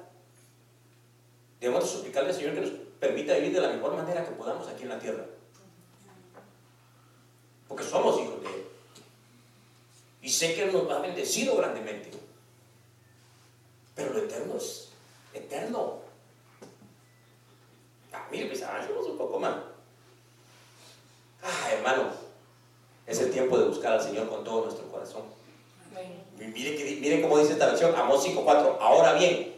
Debemos 1.59 1.89
suplicarle 1.89 2.29
al 2.29 2.35
Señor 2.35 2.55
que 2.55 2.61
nos 2.61 2.71
permita 2.99 3.35
vivir 3.35 3.53
de 3.53 3.61
la 3.61 3.69
mejor 3.69 3.95
manera 3.95 4.25
que 4.25 4.31
podamos 4.31 4.67
aquí 4.67 4.83
en 4.83 4.89
la 4.89 4.99
tierra. 4.99 5.25
Porque 7.67 7.83
somos 7.83 8.19
hijos 8.19 8.41
de 8.41 8.47
Él. 8.47 8.65
Y 10.21 10.29
sé 10.29 10.55
que 10.55 10.63
Él 10.63 10.73
nos 10.73 10.89
ha 10.91 10.99
bendecido 10.99 11.55
grandemente. 11.57 12.11
Pero 13.95 14.13
lo 14.13 14.19
eterno 14.19 14.55
es 14.55 14.89
eterno. 15.33 15.99
Ah, 18.11 18.27
mire, 18.31 18.47
pues 18.47 18.63
avancemos 18.63 19.05
un 19.05 19.17
poco 19.17 19.39
más. 19.39 19.55
Ah, 21.43 21.71
hermano, 21.71 22.11
es 23.05 23.19
el 23.19 23.31
tiempo 23.31 23.57
de 23.57 23.67
buscar 23.67 23.93
al 23.93 24.01
Señor 24.01 24.29
con 24.29 24.43
todo 24.43 24.65
nuestro 24.65 24.87
corazón. 24.89 25.23
Miren, 26.37 27.01
miren 27.01 27.21
cómo 27.21 27.37
dice 27.37 27.53
esta 27.53 27.67
versión, 27.67 27.95
Amós 27.95 28.25
5.4. 28.25 28.77
Ahora 28.79 29.13
bien, 29.13 29.55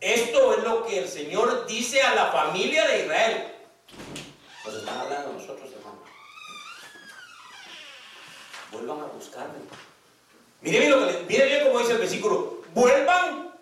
esto 0.00 0.54
es 0.54 0.64
lo 0.64 0.86
que 0.86 0.98
el 0.98 1.08
Señor 1.08 1.66
dice 1.66 2.02
a 2.02 2.14
la 2.14 2.26
familia 2.26 2.86
de 2.86 3.02
Israel. 3.02 3.54
Nos 4.64 4.74
están 4.74 4.98
hablando 4.98 5.32
nosotros, 5.32 5.70
hermano. 5.72 6.02
vuelvan 8.72 9.00
a 9.00 9.06
buscarme. 9.06 9.58
Mire 10.60 10.80
bien, 10.80 10.90
lo 10.90 11.06
que 11.06 11.24
mire 11.28 11.46
bien 11.46 11.66
como 11.66 11.78
dice 11.80 11.92
el 11.92 11.98
versículo, 11.98 12.62
vuelvan 12.74 13.54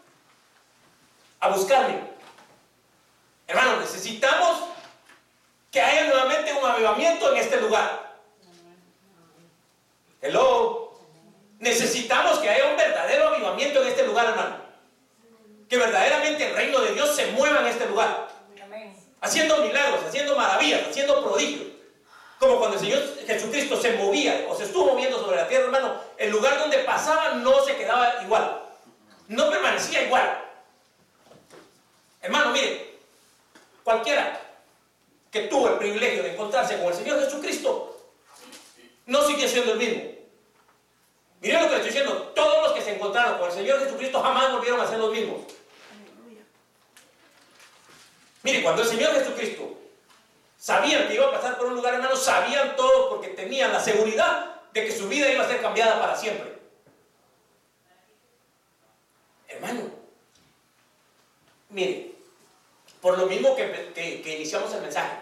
a 1.40 1.48
buscarme. 1.48 2.00
Hermano, 3.46 3.80
necesitamos 3.80 4.58
que 5.70 5.80
haya 5.80 6.08
nuevamente 6.08 6.52
un 6.52 6.64
avivamiento 6.64 7.32
en 7.32 7.38
este 7.38 7.60
lugar. 7.60 8.16
Hello. 10.22 10.83
Necesitamos 11.64 12.40
que 12.40 12.50
haya 12.50 12.68
un 12.68 12.76
verdadero 12.76 13.28
avivamiento 13.28 13.80
en 13.80 13.88
este 13.88 14.06
lugar, 14.06 14.26
hermano. 14.26 14.56
Que 15.66 15.78
verdaderamente 15.78 16.46
el 16.46 16.54
reino 16.54 16.78
de 16.82 16.92
Dios 16.92 17.16
se 17.16 17.28
mueva 17.28 17.60
en 17.60 17.68
este 17.68 17.86
lugar. 17.86 18.28
Haciendo 19.22 19.56
milagros, 19.56 20.04
haciendo 20.06 20.36
maravillas, 20.36 20.86
haciendo 20.86 21.24
prodigios. 21.24 21.68
Como 22.38 22.58
cuando 22.58 22.76
el 22.76 22.84
Señor 22.84 23.02
Jesucristo 23.26 23.80
se 23.80 23.92
movía 23.92 24.44
o 24.50 24.54
se 24.54 24.64
estuvo 24.64 24.92
moviendo 24.92 25.18
sobre 25.18 25.38
la 25.38 25.48
tierra, 25.48 25.64
hermano, 25.64 25.94
el 26.18 26.30
lugar 26.30 26.58
donde 26.58 26.76
pasaba 26.80 27.30
no 27.36 27.64
se 27.64 27.76
quedaba 27.76 28.22
igual. 28.22 28.60
No 29.28 29.48
permanecía 29.48 30.02
igual. 30.02 30.44
Hermano, 32.20 32.50
mire, 32.50 32.98
cualquiera 33.82 34.38
que 35.30 35.44
tuvo 35.44 35.70
el 35.70 35.78
privilegio 35.78 36.24
de 36.24 36.34
encontrarse 36.34 36.76
con 36.76 36.88
el 36.88 36.94
Señor 36.94 37.20
Jesucristo, 37.24 37.98
no 39.06 39.26
sigue 39.26 39.48
siendo 39.48 39.72
el 39.72 39.78
mismo. 39.78 40.13
Miren 41.44 41.60
lo 41.60 41.68
que 41.68 41.74
le 41.74 41.80
estoy 41.82 41.92
diciendo, 41.92 42.32
todos 42.34 42.62
los 42.62 42.72
que 42.72 42.80
se 42.80 42.94
encontraron 42.94 43.38
con 43.38 43.48
el 43.48 43.54
Señor 43.54 43.78
Jesucristo 43.80 44.22
jamás 44.22 44.50
volvieron 44.50 44.80
a 44.80 44.88
ser 44.88 44.98
los 44.98 45.12
mismos. 45.12 45.42
Mire, 48.42 48.62
cuando 48.62 48.80
el 48.80 48.88
Señor 48.88 49.12
Jesucristo 49.12 49.78
sabían 50.56 51.06
que 51.06 51.14
iba 51.14 51.26
a 51.26 51.32
pasar 51.32 51.58
por 51.58 51.66
un 51.66 51.74
lugar, 51.74 51.94
hermano, 51.94 52.16
sabían 52.16 52.74
todo 52.76 53.10
porque 53.10 53.28
tenían 53.28 53.74
la 53.74 53.80
seguridad 53.80 54.62
de 54.72 54.86
que 54.86 54.96
su 54.96 55.06
vida 55.06 55.30
iba 55.30 55.44
a 55.44 55.48
ser 55.48 55.60
cambiada 55.60 56.00
para 56.00 56.16
siempre. 56.16 56.58
Hermano, 59.46 59.90
mire, 61.68 62.12
por 63.02 63.18
lo 63.18 63.26
mismo 63.26 63.54
que, 63.54 64.22
iniciamos 64.24 64.72
el 64.72 64.80
mensaje, 64.80 65.18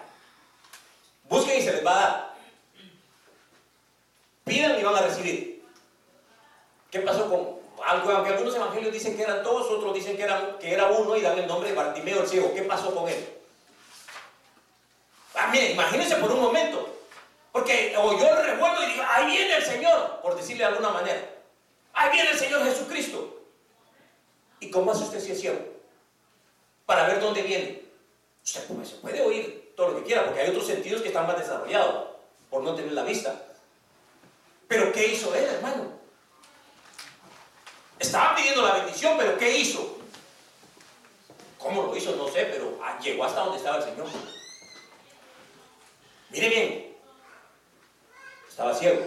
busquen 1.28 1.58
y 1.58 1.62
se 1.62 1.72
les 1.72 1.84
va 1.84 1.90
a 1.90 2.00
dar. 2.00 2.34
Pidan 4.44 4.78
y 4.78 4.84
van 4.84 4.94
a 4.94 5.02
recibir. 5.02 5.51
¿Qué 6.92 7.00
pasó 7.00 7.28
con 7.28 7.58
algo? 7.84 8.10
Aunque 8.12 8.30
algunos 8.30 8.54
evangelios 8.54 8.92
dicen 8.92 9.16
que 9.16 9.22
eran 9.22 9.42
todos, 9.42 9.68
otros 9.68 9.94
dicen 9.94 10.16
que 10.16 10.22
era, 10.22 10.58
que 10.60 10.72
era 10.72 10.86
uno 10.86 11.16
y 11.16 11.22
dan 11.22 11.38
el 11.38 11.48
nombre 11.48 11.70
de 11.70 11.74
Bartimeo 11.74 12.20
el 12.20 12.28
ciego. 12.28 12.52
¿Qué 12.54 12.62
pasó 12.62 12.94
con 12.94 13.08
él? 13.08 13.28
Ah, 15.34 15.48
mire, 15.50 15.72
imagínense 15.72 16.16
por 16.16 16.30
un 16.30 16.40
momento. 16.40 16.88
Porque 17.50 17.94
o 17.98 18.18
yo 18.18 18.42
revuelvo 18.42 18.82
y 18.82 18.92
digo, 18.92 19.02
ahí 19.08 19.26
viene 19.26 19.56
el 19.56 19.64
Señor, 19.64 20.20
por 20.22 20.36
decirle 20.36 20.64
de 20.64 20.68
alguna 20.68 20.90
manera. 20.90 21.30
Ahí 21.94 22.12
viene 22.12 22.30
el 22.30 22.38
Señor 22.38 22.62
Jesucristo. 22.64 23.40
¿Y 24.60 24.70
cómo 24.70 24.92
hace 24.92 25.04
usted 25.04 25.20
si 25.20 25.32
es 25.32 25.40
ciego? 25.40 25.72
para 26.84 27.06
ver 27.06 27.20
dónde 27.20 27.40
viene. 27.40 27.80
Usted 28.44 28.64
pues, 28.66 28.88
se 28.88 28.96
puede 28.96 29.22
oír 29.22 29.72
todo 29.74 29.88
lo 29.92 29.98
que 29.98 30.04
quiera, 30.04 30.26
porque 30.26 30.40
hay 30.40 30.50
otros 30.50 30.66
sentidos 30.66 31.00
que 31.00 31.08
están 31.08 31.26
más 31.26 31.38
desarrollados 31.38 32.08
por 32.50 32.62
no 32.62 32.74
tener 32.74 32.92
la 32.92 33.02
vista. 33.02 33.34
Pero 34.68 34.92
¿qué 34.92 35.06
hizo 35.06 35.34
él, 35.34 35.44
hermano? 35.44 36.01
Estaba 38.02 38.34
pidiendo 38.34 38.62
la 38.62 38.74
bendición, 38.74 39.16
pero 39.16 39.38
¿qué 39.38 39.58
hizo? 39.58 39.96
¿Cómo 41.56 41.84
lo 41.84 41.96
hizo? 41.96 42.16
No 42.16 42.26
sé, 42.26 42.46
pero 42.46 42.76
ah, 42.82 42.98
llegó 42.98 43.24
hasta 43.24 43.42
donde 43.42 43.58
estaba 43.58 43.76
el 43.76 43.84
Señor. 43.84 44.08
Mire 46.30 46.48
bien, 46.48 46.96
estaba 48.48 48.74
ciego. 48.74 49.06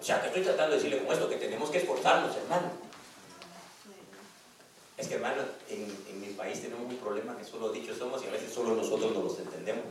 O 0.00 0.02
sea, 0.02 0.20
que 0.20 0.26
estoy 0.26 0.42
tratando 0.42 0.72
de 0.72 0.82
decirle 0.82 1.04
con 1.04 1.14
esto 1.14 1.28
que 1.28 1.36
tenemos 1.36 1.70
que 1.70 1.78
esforzarnos, 1.78 2.36
hermano. 2.36 2.72
Es 4.98 5.06
que 5.06 5.14
hermano, 5.14 5.42
en, 5.68 6.20
mi 6.20 6.28
país 6.34 6.60
tenemos 6.60 6.84
un 6.84 6.96
problema 6.96 7.36
que 7.36 7.44
solo 7.44 7.70
dicho 7.70 7.94
somos 7.94 8.24
y 8.24 8.26
a 8.26 8.32
veces 8.32 8.52
solo 8.52 8.74
nosotros 8.74 9.12
no 9.12 9.22
los 9.22 9.38
entendemos. 9.38 9.84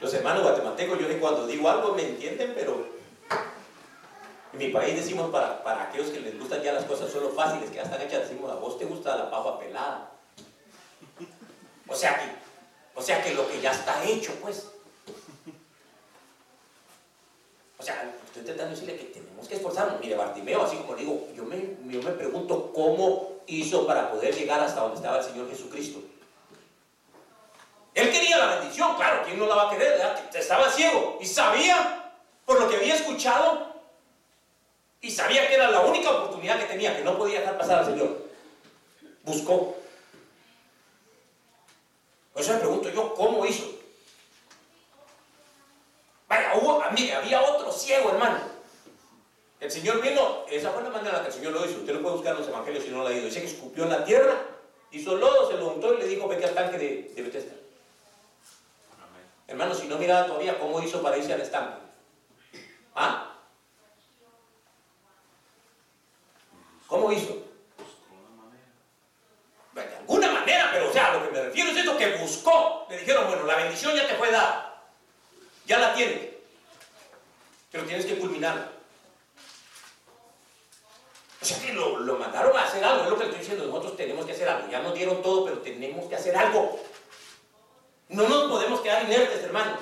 Los 0.00 0.12
hermanos 0.12 0.42
guatemaltecos, 0.42 0.98
yo 0.98 1.20
cuando 1.20 1.46
digo 1.46 1.68
algo 1.70 1.94
me 1.94 2.02
entienden, 2.02 2.52
pero 2.56 3.00
en 4.52 4.58
mi 4.58 4.68
país 4.68 4.94
decimos 4.94 5.30
para, 5.30 5.62
para 5.62 5.84
aquellos 5.84 6.10
que 6.10 6.20
les 6.20 6.38
gustan 6.38 6.62
ya 6.62 6.72
las 6.72 6.84
cosas 6.84 7.10
solo 7.10 7.30
fáciles, 7.30 7.70
que 7.70 7.76
ya 7.76 7.82
están 7.82 8.02
hechas, 8.02 8.28
decimos 8.28 8.50
a 8.50 8.56
vos 8.56 8.78
te 8.78 8.84
gusta 8.84 9.16
la 9.16 9.30
papa 9.30 9.58
pelada. 9.58 10.10
O 11.88 11.94
sea 11.94 12.18
que, 12.18 12.26
o 12.94 13.02
sea 13.02 13.22
que 13.22 13.34
lo 13.34 13.48
que 13.48 13.60
ya 13.60 13.72
está 13.72 14.04
hecho, 14.04 14.34
pues. 14.40 14.68
O 17.78 17.82
sea, 17.82 18.14
estoy 18.26 18.40
intentando 18.40 18.70
decirle 18.72 18.96
que 18.96 19.04
tenemos 19.06 19.48
que 19.48 19.56
esforzarnos. 19.56 20.00
Mire, 20.00 20.14
Bartimeo, 20.14 20.62
así 20.62 20.76
como 20.76 20.94
digo, 20.94 21.28
yo 21.34 21.44
me, 21.44 21.76
yo 21.86 22.02
me 22.02 22.12
pregunto 22.12 22.72
cómo 22.72 23.40
hizo 23.46 23.86
para 23.86 24.10
poder 24.10 24.34
llegar 24.34 24.60
hasta 24.60 24.82
donde 24.82 24.96
estaba 24.96 25.18
el 25.18 25.24
Señor 25.24 25.50
Jesucristo. 25.50 26.00
Él 27.94 28.10
quería 28.10 28.38
la 28.38 28.56
bendición, 28.56 28.96
claro, 28.96 29.22
¿quién 29.24 29.38
no 29.38 29.46
la 29.46 29.54
va 29.54 29.68
a 29.68 29.70
querer? 29.70 30.00
Estaba 30.32 30.70
ciego 30.70 31.18
y 31.20 31.26
sabía 31.26 32.14
por 32.46 32.60
lo 32.60 32.68
que 32.68 32.76
había 32.76 32.94
escuchado 32.94 33.71
y 35.02 35.10
sabía 35.10 35.48
que 35.48 35.54
era 35.54 35.68
la 35.70 35.80
única 35.80 36.10
oportunidad 36.10 36.60
que 36.60 36.66
tenía, 36.66 36.96
que 36.96 37.02
no 37.02 37.18
podía 37.18 37.40
dejar 37.40 37.58
pasar 37.58 37.80
al 37.80 37.86
Señor. 37.86 38.28
Buscó. 39.24 39.76
Por 42.32 42.40
eso 42.40 42.52
me 42.54 42.60
pregunto 42.60 42.88
yo, 42.88 43.12
¿cómo 43.14 43.44
hizo? 43.44 43.66
Vaya, 46.28 46.54
hubo, 46.54 46.82
mire, 46.92 47.14
había 47.14 47.42
otro 47.42 47.72
ciego, 47.72 48.10
hermano. 48.10 48.38
El 49.58 49.70
Señor 49.70 50.00
vino, 50.00 50.44
esa 50.48 50.70
fue 50.70 50.82
la 50.84 50.90
manera 50.90 51.10
en 51.10 51.16
la 51.16 51.22
que 51.22 51.28
el 51.28 51.34
Señor 51.34 51.52
lo 51.52 51.66
hizo. 51.66 51.80
Usted 51.80 51.94
lo 51.94 52.02
puede 52.02 52.14
buscar 52.14 52.34
en 52.34 52.38
los 52.38 52.48
evangelios 52.48 52.84
si 52.84 52.90
no 52.90 53.02
lo 53.02 53.08
ha 53.08 53.12
ido. 53.12 53.26
Dice 53.26 53.40
que 53.40 53.46
escupió 53.48 53.84
en 53.84 53.90
la 53.90 54.04
tierra, 54.04 54.36
hizo 54.92 55.16
lodo, 55.16 55.50
se 55.50 55.58
lo 55.58 55.66
untó 55.68 55.94
y 55.94 55.98
le 55.98 56.06
dijo, 56.06 56.28
vete 56.28 56.44
al 56.44 56.54
tanque 56.54 56.78
de, 56.78 57.12
de 57.14 57.22
Bethesda. 57.22 57.52
Hermano, 59.48 59.74
si 59.74 59.88
no 59.88 59.98
miraba 59.98 60.26
todavía, 60.26 60.58
¿cómo 60.60 60.80
hizo 60.80 61.02
para 61.02 61.18
irse 61.18 61.32
al 61.32 61.40
estanque? 61.40 61.76
¿Ah? 62.94 63.31
¿Cómo 66.92 67.10
hizo? 67.10 67.38
De 69.72 69.80
alguna 69.80 70.30
manera, 70.30 70.68
pero 70.74 70.90
o 70.90 70.92
sea, 70.92 71.14
lo 71.14 71.24
que 71.24 71.30
me 71.30 71.42
refiero 71.44 71.70
es 71.70 71.76
esto 71.78 71.96
que 71.96 72.16
buscó. 72.16 72.86
Le 72.90 72.98
dijeron, 72.98 73.28
bueno, 73.28 73.44
la 73.44 73.56
bendición 73.56 73.96
ya 73.96 74.06
te 74.06 74.14
fue 74.16 74.30
dada. 74.30 74.78
Ya 75.64 75.78
la 75.78 75.94
tienes. 75.94 76.32
Pero 77.70 77.86
tienes 77.86 78.04
que 78.04 78.18
culminarla. 78.18 78.72
O 81.40 81.44
sea 81.46 81.62
que 81.62 81.72
lo, 81.72 82.00
lo, 82.00 82.18
mandaron 82.18 82.54
a 82.54 82.64
hacer 82.64 82.84
algo, 82.84 83.04
es 83.04 83.08
lo 83.08 83.16
que 83.16 83.24
estoy 83.24 83.38
diciendo, 83.38 83.64
nosotros 83.64 83.96
tenemos 83.96 84.26
que 84.26 84.32
hacer 84.32 84.50
algo. 84.50 84.68
Ya 84.70 84.80
nos 84.80 84.92
dieron 84.92 85.22
todo, 85.22 85.46
pero 85.46 85.62
tenemos 85.62 86.06
que 86.10 86.16
hacer 86.16 86.36
algo. 86.36 86.78
No 88.10 88.28
nos 88.28 88.50
podemos 88.50 88.82
quedar 88.82 89.04
inertes, 89.04 89.42
hermano. 89.42 89.78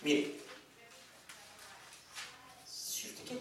Mire, 0.00 0.43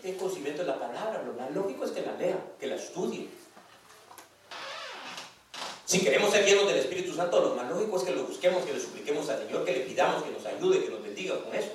tener 0.03 0.17
conocimiento 0.17 0.63
de 0.63 0.67
la 0.67 0.77
palabra, 0.77 1.23
lo 1.23 1.33
más 1.33 1.49
lógico 1.51 1.85
es 1.85 1.91
que 1.91 2.01
la 2.01 2.11
lea, 2.13 2.37
que 2.59 2.67
la 2.67 2.75
estudie. 2.75 3.29
Si 5.85 6.01
queremos 6.01 6.31
ser 6.31 6.45
llenos 6.45 6.67
del 6.67 6.77
Espíritu 6.77 7.13
Santo, 7.13 7.39
lo 7.39 7.55
más 7.55 7.69
lógico 7.69 7.97
es 7.97 8.03
que 8.03 8.11
lo 8.11 8.25
busquemos, 8.25 8.65
que 8.65 8.73
le 8.73 8.81
supliquemos 8.81 9.29
al 9.29 9.39
Señor, 9.39 9.63
que 9.63 9.71
le 9.71 9.79
pidamos, 9.81 10.23
que 10.23 10.31
nos 10.31 10.45
ayude, 10.45 10.83
que 10.83 10.91
nos 10.91 11.01
bendiga 11.01 11.41
con 11.41 11.55
eso. 11.55 11.71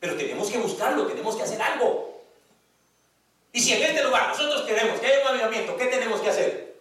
Pero 0.00 0.16
tenemos 0.16 0.48
que 0.50 0.58
buscarlo, 0.58 1.06
tenemos 1.06 1.36
que 1.36 1.42
hacer 1.42 1.60
algo. 1.60 2.22
Y 3.52 3.60
si 3.60 3.74
en 3.74 3.82
este 3.82 4.02
lugar 4.02 4.28
nosotros 4.28 4.62
queremos 4.62 4.98
que 4.98 5.06
haya 5.06 5.20
un 5.22 5.28
avivamiento, 5.28 5.76
¿qué 5.76 5.86
tenemos 5.86 6.20
que 6.20 6.30
hacer? 6.30 6.80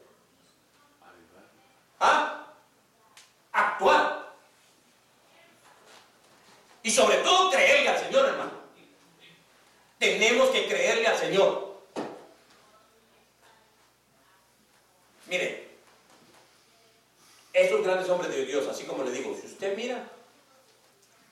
¿Ah? 2.00 2.54
Actuar. 3.52 4.32
Y 6.84 6.92
sobre 6.92 7.18
todo 7.18 7.38
hermano. 7.52 7.77
Tenemos 10.00 10.50
que 10.50 10.68
creerle 10.68 11.08
al 11.08 11.18
Señor. 11.18 11.68
Mire, 15.28 15.68
estos 17.54 17.84
grandes 17.84 18.08
hombres 18.10 18.32
de 18.32 18.46
Dios, 18.46 18.68
así 18.68 18.84
como 18.84 19.04
le 19.04 19.12
digo, 19.12 19.36
si 19.40 19.48
usted 19.48 19.76
mira, 19.76 20.08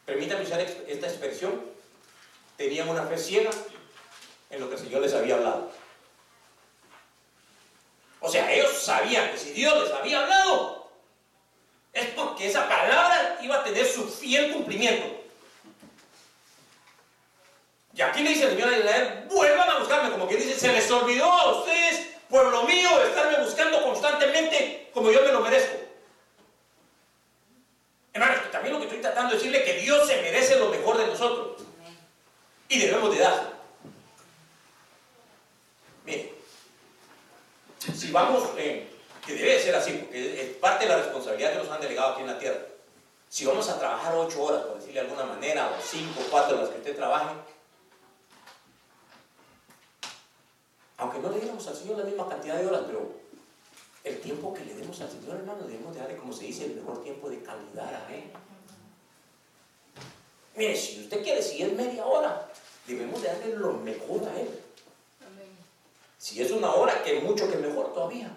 permítame 0.06 0.44
usar 0.44 0.60
esta 0.60 1.08
expresión, 1.08 1.64
tenían 2.58 2.90
una 2.90 3.06
fe 3.06 3.18
ciega 3.18 3.52
en 4.50 4.60
lo 4.60 4.68
que 4.68 4.76
el 4.76 4.82
Señor 4.82 5.02
les 5.02 5.14
había 5.14 5.36
hablado. 5.36 5.72
O 8.20 8.30
sea, 8.30 8.52
ellos 8.52 8.74
sabían 8.82 9.32
que 9.32 9.38
si 9.38 9.52
Dios 9.52 9.84
les 9.84 9.92
había 9.92 10.22
hablado, 10.22 10.90
es 11.94 12.08
porque 12.08 12.48
esa 12.48 12.68
palabra 12.68 13.38
iba 13.42 13.58
a 13.58 13.64
tener 13.64 13.86
su 13.86 14.10
fiel 14.10 14.52
cumplimiento. 14.52 15.15
Y 17.96 18.02
aquí 18.02 18.24
le 18.24 18.32
dice 18.32 18.44
el 18.44 18.52
Señor 18.52 18.74
a 18.74 19.24
vuelvan 19.34 19.70
a 19.70 19.80
buscarme, 19.80 20.12
como 20.12 20.28
quien 20.28 20.42
dice, 20.42 20.60
se 20.60 20.72
les 20.74 20.92
olvidó 20.92 21.32
a 21.32 21.60
ustedes, 21.60 22.08
pueblo 22.30 22.64
mío, 22.64 22.90
estarme 23.04 23.42
buscando 23.42 23.82
constantemente 23.84 24.90
como 24.94 25.12
yo 25.12 25.22
me 25.22 25.32
lo 25.32 25.40
merezco. 25.40 25.78
Hermanos, 28.12 28.52
también 28.52 28.74
lo 28.74 28.80
que 28.80 28.88
estoy 28.88 29.02
tratando 29.02 29.32
de 29.32 29.38
decirle 29.38 29.60
es 29.60 29.64
que 29.64 29.82
Dios 29.82 30.08
se 30.08 30.22
merece 30.22 30.60
lo 30.60 30.70
mejor 30.70 30.98
de 30.98 31.08
nosotros. 31.08 31.64
Y 32.68 32.80
debemos 32.80 33.16
de 33.16 33.22
dar. 33.22 33.54
Mire, 36.06 36.34
si 37.80 38.12
vamos, 38.12 38.50
eh, 38.58 38.90
que 39.26 39.34
debe 39.36 39.62
ser 39.62 39.76
así, 39.76 39.94
porque 39.94 40.42
es 40.42 40.50
parte 40.58 40.86
de 40.86 40.92
la 40.92 40.98
responsabilidad 40.98 41.54
que 41.54 41.60
nos 41.60 41.70
han 41.70 41.82
delegado 41.82 42.14
aquí 42.14 42.22
en 42.22 42.28
la 42.28 42.40
tierra. 42.40 42.60
Si 43.30 43.46
vamos 43.46 43.70
a 43.70 43.80
trabajar 43.80 44.14
ocho 44.16 44.44
horas, 44.44 44.64
por 44.64 44.76
decirle 44.76 45.02
de 45.02 45.08
alguna 45.08 45.26
manera, 45.26 45.68
o 45.68 45.82
cinco, 45.82 46.22
cuatro, 46.30 46.58
las 46.58 46.70
que 46.70 46.78
usted 46.78 46.96
trabaje, 46.96 47.36
aunque 51.06 51.20
no 51.20 51.30
le 51.30 51.40
diéramos 51.40 51.68
al 51.68 51.76
Señor 51.76 52.00
la 52.00 52.04
misma 52.04 52.28
cantidad 52.28 52.58
de 52.58 52.66
horas, 52.66 52.82
pero 52.88 53.14
el 54.04 54.20
tiempo 54.22 54.54
que 54.54 54.66
le 54.66 54.74
demos 54.74 55.00
al 55.02 55.10
Señor, 55.10 55.36
hermano, 55.36 55.64
debemos 55.64 55.94
de 55.94 56.02
darle, 56.02 56.18
como 56.18 56.34
se 56.34 56.46
dice, 56.46 56.66
el 56.66 56.76
mejor 56.76 57.04
tiempo 57.04 57.30
de 57.30 57.44
calidad 57.44 57.94
a 57.94 58.14
Él. 58.14 58.24
Mire, 60.56 60.76
si 60.76 61.02
usted 61.02 61.24
quiere, 61.24 61.44
si 61.44 61.62
es 61.62 61.74
media 61.74 62.06
hora, 62.06 62.52
debemos 62.88 63.22
de 63.22 63.28
darle 63.28 63.56
lo 63.56 63.74
mejor 63.74 64.28
a 64.28 64.40
Él. 64.40 64.50
Si 66.18 66.42
es 66.42 66.50
una 66.50 66.74
hora, 66.74 67.04
que 67.04 67.20
mucho 67.20 67.50
que 67.52 67.58
mejor 67.58 67.94
todavía. 67.94 68.36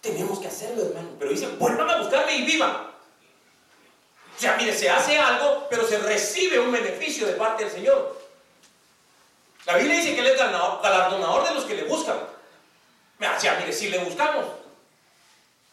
Tenemos 0.00 0.38
que 0.38 0.46
hacerlo, 0.46 0.86
hermano. 0.86 1.10
Pero 1.18 1.30
dice, 1.30 1.46
vuelvan 1.58 1.90
a 1.90 1.98
buscarme 1.98 2.36
y 2.36 2.46
vivan. 2.46 2.72
O 4.36 4.40
sea, 4.40 4.56
mire, 4.56 4.74
se 4.74 4.88
hace 4.88 5.18
algo, 5.18 5.66
pero 5.68 5.86
se 5.86 5.98
recibe 5.98 6.58
un 6.58 6.72
beneficio 6.72 7.26
de 7.26 7.34
parte 7.34 7.64
del 7.64 7.72
Señor. 7.72 8.23
La 9.66 9.76
Biblia 9.76 9.96
dice 9.96 10.14
que 10.14 10.20
Él 10.20 10.26
es 10.26 10.38
galardonador 10.38 11.48
de 11.48 11.54
los 11.54 11.64
que 11.64 11.74
le 11.74 11.84
buscan. 11.84 12.18
O 12.18 13.40
sea, 13.40 13.58
mire, 13.58 13.72
si 13.72 13.88
le 13.88 13.98
buscamos, 13.98 14.44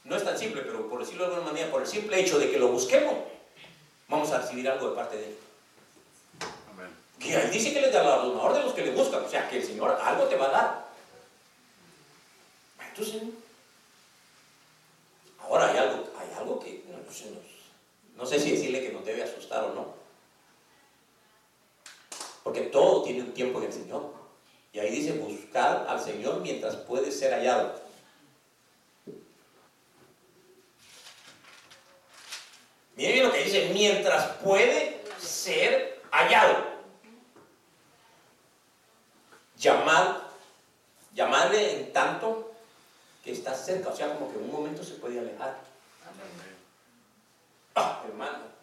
no 0.06 0.16
es 0.16 0.24
tan 0.24 0.38
simple, 0.38 0.62
pero 0.62 0.88
por 0.88 1.00
decirlo 1.00 1.26
de 1.26 1.34
alguna 1.34 1.52
manera, 1.52 1.72
por 1.72 1.82
el 1.82 1.88
simple 1.88 2.20
hecho 2.20 2.40
de 2.40 2.50
que 2.50 2.58
lo 2.58 2.70
busquemos, 2.70 3.16
vamos 4.08 4.32
a 4.32 4.40
recibir 4.40 4.70
algo 4.70 4.90
de 4.90 4.96
parte 4.96 5.18
de 5.18 5.26
Él. 5.26 5.38
Que 7.20 7.36
ahí 7.36 7.50
dice 7.52 7.72
que 7.72 7.80
Él 7.80 7.86
es 7.86 7.94
galardonador 7.94 8.54
de 8.54 8.62
los 8.62 8.74
que 8.74 8.86
le 8.86 8.92
buscan. 8.92 9.24
O 9.24 9.30
sea, 9.30 9.50
que 9.50 9.58
el 9.58 9.66
Señor 9.66 10.00
algo 10.02 10.26
te 10.26 10.38
va 10.38 10.48
a 10.48 10.52
dar. 10.52 10.86
Entonces, 12.90 13.22
ahora 15.40 15.70
hay 15.70 15.78
algo, 15.78 16.08
hay 16.18 16.28
algo 16.38 16.60
que 16.60 16.84
no, 16.90 17.14
sé, 17.14 17.26
no 18.16 18.26
sé 18.26 18.40
si 18.40 18.52
decirle 18.52 18.82
que 18.82 18.92
nos 18.92 19.06
debe 19.06 19.24
asustar 19.24 19.64
o 19.66 19.74
no. 19.74 20.01
Porque 22.44 22.62
todo 22.62 23.04
tiene 23.04 23.22
un 23.22 23.34
tiempo 23.34 23.60
en 23.60 23.66
el 23.66 23.74
Señor. 23.74 24.14
Y 24.74 24.80
ahí 24.80 24.90
dice 24.90 25.14
buscar 25.14 25.86
al 25.88 26.02
Señor 26.02 26.42
mientras 26.42 26.76
puede 26.76 27.12
ser 27.12 27.34
hallado. 27.34 27.80
Miren 32.96 33.24
lo 33.24 33.32
que 33.32 33.44
dice, 33.44 33.72
mientras 33.74 34.38
puede 34.38 35.02
ser 35.20 36.02
hallado 36.12 36.72
llamar, 39.62 40.22
llamarle 41.14 41.80
en 41.80 41.94
tanto 41.94 42.52
que 43.24 43.32
está 43.32 43.54
cerca, 43.54 43.90
o 43.90 43.96
sea, 43.96 44.14
como 44.16 44.32
que 44.32 44.40
en 44.40 44.46
un 44.46 44.52
momento 44.52 44.84
se 44.84 44.96
puede 44.96 45.20
alejar. 45.20 45.60
Ah, 47.76 48.04
hermano. 48.06 48.61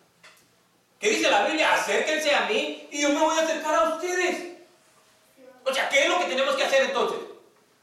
¿Qué 0.98 1.10
dice 1.10 1.30
la 1.30 1.46
Biblia? 1.46 1.74
Acérquense 1.74 2.34
a 2.34 2.46
mí 2.46 2.88
y 2.90 3.02
yo 3.02 3.10
me 3.10 3.20
voy 3.20 3.38
a 3.38 3.42
acercar 3.42 3.74
a 3.74 3.94
ustedes. 3.94 4.56
O 5.64 5.72
sea, 5.72 5.88
¿qué 5.88 6.04
es 6.04 6.08
lo 6.08 6.18
que 6.18 6.26
tenemos 6.26 6.56
que 6.56 6.64
hacer 6.64 6.82
entonces? 6.86 7.20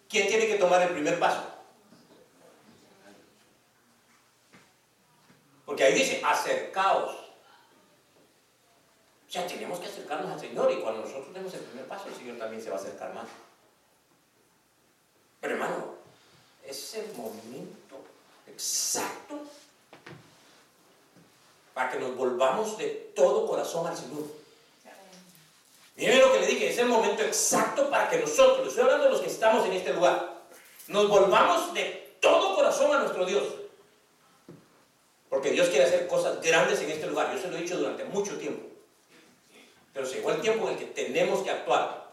¿Quién 0.09 0.27
tiene 0.27 0.47
que 0.47 0.55
tomar 0.55 0.81
el 0.81 0.89
primer 0.89 1.17
paso? 1.19 1.43
Porque 5.65 5.83
ahí 5.83 5.93
dice, 5.93 6.21
acercaos. 6.23 7.15
O 9.27 9.31
sea, 9.31 9.47
tenemos 9.47 9.79
que 9.79 9.87
acercarnos 9.87 10.31
al 10.31 10.39
Señor 10.39 10.71
y 10.71 10.81
cuando 10.81 11.01
nosotros 11.01 11.33
demos 11.33 11.53
el 11.53 11.61
primer 11.61 11.87
paso, 11.87 12.07
el 12.07 12.15
Señor 12.15 12.37
también 12.37 12.61
se 12.61 12.69
va 12.69 12.77
a 12.77 12.79
acercar 12.79 13.13
más. 13.13 13.27
Pero 15.41 15.53
hermano, 15.55 15.95
es 16.63 16.93
el 16.95 17.13
momento 17.13 18.03
exacto 18.47 19.41
para 21.75 21.91
que 21.91 21.99
nos 21.99 22.15
volvamos 22.15 22.77
de 22.77 23.11
todo 23.13 23.45
corazón 23.45 23.85
al 23.85 23.97
Señor. 23.97 24.23
Miren 25.97 26.21
lo 26.21 26.31
que 26.31 26.39
le 26.39 26.47
dije, 26.47 26.69
es 26.69 26.77
el 26.77 26.87
momento 26.87 27.21
exacto 27.21 27.89
para 27.89 28.09
que 28.09 28.17
nosotros, 28.17 28.69
estoy 28.69 28.83
hablando 28.83 29.05
de 29.05 29.11
los 29.11 29.21
que 29.21 29.27
estamos 29.27 29.65
en 29.65 29.73
este 29.73 29.93
lugar, 29.93 30.35
nos 30.87 31.09
volvamos 31.09 31.73
de 31.73 32.15
todo 32.21 32.55
corazón 32.55 32.95
a 32.95 32.99
nuestro 32.99 33.25
Dios. 33.25 33.43
Porque 35.29 35.51
Dios 35.51 35.67
quiere 35.67 35.83
hacer 35.83 36.07
cosas 36.07 36.41
grandes 36.41 36.79
en 36.79 36.91
este 36.91 37.07
lugar. 37.07 37.33
Yo 37.33 37.41
se 37.41 37.49
lo 37.49 37.57
he 37.57 37.61
dicho 37.61 37.77
durante 37.77 38.05
mucho 38.05 38.37
tiempo. 38.37 38.65
Pero 39.93 40.07
llegó 40.07 40.31
el 40.31 40.39
tiempo 40.39 40.67
en 40.67 40.73
el 40.73 40.79
que 40.79 40.85
tenemos 40.85 41.43
que 41.43 41.51
actuar. 41.51 42.09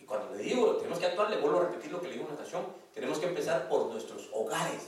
Y 0.00 0.04
cuando 0.04 0.34
le 0.34 0.42
digo 0.42 0.76
tenemos 0.78 0.98
que 0.98 1.06
actuar, 1.06 1.30
le 1.30 1.36
vuelvo 1.36 1.60
a 1.60 1.64
repetir 1.66 1.92
lo 1.92 2.00
que 2.00 2.08
le 2.08 2.14
digo 2.14 2.24
en 2.24 2.32
una 2.32 2.40
ocasión. 2.40 2.66
Tenemos 2.92 3.18
que 3.18 3.26
empezar 3.26 3.68
por 3.68 3.86
nuestros 3.86 4.28
hogares. 4.32 4.82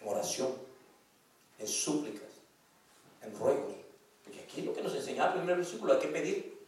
En 0.00 0.06
en 1.58 1.68
súplicas, 1.68 2.28
en 3.22 3.38
ruegos. 3.38 3.74
Porque 4.24 4.40
aquí 4.40 4.62
lo 4.62 4.74
que 4.74 4.82
nos 4.82 4.94
enseña 4.94 5.26
el 5.26 5.32
primer 5.34 5.56
versículo, 5.56 5.94
hay 5.94 5.98
que 6.00 6.08
pedir. 6.08 6.58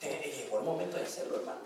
Llegó 0.00 0.58
el 0.58 0.64
momento 0.64 0.96
de 0.96 1.02
hacerlo, 1.02 1.36
hermano. 1.36 1.60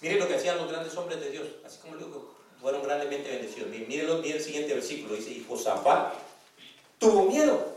Miren 0.00 0.20
lo 0.20 0.28
que 0.28 0.36
hacían 0.36 0.56
los 0.56 0.68
grandes 0.68 0.96
hombres 0.96 1.20
de 1.20 1.30
Dios, 1.30 1.48
así 1.64 1.78
como 1.78 1.96
digo, 1.96 2.34
fueron 2.60 2.82
grandemente 2.82 3.28
bendecidos. 3.28 3.68
Miren, 3.68 4.24
el 4.24 4.42
siguiente 4.42 4.74
versículo, 4.74 5.14
dice, 5.14 5.30
y 5.30 5.44
Josafat 5.44 6.14
tuvo 6.98 7.24
miedo. 7.26 7.76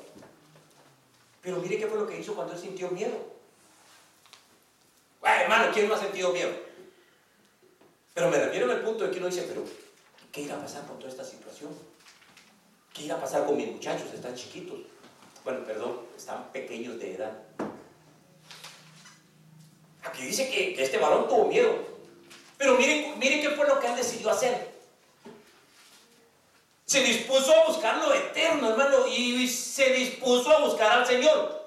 Pero 1.42 1.58
mire 1.58 1.78
qué 1.78 1.88
fue 1.88 2.00
lo 2.00 2.08
que 2.08 2.20
hizo 2.20 2.36
cuando 2.36 2.54
él 2.54 2.60
sintió 2.60 2.90
miedo. 2.92 3.18
hermano, 5.24 5.72
¿quién 5.74 5.90
no 5.90 5.96
ha 5.96 6.00
sentido 6.00 6.32
miedo? 6.32 6.52
Pero 8.14 8.30
me 8.30 8.38
refiero 8.38 8.72
al 8.72 8.82
punto 8.82 9.06
de 9.06 9.12
que 9.12 9.18
uno 9.18 9.28
dice, 9.28 9.46
pero 9.48 9.64
¿qué 10.32 10.42
irá 10.42 10.56
a 10.56 10.62
pasar 10.62 10.86
con 10.86 11.00
toda 11.00 11.10
esta 11.10 11.24
situación? 11.24 11.72
¿Qué 12.94 13.04
irá 13.04 13.16
a 13.16 13.22
pasar 13.22 13.46
con 13.46 13.58
mis 13.58 13.72
muchachos? 13.72 14.14
Están 14.14 14.36
chiquitos. 14.36 14.80
Bueno, 15.44 15.66
perdón, 15.66 16.02
están 16.16 16.52
pequeños 16.52 17.00
de 17.00 17.16
edad. 17.16 17.34
Aquí 20.04 20.24
dice 20.24 20.50
que 20.50 20.82
este 20.82 20.98
varón 21.00 21.28
tuvo 21.28 21.48
miedo. 21.48 21.74
Pero 22.58 22.78
miren, 22.78 23.18
miren 23.18 23.42
qué 23.42 23.50
fue 23.50 23.68
lo 23.68 23.80
que 23.80 23.88
él 23.88 23.96
decidió 23.96 24.30
hacer. 24.30 24.74
Se 26.86 27.02
dispuso 27.02 27.52
a 27.52 27.66
buscar 27.66 27.98
lo 27.98 28.14
eterno, 28.14 28.70
hermano, 28.70 29.08
y 29.08 29.48
se 29.48 29.92
dispuso 29.94 30.52
a 30.52 30.60
buscar 30.64 31.00
al 31.00 31.08
Señor. 31.08 31.64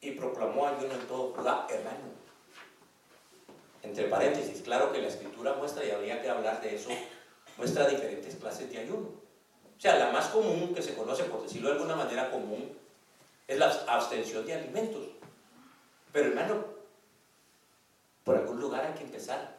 Y 0.00 0.12
proclamó 0.12 0.66
ayuno 0.66 0.94
en 0.94 1.06
todo 1.06 1.34
Judá, 1.34 1.66
hermano. 1.68 2.13
Entre 3.84 4.04
paréntesis, 4.04 4.62
claro 4.62 4.90
que 4.90 5.02
la 5.02 5.08
escritura 5.08 5.52
muestra, 5.54 5.84
y 5.84 5.90
habría 5.90 6.20
que 6.22 6.30
hablar 6.30 6.60
de 6.62 6.74
eso, 6.74 6.90
muestra 7.58 7.86
diferentes 7.86 8.34
clases 8.36 8.70
de 8.70 8.78
ayuno. 8.78 9.08
O 9.76 9.80
sea, 9.80 9.98
la 9.98 10.10
más 10.10 10.28
común 10.28 10.74
que 10.74 10.82
se 10.82 10.94
conoce, 10.94 11.24
por 11.24 11.42
decirlo 11.42 11.68
de 11.68 11.74
alguna 11.74 11.94
manera 11.94 12.30
común, 12.30 12.72
es 13.46 13.58
la 13.58 13.68
abstención 13.86 14.46
de 14.46 14.54
alimentos. 14.54 15.02
Pero 16.12 16.28
hermano, 16.28 16.64
por 18.24 18.36
algún 18.36 18.58
lugar 18.58 18.86
hay 18.86 18.94
que 18.94 19.04
empezar. 19.04 19.54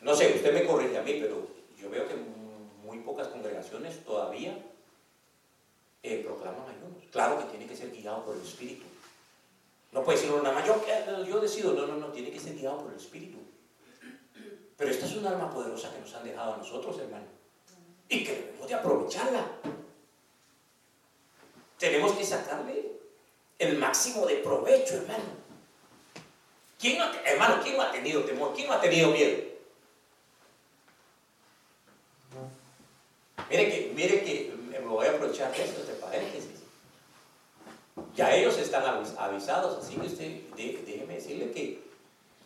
No 0.00 0.14
sé, 0.14 0.34
usted 0.34 0.52
me 0.52 0.66
corrige 0.66 0.98
a 0.98 1.02
mí, 1.02 1.18
pero 1.18 1.48
yo 1.80 1.88
veo 1.88 2.06
que 2.06 2.14
muy 2.84 2.98
pocas 2.98 3.28
congregaciones 3.28 4.04
todavía 4.04 4.56
eh, 6.02 6.22
proclaman 6.22 6.68
ayunos. 6.68 7.02
Claro 7.10 7.38
que 7.38 7.46
tiene 7.46 7.66
que 7.66 7.76
ser 7.76 7.90
guiado 7.90 8.24
por 8.24 8.36
el 8.36 8.42
Espíritu. 8.42 8.84
No 9.96 10.04
puede 10.04 10.18
decir 10.18 10.30
una 10.30 10.52
más, 10.52 10.66
yo, 10.66 10.78
yo 11.26 11.40
decido, 11.40 11.72
no, 11.72 11.86
no, 11.86 11.96
no, 11.96 12.08
tiene 12.08 12.30
que 12.30 12.38
ser 12.38 12.54
guiado 12.54 12.80
por 12.80 12.92
el 12.92 12.98
Espíritu. 12.98 13.38
Pero 14.76 14.90
esta 14.90 15.06
es 15.06 15.16
un 15.16 15.26
arma 15.26 15.50
poderosa 15.50 15.90
que 15.90 16.00
nos 16.00 16.14
han 16.14 16.22
dejado 16.22 16.52
a 16.52 16.56
nosotros, 16.58 16.98
hermano. 16.98 17.24
Y 18.06 18.22
que 18.22 18.32
debemos 18.34 18.68
de 18.68 18.74
aprovecharla. 18.74 19.46
Tenemos 21.78 22.12
que 22.12 22.26
sacarle 22.26 22.92
el 23.58 23.78
máximo 23.78 24.26
de 24.26 24.34
provecho, 24.36 24.96
hermano. 24.96 25.24
¿Quién 26.78 26.98
no, 26.98 27.06
hermano, 27.24 27.62
¿quién 27.62 27.78
no 27.78 27.82
ha 27.84 27.90
tenido 27.90 28.22
temor? 28.24 28.52
¿Quién 28.54 28.68
no 28.68 28.74
ha 28.74 28.80
tenido 28.82 29.10
miedo? 29.12 29.44
Mire 33.48 33.70
que, 33.70 33.92
mire 33.94 34.22
que 34.22 34.54
me 34.72 34.78
voy 34.80 35.06
a 35.06 35.12
aprovechar 35.12 35.50
de 35.56 35.64
esto, 35.64 35.86
de 35.86 35.94
paréntesis. 35.94 36.45
Ya 38.16 38.34
ellos 38.34 38.56
están 38.56 38.82
avisados, 39.18 39.84
así 39.84 39.94
que 39.94 40.06
usted, 40.06 40.40
déjeme 40.56 41.14
decirle 41.14 41.52
que 41.52 41.82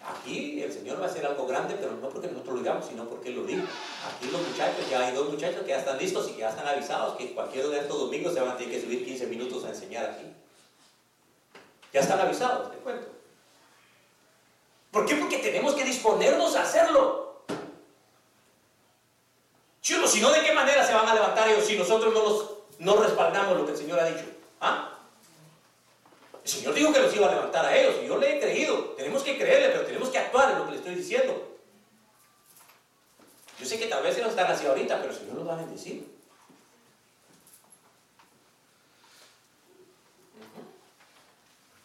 aquí 0.05 0.61
el 0.61 0.73
Señor 0.73 1.01
va 1.01 1.07
a 1.07 1.09
hacer 1.09 1.25
algo 1.25 1.47
grande, 1.47 1.77
pero 1.79 1.93
no 1.93 2.09
porque 2.09 2.27
nosotros 2.27 2.57
lo 2.57 2.61
digamos, 2.63 2.87
sino 2.87 3.05
porque 3.05 3.29
Él 3.29 3.37
lo 3.37 3.45
diga. 3.45 3.63
Aquí 4.05 4.31
los 4.33 4.47
muchachos, 4.47 4.91
ya 4.91 5.07
hay 5.07 5.15
dos 5.15 5.31
muchachos 5.31 5.63
que 5.63 5.69
ya 5.69 5.79
están 5.79 5.99
listos 5.99 6.29
y 6.29 6.33
que 6.33 6.41
ya 6.41 6.51
están 6.51 6.67
avisados 6.67 7.17
que 7.17 7.33
cualquiera 7.33 7.69
de 7.69 7.81
estos 7.81 8.01
domingos 8.01 8.35
se 8.35 8.41
van 8.41 8.51
a 8.51 8.57
tener 8.57 8.73
que 8.73 8.81
subir 8.81 9.05
15 9.05 9.27
minutos 9.29 9.65
a 9.65 9.69
enseñar 9.69 10.07
aquí. 10.07 10.27
Ya 11.93 12.01
están 12.01 12.19
avisados, 12.19 12.73
te 12.73 12.79
cuento. 12.79 13.07
¿Por 14.91 15.07
qué? 15.07 15.15
Porque 15.15 15.39
tenemos 15.39 15.75
que 15.75 15.85
disponernos 15.85 16.57
a 16.57 16.63
hacerlo. 16.63 17.31
Si 20.11 20.21
no, 20.21 20.33
¿de 20.33 20.41
qué 20.41 20.53
manera 20.53 20.85
se 20.85 20.93
van 20.93 21.07
a 21.07 21.15
levantar 21.15 21.49
ellos 21.49 21.65
si 21.65 21.77
nosotros 21.77 22.13
no, 22.13 22.23
los, 22.23 22.51
no 22.81 22.97
respaldamos 22.97 23.57
lo 23.57 23.65
que 23.65 23.73
el 23.73 23.79
Señor 23.79 24.01
ha 24.01 24.07
dicho? 24.07 24.25
¿Ah? 24.61 24.90
El 26.51 26.57
Señor 26.57 26.75
dijo 26.75 26.93
que 26.93 26.99
los 26.99 27.15
iba 27.15 27.29
a 27.29 27.35
levantar 27.35 27.65
a 27.65 27.77
ellos 27.77 27.95
y 28.03 28.09
yo 28.09 28.19
le 28.19 28.37
he 28.37 28.41
creído. 28.41 28.77
Tenemos 28.97 29.23
que 29.23 29.39
creerle, 29.39 29.69
pero 29.69 29.87
tenemos 29.87 30.09
que 30.09 30.19
actuar 30.19 30.51
en 30.51 30.59
lo 30.59 30.65
que 30.65 30.73
le 30.73 30.77
estoy 30.79 30.95
diciendo. 30.97 31.59
Yo 33.57 33.67
sé 33.67 33.79
que 33.79 33.87
tal 33.87 34.03
vez 34.03 34.17
se 34.17 34.21
nos 34.21 34.31
están 34.31 34.51
así 34.51 34.67
ahorita, 34.67 34.97
pero 35.01 35.13
el 35.13 35.17
Señor 35.17 35.37
nos 35.37 35.49
va 35.49 35.53
a 35.53 35.59
bendecir. 35.59 36.13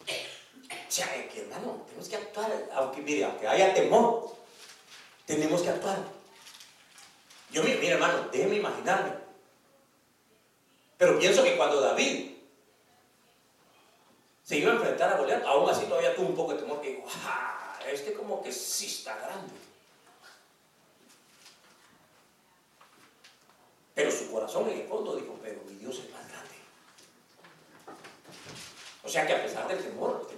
O 0.08 0.90
sea, 0.90 1.28
que 1.28 1.42
hermano, 1.42 1.84
tenemos 1.86 2.08
que 2.08 2.16
actuar, 2.16 2.68
aunque 2.74 3.02
mire, 3.02 3.24
aunque 3.24 3.46
haya 3.46 3.72
temor, 3.72 4.34
tenemos 5.26 5.62
que 5.62 5.68
actuar. 5.68 5.98
Yo, 7.52 7.62
mire, 7.62 7.88
hermano, 7.88 8.28
déjeme 8.32 8.56
imaginarme. 8.56 9.12
Pero 10.98 11.20
pienso 11.20 11.44
que 11.44 11.56
cuando 11.56 11.80
David 11.80 12.35
se 14.46 14.58
iba 14.58 14.70
a 14.70 14.76
enfrentar 14.76 15.12
a 15.12 15.18
Goliat, 15.18 15.44
aún 15.44 15.68
así 15.68 15.86
todavía 15.86 16.14
tuvo 16.14 16.28
un 16.28 16.36
poco 16.36 16.54
de 16.54 16.60
temor, 16.60 16.80
que 16.80 16.90
dijo, 16.90 17.08
¡ah! 17.24 17.76
Este 17.90 18.12
como 18.12 18.40
que 18.42 18.52
sí 18.52 18.86
está 18.86 19.16
grande. 19.16 19.52
Pero 23.92 24.10
su 24.10 24.30
corazón 24.30 24.70
en 24.70 24.80
el 24.80 24.86
fondo 24.86 25.16
dijo, 25.16 25.36
pero 25.42 25.60
mi 25.66 25.74
Dios 25.74 25.98
es 25.98 26.12
más 26.12 26.28
grande. 26.28 26.54
O 29.02 29.08
sea 29.08 29.26
que 29.26 29.32
a 29.32 29.42
pesar 29.42 29.66
del 29.66 29.82
temor, 29.82 30.28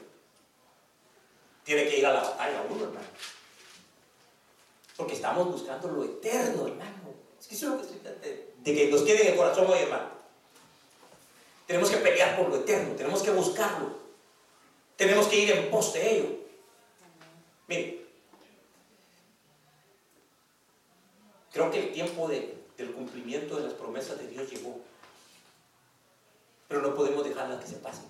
tiene 1.64 1.86
que 1.86 1.98
ir 1.98 2.06
a 2.06 2.14
la 2.14 2.22
batalla 2.22 2.64
uno, 2.66 2.84
hermano. 2.84 3.06
Porque 4.96 5.14
estamos 5.14 5.52
buscando 5.52 5.88
lo 5.88 6.04
eterno, 6.04 6.66
hermano. 6.66 7.14
Es 7.38 7.46
que 7.46 7.54
eso 7.54 7.66
es 7.66 7.72
lo 7.72 7.76
que 7.76 7.94
estoy 7.94 8.48
de 8.58 8.74
que 8.74 8.90
nos 8.90 9.02
quede 9.02 9.22
en 9.22 9.32
el 9.32 9.36
corazón 9.36 9.66
hoy, 9.66 9.80
hermano. 9.80 10.17
Tenemos 11.68 11.90
que 11.90 11.98
pelear 11.98 12.34
por 12.34 12.48
lo 12.48 12.56
eterno, 12.56 12.94
tenemos 12.96 13.22
que 13.22 13.30
buscarlo. 13.30 13.94
Tenemos 14.96 15.26
que 15.26 15.38
ir 15.38 15.50
en 15.50 15.70
pos 15.70 15.92
de 15.92 16.16
ello. 16.16 16.38
Mire, 17.66 18.06
creo 21.52 21.70
que 21.70 21.78
el 21.78 21.92
tiempo 21.92 22.26
del 22.26 22.92
cumplimiento 22.94 23.56
de 23.56 23.64
las 23.64 23.74
promesas 23.74 24.18
de 24.18 24.28
Dios 24.28 24.50
llegó. 24.50 24.80
Pero 26.68 26.80
no 26.80 26.94
podemos 26.94 27.22
dejarlas 27.22 27.62
que 27.62 27.70
se 27.70 27.76
pasen. 27.76 28.06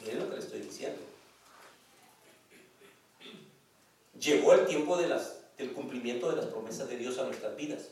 Miren 0.00 0.18
lo 0.18 0.30
que 0.30 0.34
le 0.36 0.42
estoy 0.42 0.62
diciendo. 0.62 1.00
Llegó 4.18 4.54
el 4.54 4.66
tiempo 4.66 4.96
del 4.96 5.72
cumplimiento 5.74 6.28
de 6.28 6.36
las 6.38 6.46
promesas 6.46 6.88
de 6.88 6.96
Dios 6.96 7.18
a 7.18 7.24
nuestras 7.24 7.54
vidas 7.54 7.82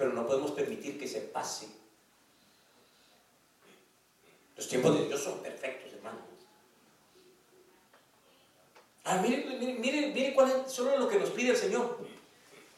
pero 0.00 0.14
no 0.14 0.26
podemos 0.26 0.52
permitir 0.52 0.98
que 0.98 1.06
se 1.06 1.20
pase. 1.20 1.68
Los 4.56 4.66
tiempos 4.66 4.98
de 4.98 5.04
Dios 5.04 5.22
son 5.22 5.40
perfectos, 5.40 5.92
hermano. 5.92 6.20
Ah, 9.04 9.18
mire, 9.22 9.44
mire, 9.58 9.74
mire, 9.74 10.06
mire 10.06 10.34
cuál 10.34 10.52
es 10.52 10.72
solo 10.72 10.96
lo 10.96 11.06
que 11.06 11.18
nos 11.18 11.28
pide 11.28 11.50
el 11.50 11.56
Señor. 11.58 11.98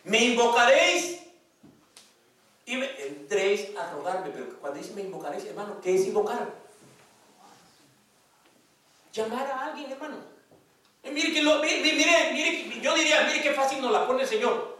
Me 0.02 0.24
invocaréis 0.24 1.20
y 2.66 2.74
me 2.74 2.90
entréis 3.06 3.68
a 3.76 3.92
rogarme. 3.92 4.30
Pero 4.30 4.58
cuando 4.58 4.80
dice 4.80 4.92
me 4.92 5.02
invocaréis, 5.02 5.44
hermano, 5.44 5.80
¿qué 5.80 5.94
es 5.94 6.04
invocar? 6.04 6.52
Llamar 9.12 9.46
a 9.48 9.66
alguien, 9.66 9.92
hermano. 9.92 10.16
mire, 11.04 11.28
mire, 11.28 11.94
mire, 11.94 12.32
mire, 12.32 12.80
yo 12.80 12.96
diría, 12.96 13.22
mire 13.28 13.42
qué 13.42 13.52
fácil 13.52 13.80
nos 13.80 13.92
la 13.92 14.08
pone 14.08 14.22
el 14.22 14.28
Señor. 14.28 14.71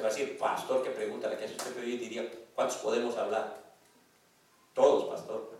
Usted 0.00 0.08
va 0.08 0.14
a 0.14 0.16
decir, 0.16 0.38
pastor, 0.38 0.82
que 0.82 0.90
pregunta 0.90 1.28
la 1.28 1.36
que 1.36 1.44
hace 1.44 1.56
usted, 1.56 1.74
pero 1.74 1.86
yo 1.86 1.98
diría, 1.98 2.26
¿cuántos 2.54 2.78
podemos 2.78 3.14
hablar? 3.18 3.60
Todos, 4.72 5.04
pastor. 5.04 5.50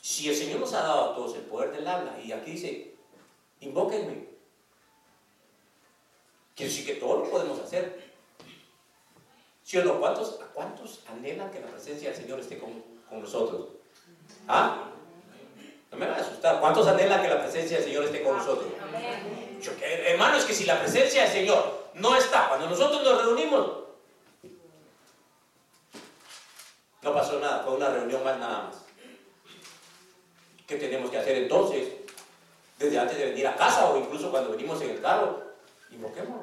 Si 0.00 0.28
el 0.28 0.36
Señor 0.36 0.60
nos 0.60 0.72
ha 0.72 0.82
dado 0.82 1.10
a 1.10 1.14
todos 1.16 1.34
el 1.34 1.42
poder 1.42 1.72
del 1.72 1.88
habla, 1.88 2.16
y 2.22 2.30
aquí 2.30 2.52
dice, 2.52 2.94
invóquenme. 3.58 4.28
Quiere 6.54 6.70
decir 6.70 6.86
que 6.86 6.94
todo 6.94 7.24
lo 7.24 7.30
podemos 7.30 7.58
hacer. 7.58 8.12
¿Sí 9.64 9.78
o 9.78 9.84
no? 9.84 9.98
¿Cuántos, 9.98 10.38
¿Cuántos 10.54 11.02
anhelan 11.08 11.50
que 11.50 11.58
la 11.58 11.66
presencia 11.66 12.10
del 12.10 12.20
Señor 12.20 12.38
esté 12.38 12.60
con, 12.60 12.84
con 13.08 13.20
nosotros? 13.20 13.70
¿Ah? 14.46 14.92
No 15.90 15.98
me 15.98 16.06
va 16.06 16.14
a 16.14 16.20
asustar. 16.20 16.60
¿Cuántos 16.60 16.86
anhelan 16.86 17.20
que 17.20 17.28
la 17.28 17.42
presencia 17.42 17.78
del 17.78 17.86
Señor 17.86 18.04
esté 18.04 18.22
con 18.22 18.36
nosotros? 18.36 18.68
Yo, 19.60 19.72
hermano, 19.82 20.36
es 20.36 20.44
que 20.44 20.54
si 20.54 20.64
la 20.64 20.78
presencia 20.78 21.22
del 21.22 21.32
Señor 21.32 21.87
no 21.94 22.16
está. 22.16 22.48
Cuando 22.48 22.68
nosotros 22.68 23.02
nos 23.02 23.24
reunimos, 23.24 23.70
no 27.02 27.14
pasó 27.14 27.38
nada, 27.38 27.62
fue 27.64 27.74
una 27.74 27.90
reunión 27.90 28.22
más 28.24 28.38
nada 28.38 28.62
más. 28.64 28.76
¿Qué 30.66 30.76
tenemos 30.76 31.10
que 31.10 31.18
hacer 31.18 31.36
entonces? 31.38 31.88
Desde 32.78 32.98
antes 32.98 33.16
de 33.18 33.26
venir 33.26 33.46
a 33.46 33.56
casa 33.56 33.90
o 33.90 33.98
incluso 33.98 34.30
cuando 34.30 34.50
venimos 34.50 34.80
en 34.82 34.90
el 34.90 35.00
carro, 35.00 35.42
invoquemos. 35.90 36.42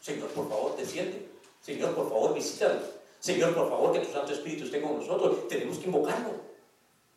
Señor, 0.00 0.28
por 0.28 0.48
favor, 0.48 0.76
desciende. 0.76 1.30
Señor, 1.62 1.94
por 1.94 2.08
favor, 2.08 2.34
visítanos. 2.34 2.82
Señor, 3.20 3.54
por 3.54 3.68
favor, 3.68 3.92
que 3.92 4.00
tu 4.00 4.12
Santo 4.12 4.32
Espíritu 4.32 4.64
esté 4.64 4.80
con 4.80 4.98
nosotros. 4.98 5.46
Tenemos 5.48 5.78
que 5.78 5.86
invocarlo. 5.86 6.30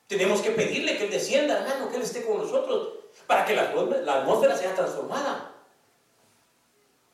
Tenemos 0.08 0.42
que 0.42 0.52
pedirle 0.52 0.98
que 0.98 1.06
Él 1.06 1.12
descienda, 1.12 1.60
hermano, 1.60 1.90
que 1.90 1.96
Él 1.96 2.04
esté 2.04 2.26
con 2.26 2.38
nosotros, 2.38 2.90
para 3.26 3.46
que 3.46 3.56
la, 3.56 3.74
la 4.04 4.22
atmósfera 4.22 4.56
sea 4.56 4.76
transformada. 4.76 5.53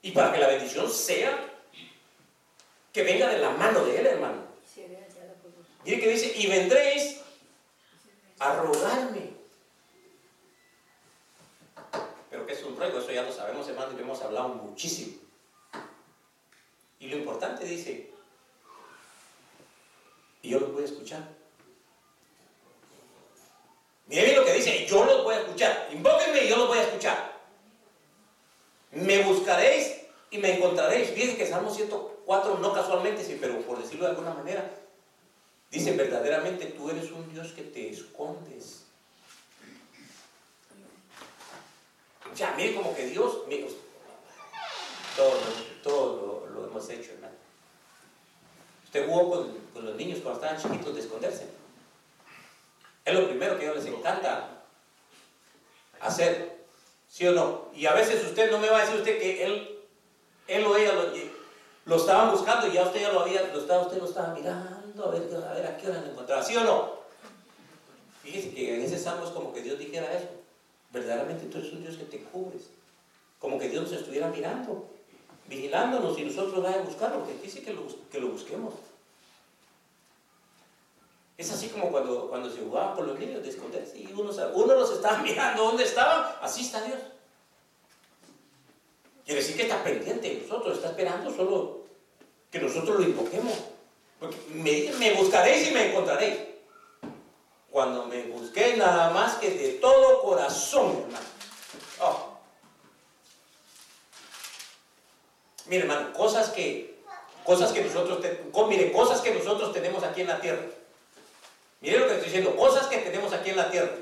Y 0.01 0.11
para 0.11 0.31
que 0.31 0.39
la 0.39 0.47
bendición 0.47 0.89
sea 0.89 1.37
que 2.93 3.03
venga 3.03 3.27
de 3.27 3.39
la 3.39 3.51
mano 3.51 3.83
de 3.85 3.99
Él, 3.99 4.07
hermano. 4.07 4.43
Mire 5.85 5.99
que 5.99 6.09
dice, 6.09 6.33
y 6.35 6.47
vendréis 6.47 7.21
a 8.39 8.55
rogarme. 8.55 9.33
Pero 12.29 12.45
que 12.45 12.53
es 12.53 12.63
un 12.63 12.77
ruego, 12.77 12.99
eso 12.99 13.11
ya 13.11 13.23
lo 13.23 13.31
sabemos, 13.31 13.67
hermano, 13.67 13.91
y 13.91 13.95
lo 13.95 14.01
hemos 14.01 14.21
hablado 14.21 14.49
muchísimo. 14.49 15.17
Y 16.99 17.07
lo 17.07 17.17
importante 17.17 17.65
dice, 17.65 18.11
y 20.41 20.49
yo 20.49 20.59
los 20.59 20.73
voy 20.73 20.83
a 20.83 20.85
escuchar. 20.85 21.23
Miren 24.07 24.35
lo 24.35 24.45
que 24.45 24.53
dice, 24.53 24.85
yo 24.87 25.05
los 25.05 25.23
voy 25.23 25.35
a 25.35 25.41
escuchar. 25.41 25.89
Invóquenme 25.91 26.43
y 26.43 26.49
yo 26.49 26.57
los 26.57 26.67
voy 26.67 26.79
a 26.79 26.83
escuchar. 26.83 27.28
Me 28.91 29.23
buscaréis 29.23 29.97
y 30.31 30.37
me 30.37 30.57
encontraréis. 30.57 31.09
Fíjense 31.09 31.37
que 31.37 31.47
Salmo 31.47 31.73
104, 31.73 32.57
no 32.57 32.73
casualmente, 32.73 33.23
sí, 33.23 33.37
pero 33.39 33.59
por 33.61 33.81
decirlo 33.81 34.05
de 34.05 34.11
alguna 34.11 34.33
manera, 34.33 34.69
dice 35.71 35.93
verdaderamente 35.93 36.65
tú 36.67 36.89
eres 36.89 37.11
un 37.11 37.31
Dios 37.31 37.51
que 37.53 37.63
te 37.63 37.89
escondes. 37.89 38.83
O 42.31 42.35
sea, 42.35 42.53
mire 42.55 42.75
como 42.75 42.95
que 42.95 43.07
Dios, 43.07 43.39
todo, 45.15 45.39
todo 45.83 46.47
lo, 46.47 46.65
hemos 46.67 46.89
hecho, 46.89 47.13
hermano. 47.13 47.33
Usted 48.85 49.07
jugó 49.07 49.29
con, 49.29 49.57
con 49.73 49.85
los 49.85 49.95
niños 49.95 50.19
cuando 50.23 50.41
estaban 50.41 50.61
chiquitos 50.61 50.95
de 50.95 51.01
esconderse. 51.01 51.47
Es 53.05 53.13
lo 53.13 53.27
primero 53.27 53.57
que 53.57 53.67
a 53.67 53.71
ellos 53.71 53.83
les 53.83 53.93
encanta 53.93 54.63
hacer. 55.99 56.58
¿Sí 57.09 57.27
o 57.27 57.31
no? 57.31 57.65
Y 57.75 57.87
a 57.87 57.93
veces 57.93 58.23
usted 58.23 58.51
no 58.51 58.59
me 58.59 58.69
va 58.69 58.77
a 58.77 58.81
decir 58.81 58.97
usted 58.97 59.19
que 59.19 59.43
él, 59.43 59.79
él 60.47 60.65
o 60.65 60.77
ella 60.77 60.93
lo, 61.85 61.95
estaban 61.95 62.31
buscando 62.31 62.67
y 62.67 62.73
ya 62.73 62.83
usted 62.83 63.01
ya 63.01 63.11
lo 63.11 63.21
había, 63.21 63.41
lo 63.51 63.59
estaba, 63.59 63.81
usted 63.81 63.97
lo 63.97 64.05
estaba 64.05 64.33
mirando 64.33 65.05
a 65.05 65.09
ver, 65.09 65.23
a 65.35 65.53
ver 65.53 65.65
a 65.65 65.77
qué 65.77 65.87
hora 65.87 66.01
lo 66.01 66.11
encontraba. 66.11 66.43
¿Sí 66.43 66.55
o 66.55 66.63
no? 66.63 66.99
Fíjese 68.21 68.53
que 68.53 68.75
en 68.75 68.83
ese 68.83 68.99
salmo 68.99 69.25
es 69.25 69.31
como 69.31 69.51
que 69.51 69.63
Dios 69.63 69.79
dijera 69.79 70.13
eso. 70.13 70.27
Verdaderamente 70.91 71.47
tú 71.47 71.57
eres 71.57 71.73
un 71.73 71.81
Dios 71.81 71.97
que 71.97 72.05
te 72.05 72.23
cubres. 72.23 72.69
Como 73.39 73.57
que 73.57 73.69
Dios 73.69 73.83
nos 73.83 73.93
estuviera 73.93 74.27
mirando, 74.27 74.87
vigilándonos 75.47 76.17
y 76.19 76.25
nosotros 76.25 76.61
vayamos 76.61 76.85
a 76.85 76.89
buscarlo, 76.89 77.19
porque 77.19 77.41
dice 77.41 77.63
que 77.63 77.73
lo, 77.73 77.87
que 78.11 78.19
lo 78.19 78.27
busquemos. 78.27 78.75
Es 81.39 81.49
así 81.53 81.69
como 81.69 81.89
cuando, 81.89 82.27
cuando 82.27 82.51
se 82.51 82.59
jugaba 82.59 82.93
con 82.93 83.07
los 83.07 83.17
niños 83.17 83.41
de 83.41 83.49
esconderse 83.49 83.97
y 83.97 84.11
uno, 84.11 84.29
uno 84.55 84.73
los 84.73 84.91
estaba 84.91 85.17
mirando 85.23 85.63
dónde 85.63 85.85
estaban, 85.85 86.35
así 86.41 86.63
está 86.63 86.81
Dios. 86.81 86.99
Quiere 89.23 89.39
decir 89.39 89.55
que 89.55 89.63
está 89.63 89.81
pendiente 89.81 90.27
de 90.27 90.41
nosotros, 90.41 90.75
está 90.75 90.89
esperando 90.89 91.33
solo 91.33 91.85
que 92.51 92.59
nosotros 92.59 92.99
lo 92.99 93.03
invoquemos. 93.03 93.53
Porque 94.19 94.35
me, 94.53 94.91
me 94.99 95.13
buscaréis 95.13 95.69
y 95.69 95.73
me 95.73 95.91
encontraréis. 95.91 96.39
Cuando 97.71 98.05
me 98.07 98.23
busquéis 98.23 98.75
nada 98.75 99.11
más 99.11 99.35
que 99.35 99.49
de 99.49 99.69
todo 99.75 100.21
corazón, 100.21 101.05
hermano. 101.05 101.25
Oh. 102.01 102.33
Mire, 105.67 105.83
hermano, 105.83 106.11
cosas 106.11 106.49
que, 106.49 106.99
cosas 107.45 107.71
que 107.71 107.85
nosotros, 107.85 108.19
mire, 108.67 108.91
cosas 108.91 109.21
que 109.21 109.33
nosotros 109.33 109.71
tenemos 109.71 110.03
aquí 110.03 110.19
en 110.19 110.27
la 110.27 110.41
tierra 110.41 110.65
Mire 111.81 111.99
lo 111.99 112.07
que 112.07 112.13
estoy 112.13 112.25
diciendo, 112.29 112.55
cosas 112.55 112.87
que 112.87 112.97
tenemos 112.97 113.31
aquí 113.33 113.51
en 113.51 113.57
la 113.57 113.71
tierra. 113.71 113.95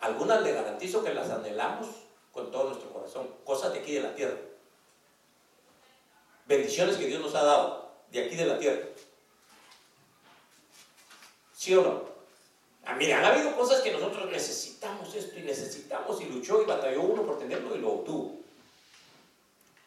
Algunas 0.00 0.42
le 0.42 0.52
garantizo 0.52 1.04
que 1.04 1.14
las 1.14 1.30
anhelamos 1.30 1.88
con 2.32 2.50
todo 2.50 2.70
nuestro 2.70 2.90
corazón, 2.92 3.28
cosas 3.44 3.72
de 3.72 3.80
aquí 3.80 3.92
de 3.92 4.00
la 4.00 4.14
tierra. 4.14 4.36
Bendiciones 6.46 6.96
que 6.96 7.06
Dios 7.06 7.20
nos 7.20 7.34
ha 7.34 7.44
dado 7.44 7.92
de 8.10 8.24
aquí 8.24 8.34
de 8.34 8.46
la 8.46 8.58
tierra. 8.58 8.84
¿Sí 11.56 11.74
o 11.76 11.82
no? 11.82 12.02
Ah, 12.84 12.94
mire, 12.94 13.14
han 13.14 13.24
habido 13.24 13.54
cosas 13.56 13.80
que 13.80 13.92
nosotros 13.92 14.28
necesitamos 14.30 15.14
esto 15.14 15.38
y 15.38 15.42
necesitamos 15.42 16.20
y 16.20 16.24
luchó 16.24 16.60
y 16.60 16.64
batalló 16.64 17.02
uno 17.02 17.22
por 17.22 17.38
tenerlo 17.38 17.76
y 17.76 17.78
lo 17.78 17.92
obtuvo. 17.92 18.40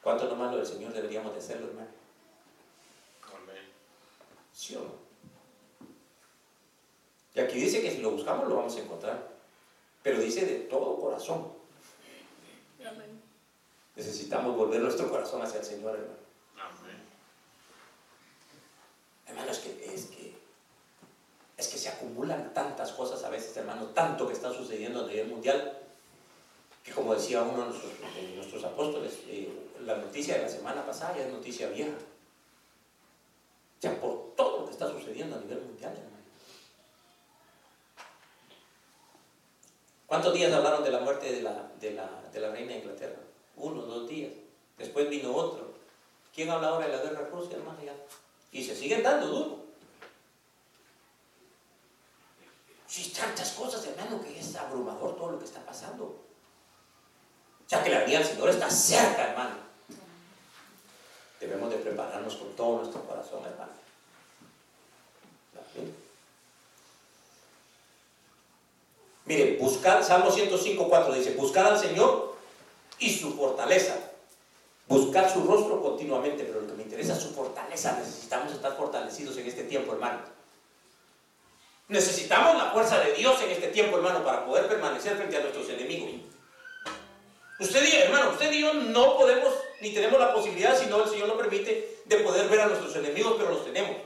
¿Cuánto 0.02 0.26
nomás 0.26 0.52
lo 0.52 0.58
del 0.60 0.66
Señor 0.66 0.94
deberíamos 0.94 1.34
de 1.34 1.40
hacerlo, 1.40 1.68
hermano? 1.68 1.90
Amén. 3.34 3.64
¿Sí 4.54 4.76
o 4.78 4.80
no? 4.80 5.05
Y 7.36 7.40
aquí 7.40 7.60
dice 7.60 7.82
que 7.82 7.92
si 7.92 7.98
lo 7.98 8.12
buscamos 8.12 8.48
lo 8.48 8.56
vamos 8.56 8.76
a 8.76 8.80
encontrar. 8.80 9.36
Pero 10.02 10.20
dice 10.20 10.46
de 10.46 10.60
todo 10.62 11.00
corazón. 11.00 11.52
Amén. 12.80 13.22
Necesitamos 13.96 14.56
volver 14.56 14.82
nuestro 14.82 15.10
corazón 15.10 15.42
hacia 15.42 15.60
el 15.60 15.66
Señor, 15.66 15.96
hermano. 15.96 16.20
Amén. 16.58 16.98
Hermano, 19.28 19.52
es 19.52 19.60
que, 19.60 19.94
es 19.94 20.06
que 20.06 20.36
es 21.58 21.68
que 21.70 21.78
se 21.78 21.90
acumulan 21.90 22.54
tantas 22.54 22.92
cosas 22.92 23.24
a 23.24 23.30
veces, 23.30 23.56
hermano, 23.56 23.86
tanto 23.88 24.28
que 24.28 24.34
está 24.34 24.52
sucediendo 24.52 25.06
a 25.06 25.08
nivel 25.08 25.28
mundial, 25.28 25.78
que 26.84 26.92
como 26.92 27.16
decía 27.16 27.42
uno 27.42 27.66
de 27.70 28.36
nuestros, 28.36 28.64
apóstoles, 28.64 29.20
eh, 29.28 29.50
la 29.82 29.96
noticia 29.96 30.36
de 30.36 30.44
la 30.44 30.50
semana 30.50 30.86
pasada 30.86 31.18
ya 31.18 31.26
es 31.26 31.34
noticia 31.34 31.70
vieja. 31.70 31.96
Ya 33.82 34.00
por 34.00 34.36
todo 34.36 34.60
lo 34.60 34.66
que 34.66 34.72
está 34.72 34.90
sucediendo 34.90 35.38
a 35.38 35.40
nivel 35.40 35.62
mundial, 35.62 35.94
hermano. 35.94 36.15
¿Cuántos 40.16 40.34
días 40.34 40.54
hablaron 40.54 40.82
de 40.82 40.92
la 40.92 41.02
muerte 41.02 41.30
de 41.30 41.42
la, 41.42 41.70
de 41.82 41.92
la, 41.92 42.50
reina 42.50 42.72
de 42.72 42.78
Inglaterra? 42.78 43.18
Uno, 43.58 43.82
dos 43.82 44.08
días. 44.08 44.32
Después 44.78 45.10
vino 45.10 45.36
otro. 45.36 45.74
¿Quién 46.34 46.50
habla 46.50 46.70
ahora 46.70 46.88
de 46.88 46.96
la 46.96 47.04
guerra 47.04 47.28
Rusia, 47.30 47.58
hermano? 47.58 47.80
Y 48.50 48.64
se 48.64 48.74
siguen 48.74 49.04
dando 49.04 49.28
duro. 49.28 49.66
Si 52.88 53.10
tantas 53.10 53.52
cosas, 53.52 53.86
hermano, 53.88 54.24
que 54.24 54.40
es 54.40 54.56
abrumador 54.56 55.18
todo 55.18 55.32
lo 55.32 55.40
que 55.40 55.44
está 55.44 55.60
pasando. 55.66 56.24
Sea 57.68 57.84
que 57.84 57.90
la 57.90 58.06
vida 58.06 58.20
del 58.20 58.28
Señor 58.28 58.48
está 58.52 58.70
cerca, 58.70 59.32
hermano. 59.32 59.56
Debemos 61.42 61.70
de 61.72 61.76
prepararnos 61.76 62.36
con 62.38 62.56
todo 62.56 62.78
nuestro 62.78 63.02
corazón, 63.02 63.46
hermano. 63.46 63.85
Mire, 69.26 69.58
buscar, 69.60 70.04
Salmo 70.04 70.32
105, 70.32 70.88
4 70.88 71.14
dice, 71.16 71.32
buscar 71.32 71.66
al 71.66 71.80
Señor 71.80 72.36
y 73.00 73.12
su 73.12 73.34
fortaleza. 73.36 73.96
Buscar 74.88 75.32
su 75.32 75.44
rostro 75.44 75.82
continuamente, 75.82 76.44
pero 76.44 76.62
lo 76.62 76.68
que 76.68 76.74
me 76.74 76.84
interesa 76.84 77.14
es 77.14 77.20
su 77.20 77.34
fortaleza. 77.34 77.98
Necesitamos 78.00 78.54
estar 78.54 78.78
fortalecidos 78.78 79.36
en 79.38 79.48
este 79.48 79.64
tiempo, 79.64 79.94
hermano. 79.94 80.20
Necesitamos 81.88 82.56
la 82.56 82.72
fuerza 82.72 83.00
de 83.00 83.14
Dios 83.14 83.42
en 83.42 83.52
este 83.52 83.68
tiempo, 83.70 83.98
hermano, 83.98 84.24
para 84.24 84.46
poder 84.46 84.68
permanecer 84.68 85.18
frente 85.18 85.38
a 85.38 85.42
nuestros 85.42 85.70
enemigos. 85.70 86.10
Usted 87.60 87.86
y 87.86 87.96
hermano, 87.96 88.32
usted 88.32 88.52
y 88.52 88.62
yo 88.62 88.74
no 88.74 89.18
podemos 89.18 89.54
ni 89.82 89.94
tenemos 89.94 90.20
la 90.20 90.34
posibilidad, 90.34 90.78
si 90.78 90.88
no 90.88 91.04
el 91.04 91.10
Señor 91.10 91.28
lo 91.28 91.38
permite, 91.38 92.00
de 92.06 92.18
poder 92.18 92.50
ver 92.50 92.62
a 92.62 92.68
nuestros 92.68 92.96
enemigos, 92.96 93.36
pero 93.38 93.52
los 93.52 93.66
tenemos. 93.66 93.98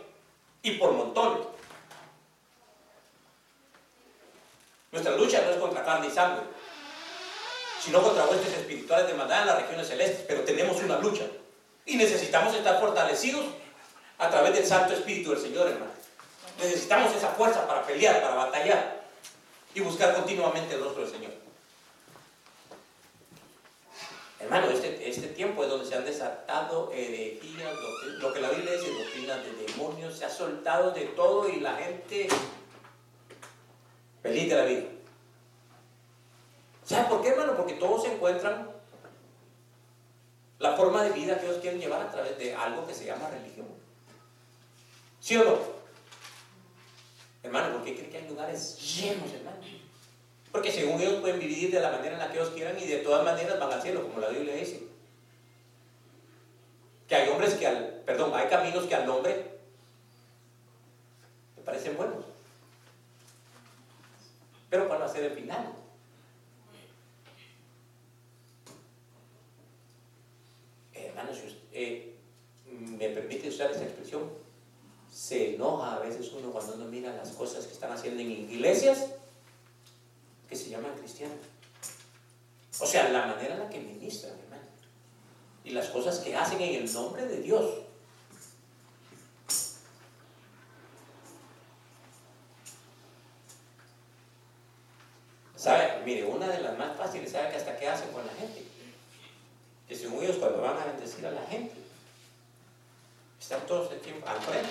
Y 0.62 0.72
por 0.72 0.92
montones. 0.92 1.48
Nuestra 4.92 5.16
lucha 5.16 5.42
no 5.42 5.52
es 5.52 5.58
contra 5.58 5.84
carne 5.84 6.08
y 6.08 6.12
sangre, 6.12 6.44
sino 7.84 8.02
contra 8.02 8.26
huestes 8.26 8.54
espirituales 8.58 9.08
de 9.08 9.14
maldad 9.14 9.42
en 9.42 9.48
las 9.48 9.62
regiones 9.62 9.88
celestes, 9.88 10.26
pero 10.28 10.42
tenemos 10.42 10.82
una 10.82 11.00
lucha. 11.00 11.26
Y 11.86 11.96
necesitamos 11.96 12.56
estar 12.56 12.80
fortalecidos 12.80 13.46
a 14.18 14.30
través 14.30 14.54
del 14.54 14.66
Santo 14.66 14.94
Espíritu 14.94 15.32
del 15.32 15.40
Señor, 15.40 15.68
hermano. 15.68 15.92
Necesitamos 16.60 17.16
esa 17.16 17.30
fuerza 17.30 17.68
para 17.68 17.84
pelear, 17.84 18.22
para 18.22 18.36
batallar 18.36 19.02
y 19.74 19.80
buscar 19.80 20.14
continuamente 20.16 20.76
el 20.76 20.84
rostro 20.84 21.04
del 21.04 21.12
Señor. 21.12 21.32
Hermano, 24.40 24.70
este, 24.70 25.10
este 25.10 25.28
tiempo 25.28 25.64
es 25.64 25.70
donde 25.70 25.86
se 25.86 25.96
han 25.96 26.06
desatado 26.06 26.92
herejías, 26.94 27.74
lo 28.20 28.34
que 28.34 28.40
la 28.40 28.50
Biblia 28.50 28.72
dice, 28.72 28.90
doctrinas 28.92 29.44
de 29.44 29.52
demonios, 29.66 30.18
se 30.18 30.26
ha 30.26 30.30
soltado 30.30 30.92
de 30.92 31.06
todo 31.06 31.50
y 31.50 31.60
la 31.60 31.76
gente 31.76 32.28
feliz 34.22 34.50
de 34.50 34.56
la 34.56 34.66
vida. 34.66 34.84
¿Sabe 36.86 37.08
por 37.08 37.22
qué, 37.22 37.30
hermano? 37.30 37.56
Porque 37.56 37.74
todos 37.74 38.06
encuentran 38.06 38.70
la 40.60 40.76
forma 40.76 41.04
de 41.04 41.12
vida 41.12 41.40
que 41.40 41.46
ellos 41.46 41.62
quieren 41.62 41.80
llevar 41.80 42.02
a 42.02 42.12
través 42.12 42.38
de 42.38 42.54
algo 42.54 42.86
que 42.86 42.94
se 42.94 43.06
llama 43.06 43.30
religión. 43.30 43.68
¿Sí 45.20 45.38
o 45.38 45.44
no? 45.44 45.58
Hermano, 47.44 47.74
¿por 47.74 47.84
qué 47.84 47.96
creen 47.96 48.10
que 48.10 48.18
hay 48.18 48.28
lugares 48.28 48.78
llenos, 48.80 49.32
hermano? 49.34 49.58
Porque 50.52 50.72
según 50.72 51.00
ellos 51.00 51.22
pueden 51.22 51.40
vivir 51.40 51.72
de 51.72 51.80
la 51.80 51.92
manera 51.92 52.14
en 52.14 52.20
la 52.20 52.32
que 52.32 52.40
ellos 52.40 52.50
quieran 52.50 52.78
y 52.80 52.88
de 52.88 52.98
todas 52.98 53.24
maneras 53.24 53.60
van 53.60 53.72
al 53.72 53.82
cielo, 53.82 54.04
como 54.04 54.20
la 54.20 54.30
Biblia 54.30 54.56
dice. 54.56 54.84
Que 57.08 57.16
hay 57.16 57.30
hombres 57.30 57.54
que 57.54 57.68
al, 57.68 58.02
perdón, 58.06 58.32
hay 58.34 58.48
caminos 58.48 58.86
que 58.86 58.96
al 58.96 59.10
hombre 59.10 59.60
le 61.56 61.64
parecen 61.64 61.96
buenos. 61.96 62.26
Pero 64.70 64.88
¿cuál 64.88 65.02
va 65.02 65.12
el 65.12 65.32
final? 65.32 65.74
Hermano, 70.94 71.34
si 71.34 71.48
usted, 71.48 71.60
eh, 71.72 72.16
me 72.66 73.10
permite 73.10 73.50
usar 73.50 73.72
esa 73.72 73.84
expresión, 73.84 74.30
se 75.12 75.56
enoja 75.56 75.96
a 75.96 76.00
veces 76.00 76.32
uno 76.34 76.52
cuando 76.52 76.76
uno 76.76 76.86
mira 76.86 77.16
las 77.16 77.32
cosas 77.32 77.66
que 77.66 77.74
están 77.74 77.92
haciendo 77.92 78.22
en 78.22 78.32
iglesias 78.32 79.08
que 80.48 80.56
se 80.56 80.70
llaman 80.70 80.96
cristianas. 80.98 81.38
O 82.80 82.86
sea, 82.86 83.10
la 83.10 83.26
manera 83.26 83.56
en 83.56 83.60
la 83.60 83.70
que 83.70 83.80
ministran, 83.80 84.34
hermano. 84.40 84.64
Y 85.64 85.72
las 85.72 85.88
cosas 85.90 86.20
que 86.20 86.36
hacen 86.36 86.62
en 86.62 86.84
el 86.84 86.94
nombre 86.94 87.26
de 87.26 87.42
Dios. 87.42 87.66
¿Sabe? 95.56 95.99
Mire, 96.10 96.26
una 96.26 96.48
de 96.48 96.62
las 96.62 96.76
más 96.76 96.98
fáciles, 96.98 97.32
¿sabe 97.32 97.52
que 97.52 97.58
hasta 97.58 97.78
qué 97.78 97.88
hacen 97.88 98.12
con 98.12 98.26
la 98.26 98.34
gente? 98.34 98.64
Que 99.88 99.96
según 99.96 100.24
ellos 100.24 100.38
cuando 100.38 100.60
van 100.60 100.76
a 100.76 100.86
bendecir 100.86 101.24
a 101.28 101.30
la 101.30 101.44
gente, 101.44 101.76
están 103.40 103.62
todos 103.68 103.92
el 103.92 104.00
tiempo 104.00 104.28
al 104.28 104.42
frente 104.42 104.68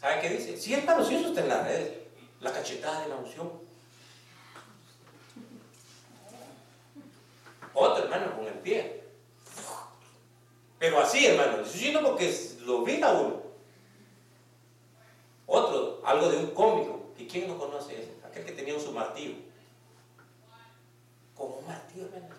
¿Sabe 0.00 0.20
qué 0.20 0.28
dice? 0.28 0.56
Sí, 0.56 0.72
hermano, 0.72 1.04
sí, 1.04 1.16
eso 1.16 1.30
está 1.30 1.40
en 1.40 1.48
las 1.48 1.66
redes. 1.66 1.98
La 2.40 2.52
cachetada 2.52 3.02
de 3.02 3.08
la 3.08 3.16
unción. 3.16 3.50
Otro 7.74 8.04
hermano 8.04 8.36
con 8.36 8.46
el 8.46 8.54
pie. 8.60 9.02
Pero 10.78 11.00
así, 11.00 11.26
hermano. 11.26 11.58
No 11.92 12.02
porque 12.02 12.32
lo 12.60 12.84
vi 12.84 13.02
a 13.02 13.10
uno. 13.10 13.39
Otro, 15.52 16.00
algo 16.04 16.28
de 16.28 16.38
un 16.38 16.50
cómico. 16.52 17.10
¿Y 17.18 17.26
quién 17.26 17.48
no 17.48 17.58
conoce 17.58 18.00
ese? 18.00 18.14
Aquel 18.24 18.44
que 18.44 18.52
tenía 18.52 18.78
su 18.78 18.92
martillo. 18.92 19.34
Como 21.34 21.56
un 21.56 21.66
martillo, 21.66 22.06
hermano. 22.06 22.36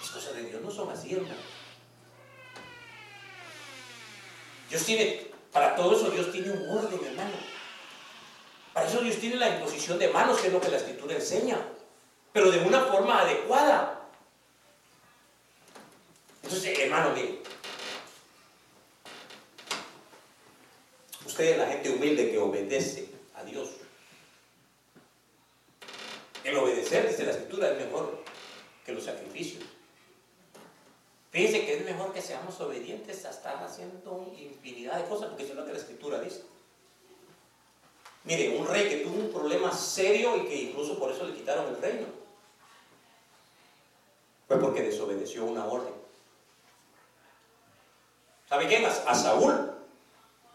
Las 0.00 0.10
cosas 0.10 0.36
de 0.36 0.44
Dios 0.44 0.62
no 0.62 0.70
son 0.70 0.88
así, 0.88 1.14
hermano. 1.14 1.34
Dios 4.68 4.84
tiene, 4.84 5.32
para 5.50 5.74
todo 5.74 5.96
eso 5.96 6.08
Dios 6.10 6.30
tiene 6.30 6.52
un 6.52 6.78
orden, 6.78 7.04
hermano. 7.04 7.34
Para 8.72 8.86
eso 8.86 9.00
Dios 9.00 9.16
tiene 9.16 9.34
la 9.34 9.56
imposición 9.56 9.98
de 9.98 10.10
manos, 10.10 10.38
que 10.38 10.46
es 10.46 10.52
lo 10.52 10.60
que 10.60 10.68
la 10.68 10.76
escritura 10.76 11.16
enseña, 11.16 11.58
pero 12.32 12.52
de 12.52 12.60
una 12.60 12.82
forma 12.82 13.22
adecuada. 13.22 14.00
Entonces, 16.44 16.78
hermano, 16.78 17.10
mire, 17.16 17.39
la 21.56 21.66
gente 21.66 21.90
humilde 21.90 22.30
que 22.30 22.38
obedece 22.38 23.08
a 23.34 23.44
Dios. 23.44 23.70
El 26.44 26.56
obedecer, 26.56 27.08
dice 27.08 27.24
la 27.24 27.32
escritura, 27.32 27.70
es 27.70 27.78
mejor 27.78 28.22
que 28.84 28.92
los 28.92 29.04
sacrificios. 29.04 29.64
Fíjense 31.30 31.64
que 31.64 31.78
es 31.78 31.84
mejor 31.84 32.12
que 32.12 32.22
seamos 32.22 32.60
obedientes 32.60 33.24
a 33.24 33.30
estar 33.30 33.62
haciendo 33.62 34.32
infinidad 34.36 34.98
de 35.00 35.08
cosas, 35.08 35.28
porque 35.28 35.44
eso 35.44 35.52
es 35.52 35.58
lo 35.58 35.64
que 35.64 35.72
la 35.72 35.78
escritura 35.78 36.20
dice. 36.20 36.42
Mire, 38.24 38.58
un 38.58 38.66
rey 38.66 38.88
que 38.88 38.96
tuvo 38.98 39.16
un 39.16 39.32
problema 39.32 39.72
serio 39.72 40.36
y 40.36 40.46
que 40.46 40.56
incluso 40.56 40.98
por 40.98 41.12
eso 41.12 41.24
le 41.24 41.34
quitaron 41.34 41.68
el 41.68 41.80
reino, 41.80 42.06
fue 44.48 44.58
porque 44.58 44.82
desobedeció 44.82 45.44
una 45.44 45.64
orden. 45.66 45.94
¿Sabe 48.48 48.66
quién? 48.66 48.84
A 48.84 49.14
Saúl. 49.14 49.69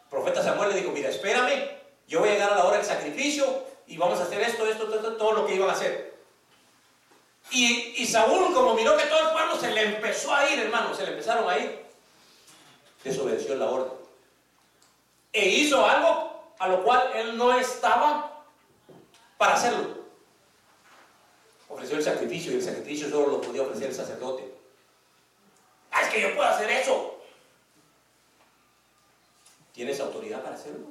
Profeta 0.10 0.44
Samuel 0.44 0.70
le 0.70 0.82
dijo, 0.82 0.92
mira, 0.92 1.10
espérame, 1.10 1.70
yo 2.08 2.20
voy 2.20 2.30
a 2.30 2.34
llegar 2.34 2.54
a 2.54 2.56
la 2.56 2.66
hora 2.66 2.78
del 2.78 2.86
sacrificio 2.86 3.64
y 3.88 3.98
vamos 3.98 4.20
a 4.20 4.24
hacer 4.24 4.42
esto, 4.42 4.68
esto, 4.68 4.88
todo, 4.88 5.18
todo 5.18 5.32
lo 5.34 5.46
que 5.46 5.56
iban 5.56 5.70
a 5.70 5.74
hacer. 5.74 6.16
Y, 7.52 7.94
y, 7.98 8.06
Saúl, 8.08 8.54
como 8.54 8.74
miró 8.74 8.98
que 8.98 9.06
todo 9.06 9.20
el 9.20 9.30
pueblo 9.30 9.60
se 9.60 9.72
le 9.72 9.82
empezó 9.84 10.34
a 10.34 10.50
ir, 10.50 10.60
hermano, 10.60 10.96
se 10.96 11.04
le 11.04 11.12
empezaron 11.12 11.48
a 11.50 11.58
ir, 11.58 11.86
desobedeció 13.04 13.56
la 13.56 13.70
orden. 13.70 13.94
E 15.32 15.48
hizo 15.48 15.86
algo 15.86 16.54
a 16.58 16.68
lo 16.68 16.84
cual 16.84 17.12
él 17.16 17.38
no 17.38 17.58
estaba 17.58 18.44
para 19.38 19.56
hacerlo. 19.56 20.06
Ofreció 21.70 21.98
el 21.98 22.04
sacrificio 22.04 22.52
y 22.52 22.56
el 22.56 22.64
sacrificio 22.64 23.10
solo 23.10 23.28
lo 23.28 23.42
podía 23.42 23.64
ofrecer 23.64 23.90
el 23.90 23.96
sacerdote. 23.96 24.52
Ah, 25.92 26.02
es 26.02 26.10
que 26.10 26.22
yo 26.22 26.36
puedo 26.36 26.48
hacer 26.48 26.70
eso. 26.70 27.15
¿Tienes 29.76 30.00
autoridad 30.00 30.42
para 30.42 30.56
hacerlo? 30.56 30.88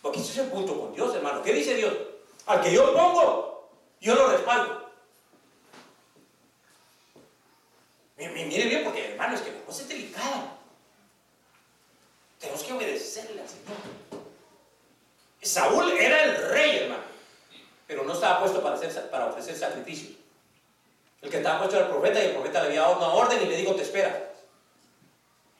Porque 0.00 0.20
ese 0.20 0.30
es 0.30 0.38
el 0.38 0.48
punto 0.48 0.78
con 0.78 0.94
Dios, 0.94 1.12
hermano. 1.12 1.42
¿Qué 1.42 1.52
dice 1.52 1.74
Dios? 1.74 1.92
Al 2.46 2.62
que 2.62 2.72
yo 2.72 2.94
pongo, 2.94 3.68
yo 4.00 4.14
lo 4.14 4.28
respaldo. 4.28 4.92
Mire 8.16 8.66
bien, 8.66 8.84
porque 8.84 9.10
hermano, 9.10 9.34
es 9.34 9.40
que 9.40 9.50
la 9.50 9.60
cosa 9.62 9.82
es 9.82 9.88
delicada. 9.88 10.56
Tenemos 12.38 12.62
que 12.62 12.72
obedecerle 12.72 13.40
al 13.40 13.48
Señor. 13.48 13.76
Saúl 15.42 15.90
era 15.90 16.22
el 16.22 16.48
rey, 16.50 16.76
hermano, 16.76 17.02
pero 17.88 18.04
no 18.04 18.12
estaba 18.12 18.38
puesto 18.38 18.62
para, 18.62 19.26
ofrecer 19.26 19.56
sacrificios. 19.56 20.12
El 21.22 21.28
que 21.28 21.38
estaba 21.38 21.58
puesto 21.58 21.76
era 21.76 21.86
el 21.86 21.92
profeta 21.92 22.22
y 22.22 22.26
el 22.28 22.34
profeta 22.34 22.60
le 22.62 22.68
había 22.68 22.82
dado 22.82 22.98
una 22.98 23.08
orden 23.08 23.42
y 23.42 23.46
le 23.46 23.56
dijo, 23.56 23.74
te 23.74 23.82
espera. 23.82 24.33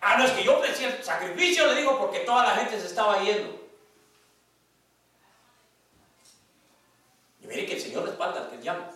Ah, 0.07 0.19
no, 0.19 0.27
es 0.27 0.33
que 0.33 0.45
yo 0.45 0.59
ofrecí 0.59 0.85
el 0.85 1.03
sacrificio, 1.03 1.67
le 1.67 1.81
digo, 1.81 1.99
porque 1.99 2.21
toda 2.21 2.45
la 2.45 2.57
gente 2.57 2.79
se 2.79 2.89
estaba 2.89 3.23
yendo. 3.23 3.59
Y 7.41 7.47
mire 7.47 7.65
que 7.65 7.77
el 7.77 7.81
Señor 7.81 8.05
respalda 8.05 8.43
al 8.43 8.51
que 8.51 8.63
llama. 8.63 8.91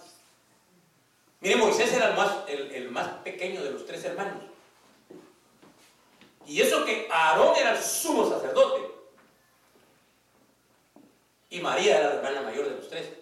Mire, 1.40 1.56
Moisés 1.56 1.90
era 1.94 2.11
el 2.11 2.14
más, 2.14 2.30
el, 2.46 2.90
más 2.90 3.09
pequeño 3.24 3.64
de 3.64 3.70
los 3.70 3.86
tres 3.86 4.04
hermanos. 4.04 4.42
Y 6.44 6.61
eso 6.61 6.84
que 6.84 7.09
Aarón 7.11 7.56
era 7.56 7.74
el 7.74 7.82
sumo 7.82 8.28
sacerdote. 8.28 8.92
Y 11.48 11.61
María 11.61 12.00
era 12.00 12.09
la 12.11 12.14
hermana 12.16 12.42
mayor 12.42 12.68
de 12.68 12.76
los 12.76 12.88
tres. 12.90 13.14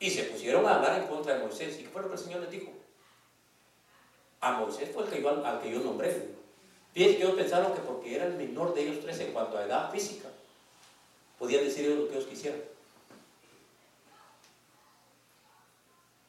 Y 0.00 0.10
se 0.10 0.24
pusieron 0.24 0.66
a 0.66 0.74
hablar 0.74 1.00
en 1.00 1.06
contra 1.06 1.34
de 1.34 1.44
Moisés. 1.44 1.78
¿Y 1.78 1.84
qué 1.84 1.90
fue 1.90 2.02
lo 2.02 2.08
que 2.08 2.14
el 2.14 2.20
Señor 2.20 2.40
les 2.40 2.50
dijo? 2.50 2.72
A 4.40 4.50
Moisés 4.54 4.90
fue 4.92 5.04
el 5.04 5.10
que 5.10 5.28
al 5.28 5.62
que 5.62 5.70
yo 5.70 5.78
nombré. 5.78 6.35
Fíjense 6.96 7.18
que 7.18 7.24
ellos 7.24 7.36
pensaron 7.36 7.74
que 7.74 7.80
porque 7.80 8.16
era 8.16 8.24
el 8.24 8.36
menor 8.36 8.72
de 8.72 8.84
ellos 8.84 9.00
tres 9.02 9.20
en 9.20 9.30
cuanto 9.34 9.58
a 9.58 9.66
edad 9.66 9.92
física, 9.92 10.30
podían 11.38 11.62
decir 11.62 11.84
ellos 11.84 11.98
lo 11.98 12.08
que 12.08 12.14
ellos 12.14 12.26
quisieran. 12.26 12.62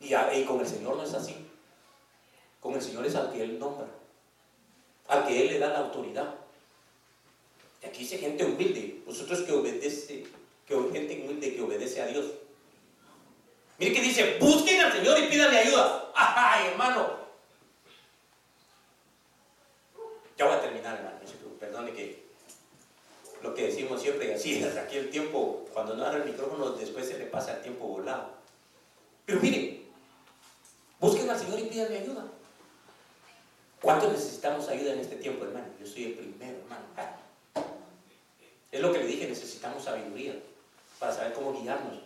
Y, 0.02 0.44
con 0.44 0.60
el 0.60 0.68
Señor 0.68 0.98
no 0.98 1.04
es 1.04 1.14
así. 1.14 1.38
Con 2.60 2.74
el 2.74 2.82
Señor 2.82 3.06
es 3.06 3.16
al 3.16 3.32
que 3.32 3.44
Él 3.44 3.58
nombra, 3.58 3.88
al 5.08 5.26
que 5.26 5.42
Él 5.42 5.48
le 5.54 5.60
da 5.60 5.70
la 5.70 5.80
autoridad. 5.80 6.36
Y 7.82 7.86
aquí 7.86 8.00
dice 8.00 8.18
gente 8.18 8.44
humilde, 8.44 9.04
vosotros 9.06 9.44
que 9.44 9.54
obedece, 9.54 10.26
que 10.68 10.90
gente 10.92 11.24
humilde 11.24 11.56
que 11.56 11.62
obedece 11.62 12.02
a 12.02 12.08
Dios. 12.08 12.26
Mire 13.80 13.94
que 13.94 14.02
dice, 14.02 14.38
busquen 14.38 14.82
al 14.82 14.92
Señor 14.92 15.18
y 15.18 15.28
pídanle 15.28 15.60
ayuda. 15.60 16.12
¡Ay, 16.16 16.68
hermano! 16.72 17.27
Ya 20.38 20.46
voy 20.46 20.56
a 20.56 20.62
terminar, 20.62 20.98
hermano. 20.98 21.18
Perdone 21.60 21.92
que 21.92 22.28
lo 23.42 23.54
que 23.54 23.68
decimos 23.68 24.02
siempre, 24.02 24.34
así 24.34 24.64
es, 24.64 24.78
aquí 24.78 24.98
el 24.98 25.10
tiempo, 25.10 25.66
cuando 25.74 25.96
no 25.96 26.06
abre 26.06 26.24
el 26.24 26.30
micrófono, 26.30 26.72
después 26.72 27.08
se 27.08 27.18
le 27.18 27.26
pasa 27.26 27.56
el 27.56 27.62
tiempo 27.64 27.88
volado. 27.88 28.30
Pero 29.26 29.40
miren, 29.42 29.88
Busquen 31.00 31.30
al 31.30 31.40
Señor 31.40 31.60
y 31.60 31.64
pídanle 31.64 32.00
ayuda. 32.00 32.26
¿Cuánto 33.82 34.12
necesitamos 34.12 34.68
ayuda 34.68 34.94
en 34.94 35.00
este 35.00 35.18
tiempo, 35.18 35.46
hermano? 35.46 35.68
Yo 35.80 35.86
soy 35.86 36.06
el 36.06 36.14
primero, 36.14 36.58
hermano. 36.58 36.84
Es 38.72 38.82
lo 38.82 38.92
que 38.92 39.00
le 39.00 39.06
dije, 39.06 39.28
necesitamos 39.28 39.84
sabiduría 39.84 40.34
para 41.00 41.14
saber 41.14 41.34
cómo 41.34 41.54
guiarnos. 41.54 42.00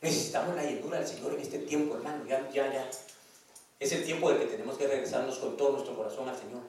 Necesitamos 0.00 0.54
la 0.54 0.62
ayuda 0.62 0.98
del 0.98 1.08
Señor 1.08 1.34
en 1.34 1.40
este 1.40 1.58
tiempo, 1.60 1.96
hermano. 1.96 2.24
Ya, 2.26 2.48
ya, 2.50 2.72
ya. 2.72 2.88
Es 3.78 3.92
el 3.92 4.04
tiempo 4.04 4.30
de 4.30 4.38
que 4.38 4.46
tenemos 4.46 4.76
que 4.78 4.86
regresarnos 4.86 5.38
con 5.38 5.56
todo 5.56 5.72
nuestro 5.72 5.96
corazón 5.96 6.28
al 6.28 6.36
Señor. 6.36 6.62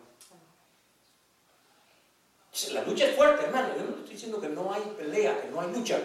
La 2.72 2.84
lucha 2.84 3.06
es 3.06 3.16
fuerte, 3.16 3.46
hermano. 3.46 3.70
Yo 3.78 3.84
no 3.84 3.98
estoy 3.98 4.14
diciendo 4.14 4.42
que 4.42 4.50
no 4.50 4.74
hay 4.74 4.82
pelea, 4.98 5.42
que 5.42 5.48
no 5.50 5.62
hay 5.62 5.72
lucha. 5.72 6.00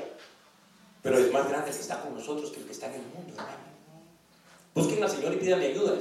Pero 1.02 1.18
es 1.18 1.32
más 1.32 1.48
grande 1.48 1.70
el 1.70 1.76
que 1.76 1.82
está 1.82 2.00
con 2.00 2.14
nosotros 2.14 2.50
que 2.50 2.60
el 2.60 2.66
que 2.66 2.72
está 2.72 2.86
en 2.86 2.94
el 2.94 3.06
mundo, 3.06 3.32
hermano. 3.32 3.72
Busquen 4.74 5.02
al 5.02 5.10
Señor 5.10 5.32
y 5.32 5.36
pídanle 5.36 5.68
ayuda. 5.68 5.98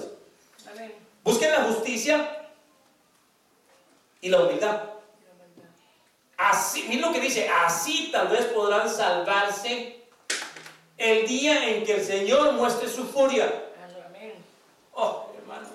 Busquen 1.24 1.52
la 1.52 1.64
justicia 1.64 2.50
y 4.22 4.30
la 4.30 4.44
humildad. 4.44 4.84
Así, 6.38 6.84
miren 6.88 7.02
lo 7.02 7.14
que 7.14 7.20
dice, 7.20 7.48
así 7.48 8.10
tal 8.12 8.28
vez 8.28 8.46
podrán 8.48 8.90
salvarse 8.90 10.04
el 10.98 11.28
día 11.28 11.70
en 11.70 11.84
que 11.84 11.96
el 11.96 12.06
Señor 12.06 12.54
muestre 12.54 12.90
su 12.90 13.06
furia. 13.06 13.71
Oh, 14.94 15.32
hermano. 15.38 15.68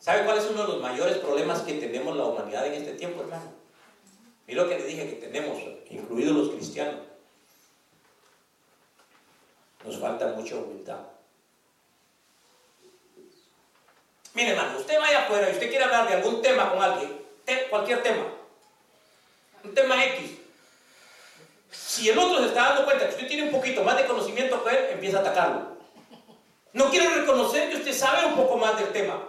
¿Sabe 0.00 0.24
cuál 0.24 0.38
es 0.38 0.44
uno 0.44 0.62
de 0.62 0.68
los 0.68 0.80
mayores 0.80 1.18
problemas 1.18 1.62
que 1.62 1.74
tenemos 1.74 2.16
la 2.16 2.26
humanidad 2.26 2.66
en 2.66 2.74
este 2.74 2.92
tiempo, 2.92 3.22
hermano? 3.22 3.52
Mira 4.46 4.62
lo 4.62 4.68
que 4.68 4.78
le 4.78 4.86
dije 4.86 5.08
que 5.08 5.26
tenemos, 5.26 5.58
incluidos 5.90 6.36
los 6.36 6.50
cristianos. 6.50 7.00
Nos 9.84 9.98
falta 9.98 10.28
mucha 10.28 10.54
humildad. 10.56 11.00
Mire, 14.34 14.50
hermano, 14.50 14.78
usted 14.78 14.98
vaya 14.98 15.24
afuera 15.24 15.48
y 15.48 15.52
usted 15.52 15.68
quiere 15.68 15.84
hablar 15.84 16.08
de 16.08 16.14
algún 16.14 16.42
tema 16.42 16.70
con 16.70 16.82
alguien, 16.82 17.20
cualquier 17.70 18.02
tema, 18.02 18.26
un 19.64 19.74
tema 19.74 20.04
X. 20.04 20.45
Si 21.96 22.10
el 22.10 22.18
otro 22.18 22.40
se 22.40 22.48
está 22.48 22.68
dando 22.68 22.84
cuenta 22.84 23.06
que 23.06 23.14
usted 23.14 23.26
tiene 23.26 23.44
un 23.44 23.50
poquito 23.50 23.82
más 23.82 23.96
de 23.96 24.04
conocimiento 24.04 24.62
que 24.62 24.68
él, 24.68 24.86
empieza 24.90 25.16
a 25.16 25.20
atacarlo. 25.22 25.78
No 26.74 26.90
quiere 26.90 27.08
reconocer 27.08 27.70
que 27.70 27.78
usted 27.78 27.94
sabe 27.94 28.26
un 28.26 28.36
poco 28.36 28.58
más 28.58 28.78
del 28.78 28.92
tema. 28.92 29.26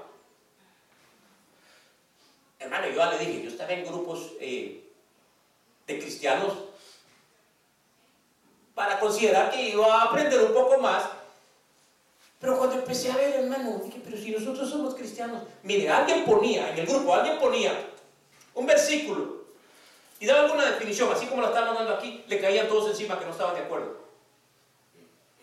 Hermano, 2.60 2.88
yo 2.90 2.96
ya 2.96 3.12
le 3.12 3.20
dije, 3.20 3.44
yo 3.44 3.50
estaba 3.52 3.72
en 3.72 3.86
grupos 3.86 4.34
eh, 4.42 4.84
de 5.88 6.00
cristianos 6.00 6.56
para 8.76 9.00
considerar 9.00 9.50
que 9.50 9.70
iba 9.70 10.02
a 10.02 10.04
aprender 10.04 10.44
un 10.44 10.54
poco 10.54 10.78
más. 10.78 11.06
Pero 12.42 12.58
cuando 12.58 12.76
empecé 12.76 13.10
a 13.10 13.16
ver, 13.16 13.36
hermano, 13.36 13.80
dije, 13.86 14.02
pero 14.04 14.18
si 14.18 14.32
nosotros 14.32 14.70
somos 14.70 14.94
cristianos, 14.94 15.42
mire, 15.64 15.90
alguien 15.90 16.26
ponía, 16.26 16.70
en 16.72 16.80
el 16.80 16.86
grupo, 16.86 17.16
alguien 17.16 17.40
ponía 17.40 17.72
un 18.56 18.66
versículo 18.66 19.37
y 20.20 20.26
daba 20.26 20.46
alguna 20.46 20.66
definición, 20.66 21.12
así 21.12 21.28
como 21.28 21.42
la 21.42 21.50
estaban 21.50 21.76
dando 21.76 21.94
aquí, 21.94 22.24
le 22.28 22.42
caían 22.42 22.68
todos 22.68 22.90
encima 22.90 23.20
que 23.20 23.26
no 23.26 23.32
estaban 23.32 23.56
de 23.56 23.62
acuerdo. 23.62 23.98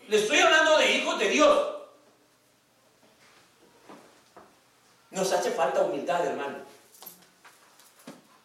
Le 0.07 0.17
estoy 0.17 0.39
hablando 0.39 0.77
de 0.77 0.91
hijos 0.91 1.17
de 1.17 1.29
Dios. 1.29 1.71
Nos 5.11 5.31
hace 5.31 5.51
falta 5.51 5.81
humildad, 5.81 6.25
hermano. 6.25 6.57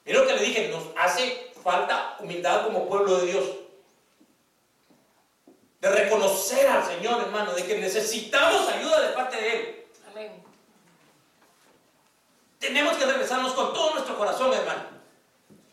Mira 0.05 0.20
lo 0.20 0.26
que 0.26 0.35
le 0.35 0.43
dije, 0.43 0.68
nos 0.68 0.85
hace 0.97 1.53
falta 1.62 2.16
humildad 2.20 2.64
como 2.64 2.89
pueblo 2.89 3.18
de 3.18 3.26
Dios 3.26 3.45
de 5.81 5.91
reconocer 5.91 6.66
al 6.68 6.85
Señor, 6.85 7.22
hermano, 7.22 7.53
de 7.55 7.64
que 7.64 7.78
necesitamos 7.78 8.68
ayuda 8.68 9.01
de 9.01 9.14
parte 9.14 9.37
de 9.37 9.57
Él. 9.57 9.87
Amén. 10.11 10.43
Tenemos 12.59 12.97
que 12.99 13.07
regresarnos 13.07 13.55
con 13.55 13.72
todo 13.72 13.95
nuestro 13.95 14.16
corazón, 14.18 14.53
hermano. 14.53 14.99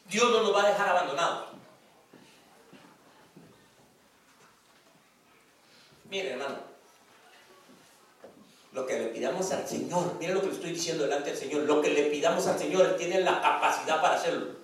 Dios 0.10 0.32
no 0.32 0.41
nos 0.43 0.55
va 0.55 0.64
a 0.64 0.70
dejar 0.70 0.89
abandonados. 0.89 1.47
Mire, 6.10 6.32
hermano, 6.32 6.55
lo 8.72 8.86
que 8.86 8.97
le 8.97 9.08
pidamos 9.08 9.51
al 9.51 9.68
Señor, 9.68 10.16
mire 10.20 10.34
lo 10.34 10.41
que 10.41 10.47
le 10.47 10.53
estoy 10.53 10.72
diciendo 10.72 11.03
delante 11.03 11.32
del 11.32 11.39
Señor, 11.39 11.64
lo 11.64 11.82
que 11.82 11.89
le 11.89 12.03
pidamos 12.03 12.47
al 12.47 12.58
Señor, 12.58 12.86
Él 12.86 12.95
tiene 12.95 13.22
la 13.22 13.41
capacidad 13.41 14.01
para 14.01 14.16
hacerlo. 14.16 14.55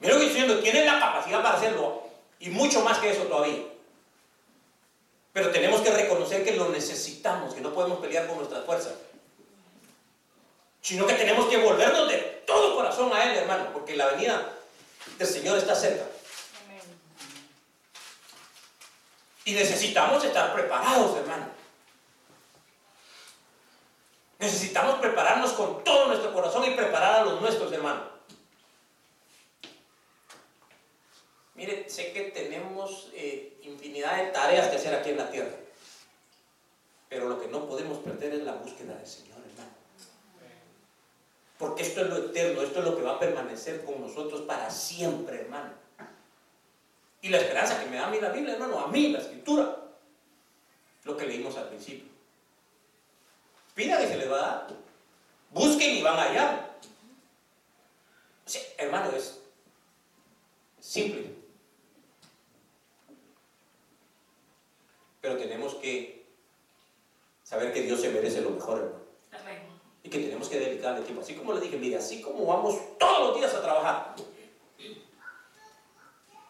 Mire 0.00 0.14
lo 0.14 0.20
que 0.20 0.26
estoy 0.26 0.40
diciendo, 0.42 0.62
tiene 0.62 0.84
la 0.84 0.98
capacidad 0.98 1.42
para 1.42 1.56
hacerlo. 1.56 2.02
Y 2.38 2.50
mucho 2.50 2.82
más 2.82 2.98
que 2.98 3.10
eso 3.10 3.22
todavía. 3.24 3.64
Pero 5.32 5.50
tenemos 5.50 5.80
que 5.82 5.90
reconocer 5.90 6.44
que 6.44 6.56
lo 6.56 6.70
necesitamos, 6.70 7.54
que 7.54 7.60
no 7.60 7.72
podemos 7.72 7.98
pelear 8.00 8.26
con 8.26 8.38
nuestras 8.38 8.64
fuerzas. 8.64 8.94
Sino 10.80 11.06
que 11.06 11.14
tenemos 11.14 11.46
que 11.46 11.58
volvernos 11.58 12.08
de 12.08 12.16
todo 12.46 12.76
corazón 12.76 13.12
a 13.12 13.24
Él, 13.24 13.38
hermano, 13.38 13.72
porque 13.72 13.96
la 13.96 14.06
venida 14.08 14.52
del 15.18 15.28
Señor 15.28 15.58
está 15.58 15.74
cerca. 15.74 16.04
Y 19.44 19.52
necesitamos 19.52 20.24
estar 20.24 20.54
preparados, 20.54 21.16
hermano. 21.16 21.46
Necesitamos 24.38 25.00
prepararnos 25.00 25.52
con 25.52 25.84
todo 25.84 26.06
nuestro 26.06 26.32
corazón 26.32 26.64
y 26.64 26.74
preparar 26.74 27.20
a 27.20 27.24
los 27.24 27.40
nuestros, 27.40 27.70
hermanos. 27.72 28.04
Mire, 31.54 31.90
sé 31.90 32.12
que 32.12 32.30
tenemos 32.30 33.10
eh, 33.12 33.58
infinidad 33.62 34.16
de 34.16 34.30
tareas 34.30 34.68
que 34.68 34.76
hacer 34.76 34.94
aquí 34.94 35.10
en 35.10 35.18
la 35.18 35.30
tierra. 35.30 35.54
Pero 37.10 37.28
lo 37.28 37.38
que 37.38 37.48
no 37.48 37.66
podemos 37.66 37.98
perder 37.98 38.32
es 38.32 38.44
la 38.44 38.52
búsqueda 38.52 38.94
del 38.94 39.06
Señor, 39.06 39.36
hermano. 39.46 39.79
Porque 41.60 41.82
esto 41.82 42.00
es 42.00 42.08
lo 42.08 42.16
eterno, 42.16 42.62
esto 42.62 42.78
es 42.78 42.84
lo 42.86 42.96
que 42.96 43.02
va 43.02 43.16
a 43.16 43.18
permanecer 43.18 43.84
con 43.84 44.00
nosotros 44.00 44.40
para 44.40 44.70
siempre, 44.70 45.42
hermano. 45.42 45.74
Y 47.20 47.28
la 47.28 47.36
esperanza 47.36 47.78
que 47.78 47.90
me 47.90 47.96
da 47.96 48.06
a 48.06 48.10
mí 48.10 48.18
la 48.18 48.30
Biblia, 48.30 48.54
hermano, 48.54 48.78
a 48.80 48.88
mí 48.88 49.08
la 49.08 49.18
escritura, 49.18 49.76
lo 51.04 51.16
que 51.18 51.26
leímos 51.26 51.58
al 51.58 51.68
principio. 51.68 52.08
Pida 53.74 54.02
y 54.02 54.08
se 54.08 54.16
les 54.16 54.32
va 54.32 54.36
a 54.38 54.40
dar. 54.40 54.68
Busquen 55.50 55.98
y 55.98 56.02
van 56.02 56.18
allá. 56.18 56.70
Sí, 58.46 58.58
hermano, 58.78 59.10
es 59.14 59.42
simple. 60.80 61.30
Pero 65.20 65.36
tenemos 65.36 65.74
que 65.74 66.24
saber 67.44 67.70
que 67.74 67.82
Dios 67.82 68.00
se 68.00 68.08
merece 68.08 68.40
lo 68.40 68.48
mejor, 68.48 68.78
hermano. 68.78 69.79
Y 70.02 70.08
que 70.08 70.18
tenemos 70.18 70.48
que 70.48 70.58
dedicarle 70.58 71.02
tiempo. 71.02 71.22
Así 71.22 71.34
como 71.34 71.52
le 71.52 71.60
dije, 71.60 71.76
mire, 71.76 71.96
así 71.96 72.20
como 72.22 72.46
vamos 72.46 72.76
todos 72.98 73.28
los 73.28 73.38
días 73.38 73.54
a 73.54 73.62
trabajar, 73.62 74.14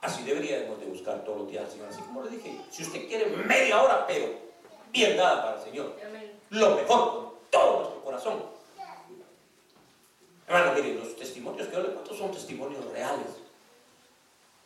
así 0.00 0.22
deberíamos 0.22 0.78
de 0.78 0.86
buscar 0.86 1.24
todos 1.24 1.38
los 1.38 1.50
días 1.50 1.64
al 1.64 1.70
Señor. 1.70 1.88
Así 1.88 2.00
como 2.02 2.22
le 2.22 2.30
dije, 2.30 2.60
si 2.70 2.82
usted 2.82 3.08
quiere 3.08 3.26
media 3.26 3.82
hora, 3.82 4.06
pero 4.06 4.28
bien 4.92 5.16
dada 5.16 5.42
para 5.42 5.58
el 5.58 5.64
Señor, 5.64 5.96
lo 6.50 6.76
mejor 6.76 7.10
con 7.10 7.32
todo 7.50 7.80
nuestro 7.80 8.04
corazón. 8.04 8.42
Hermano, 10.46 10.72
mire, 10.74 10.94
los 10.94 11.16
testimonios 11.16 11.68
que 11.68 11.74
yo 11.74 11.82
le 11.82 11.90
cuento 11.90 12.14
son 12.14 12.32
testimonios 12.32 12.84
reales. 12.86 13.26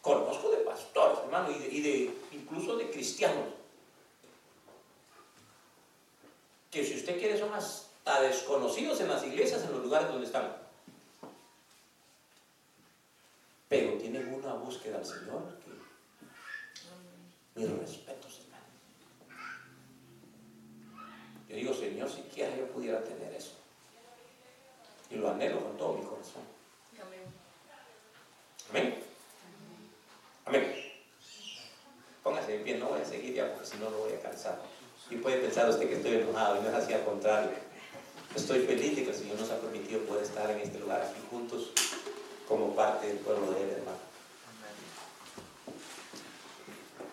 Conozco 0.01 0.51
de 0.51 0.59
pastores, 0.59 1.19
hermano, 1.25 1.51
y 1.51 1.59
de, 1.59 1.69
y 1.69 1.81
de 1.81 2.15
incluso 2.33 2.77
de 2.77 2.91
cristianos 2.91 3.49
que 6.75 6.85
si 6.85 6.97
usted 6.97 7.19
quiere 7.19 7.39
son 7.39 7.51
hasta 8.05 8.21
desconocidos 8.21 9.01
en 9.01 9.09
las 9.09 9.25
iglesias, 9.25 9.63
en 9.63 9.73
los 9.73 9.83
lugares 9.83 10.09
donde 10.09 10.27
están. 10.27 10.55
Pero 13.69 13.95
tienen 13.95 14.33
una 14.35 14.53
búsqueda 14.55 14.99
al 14.99 15.07
Señor 15.07 15.59
que 15.65 17.61
mis 17.61 17.71
respetos, 17.71 18.41
hermano. 18.41 18.65
Yo 21.49 21.57
digo, 21.57 21.73
Señor, 21.73 22.11
si 22.11 22.17
siquiera 22.17 22.55
yo 22.55 22.67
pudiera 22.69 23.03
tener 23.03 23.33
eso. 23.33 23.53
Y 25.11 25.17
lo 25.17 25.31
anhelo 25.31 25.63
con 25.63 25.77
todo 25.79 25.95
mi 25.95 26.05
corazón. 26.05 26.43
Amén. 28.71 29.03
Amén. 30.45 30.75
Póngase 32.23 32.59
de 32.59 32.65
pie, 32.65 32.77
no 32.77 32.89
voy 32.89 33.01
a 33.01 33.05
seguir 33.05 33.35
ya 33.35 33.51
porque 33.51 33.67
si 33.67 33.79
no 33.79 33.89
lo 33.89 33.99
voy 33.99 34.13
a 34.13 34.21
cansar. 34.21 34.59
Y 35.11 35.17
puede 35.17 35.39
pensar 35.39 35.71
usted 35.71 35.89
que 35.89 35.97
estoy 35.97 36.17
enojado 36.17 36.59
y 36.59 36.63
no 36.63 36.69
es 36.69 36.75
así 36.75 36.93
al 36.93 37.05
contrario. 37.05 37.74
Estoy 38.35 38.67
feliz 38.67 38.97
de 38.97 39.05
que 39.05 39.11
el 39.11 39.17
Señor 39.17 39.39
nos 39.39 39.51
ha 39.51 39.61
permitido 39.61 40.01
poder 40.01 40.25
estar 40.25 40.51
en 40.51 40.59
este 40.59 40.81
lugar 40.81 41.03
aquí 41.03 41.21
juntos 41.31 41.71
como 42.49 42.75
parte 42.75 43.07
del 43.07 43.19
pueblo 43.19 43.53
de 43.53 43.63
él, 43.63 43.71
hermano. 43.79 44.14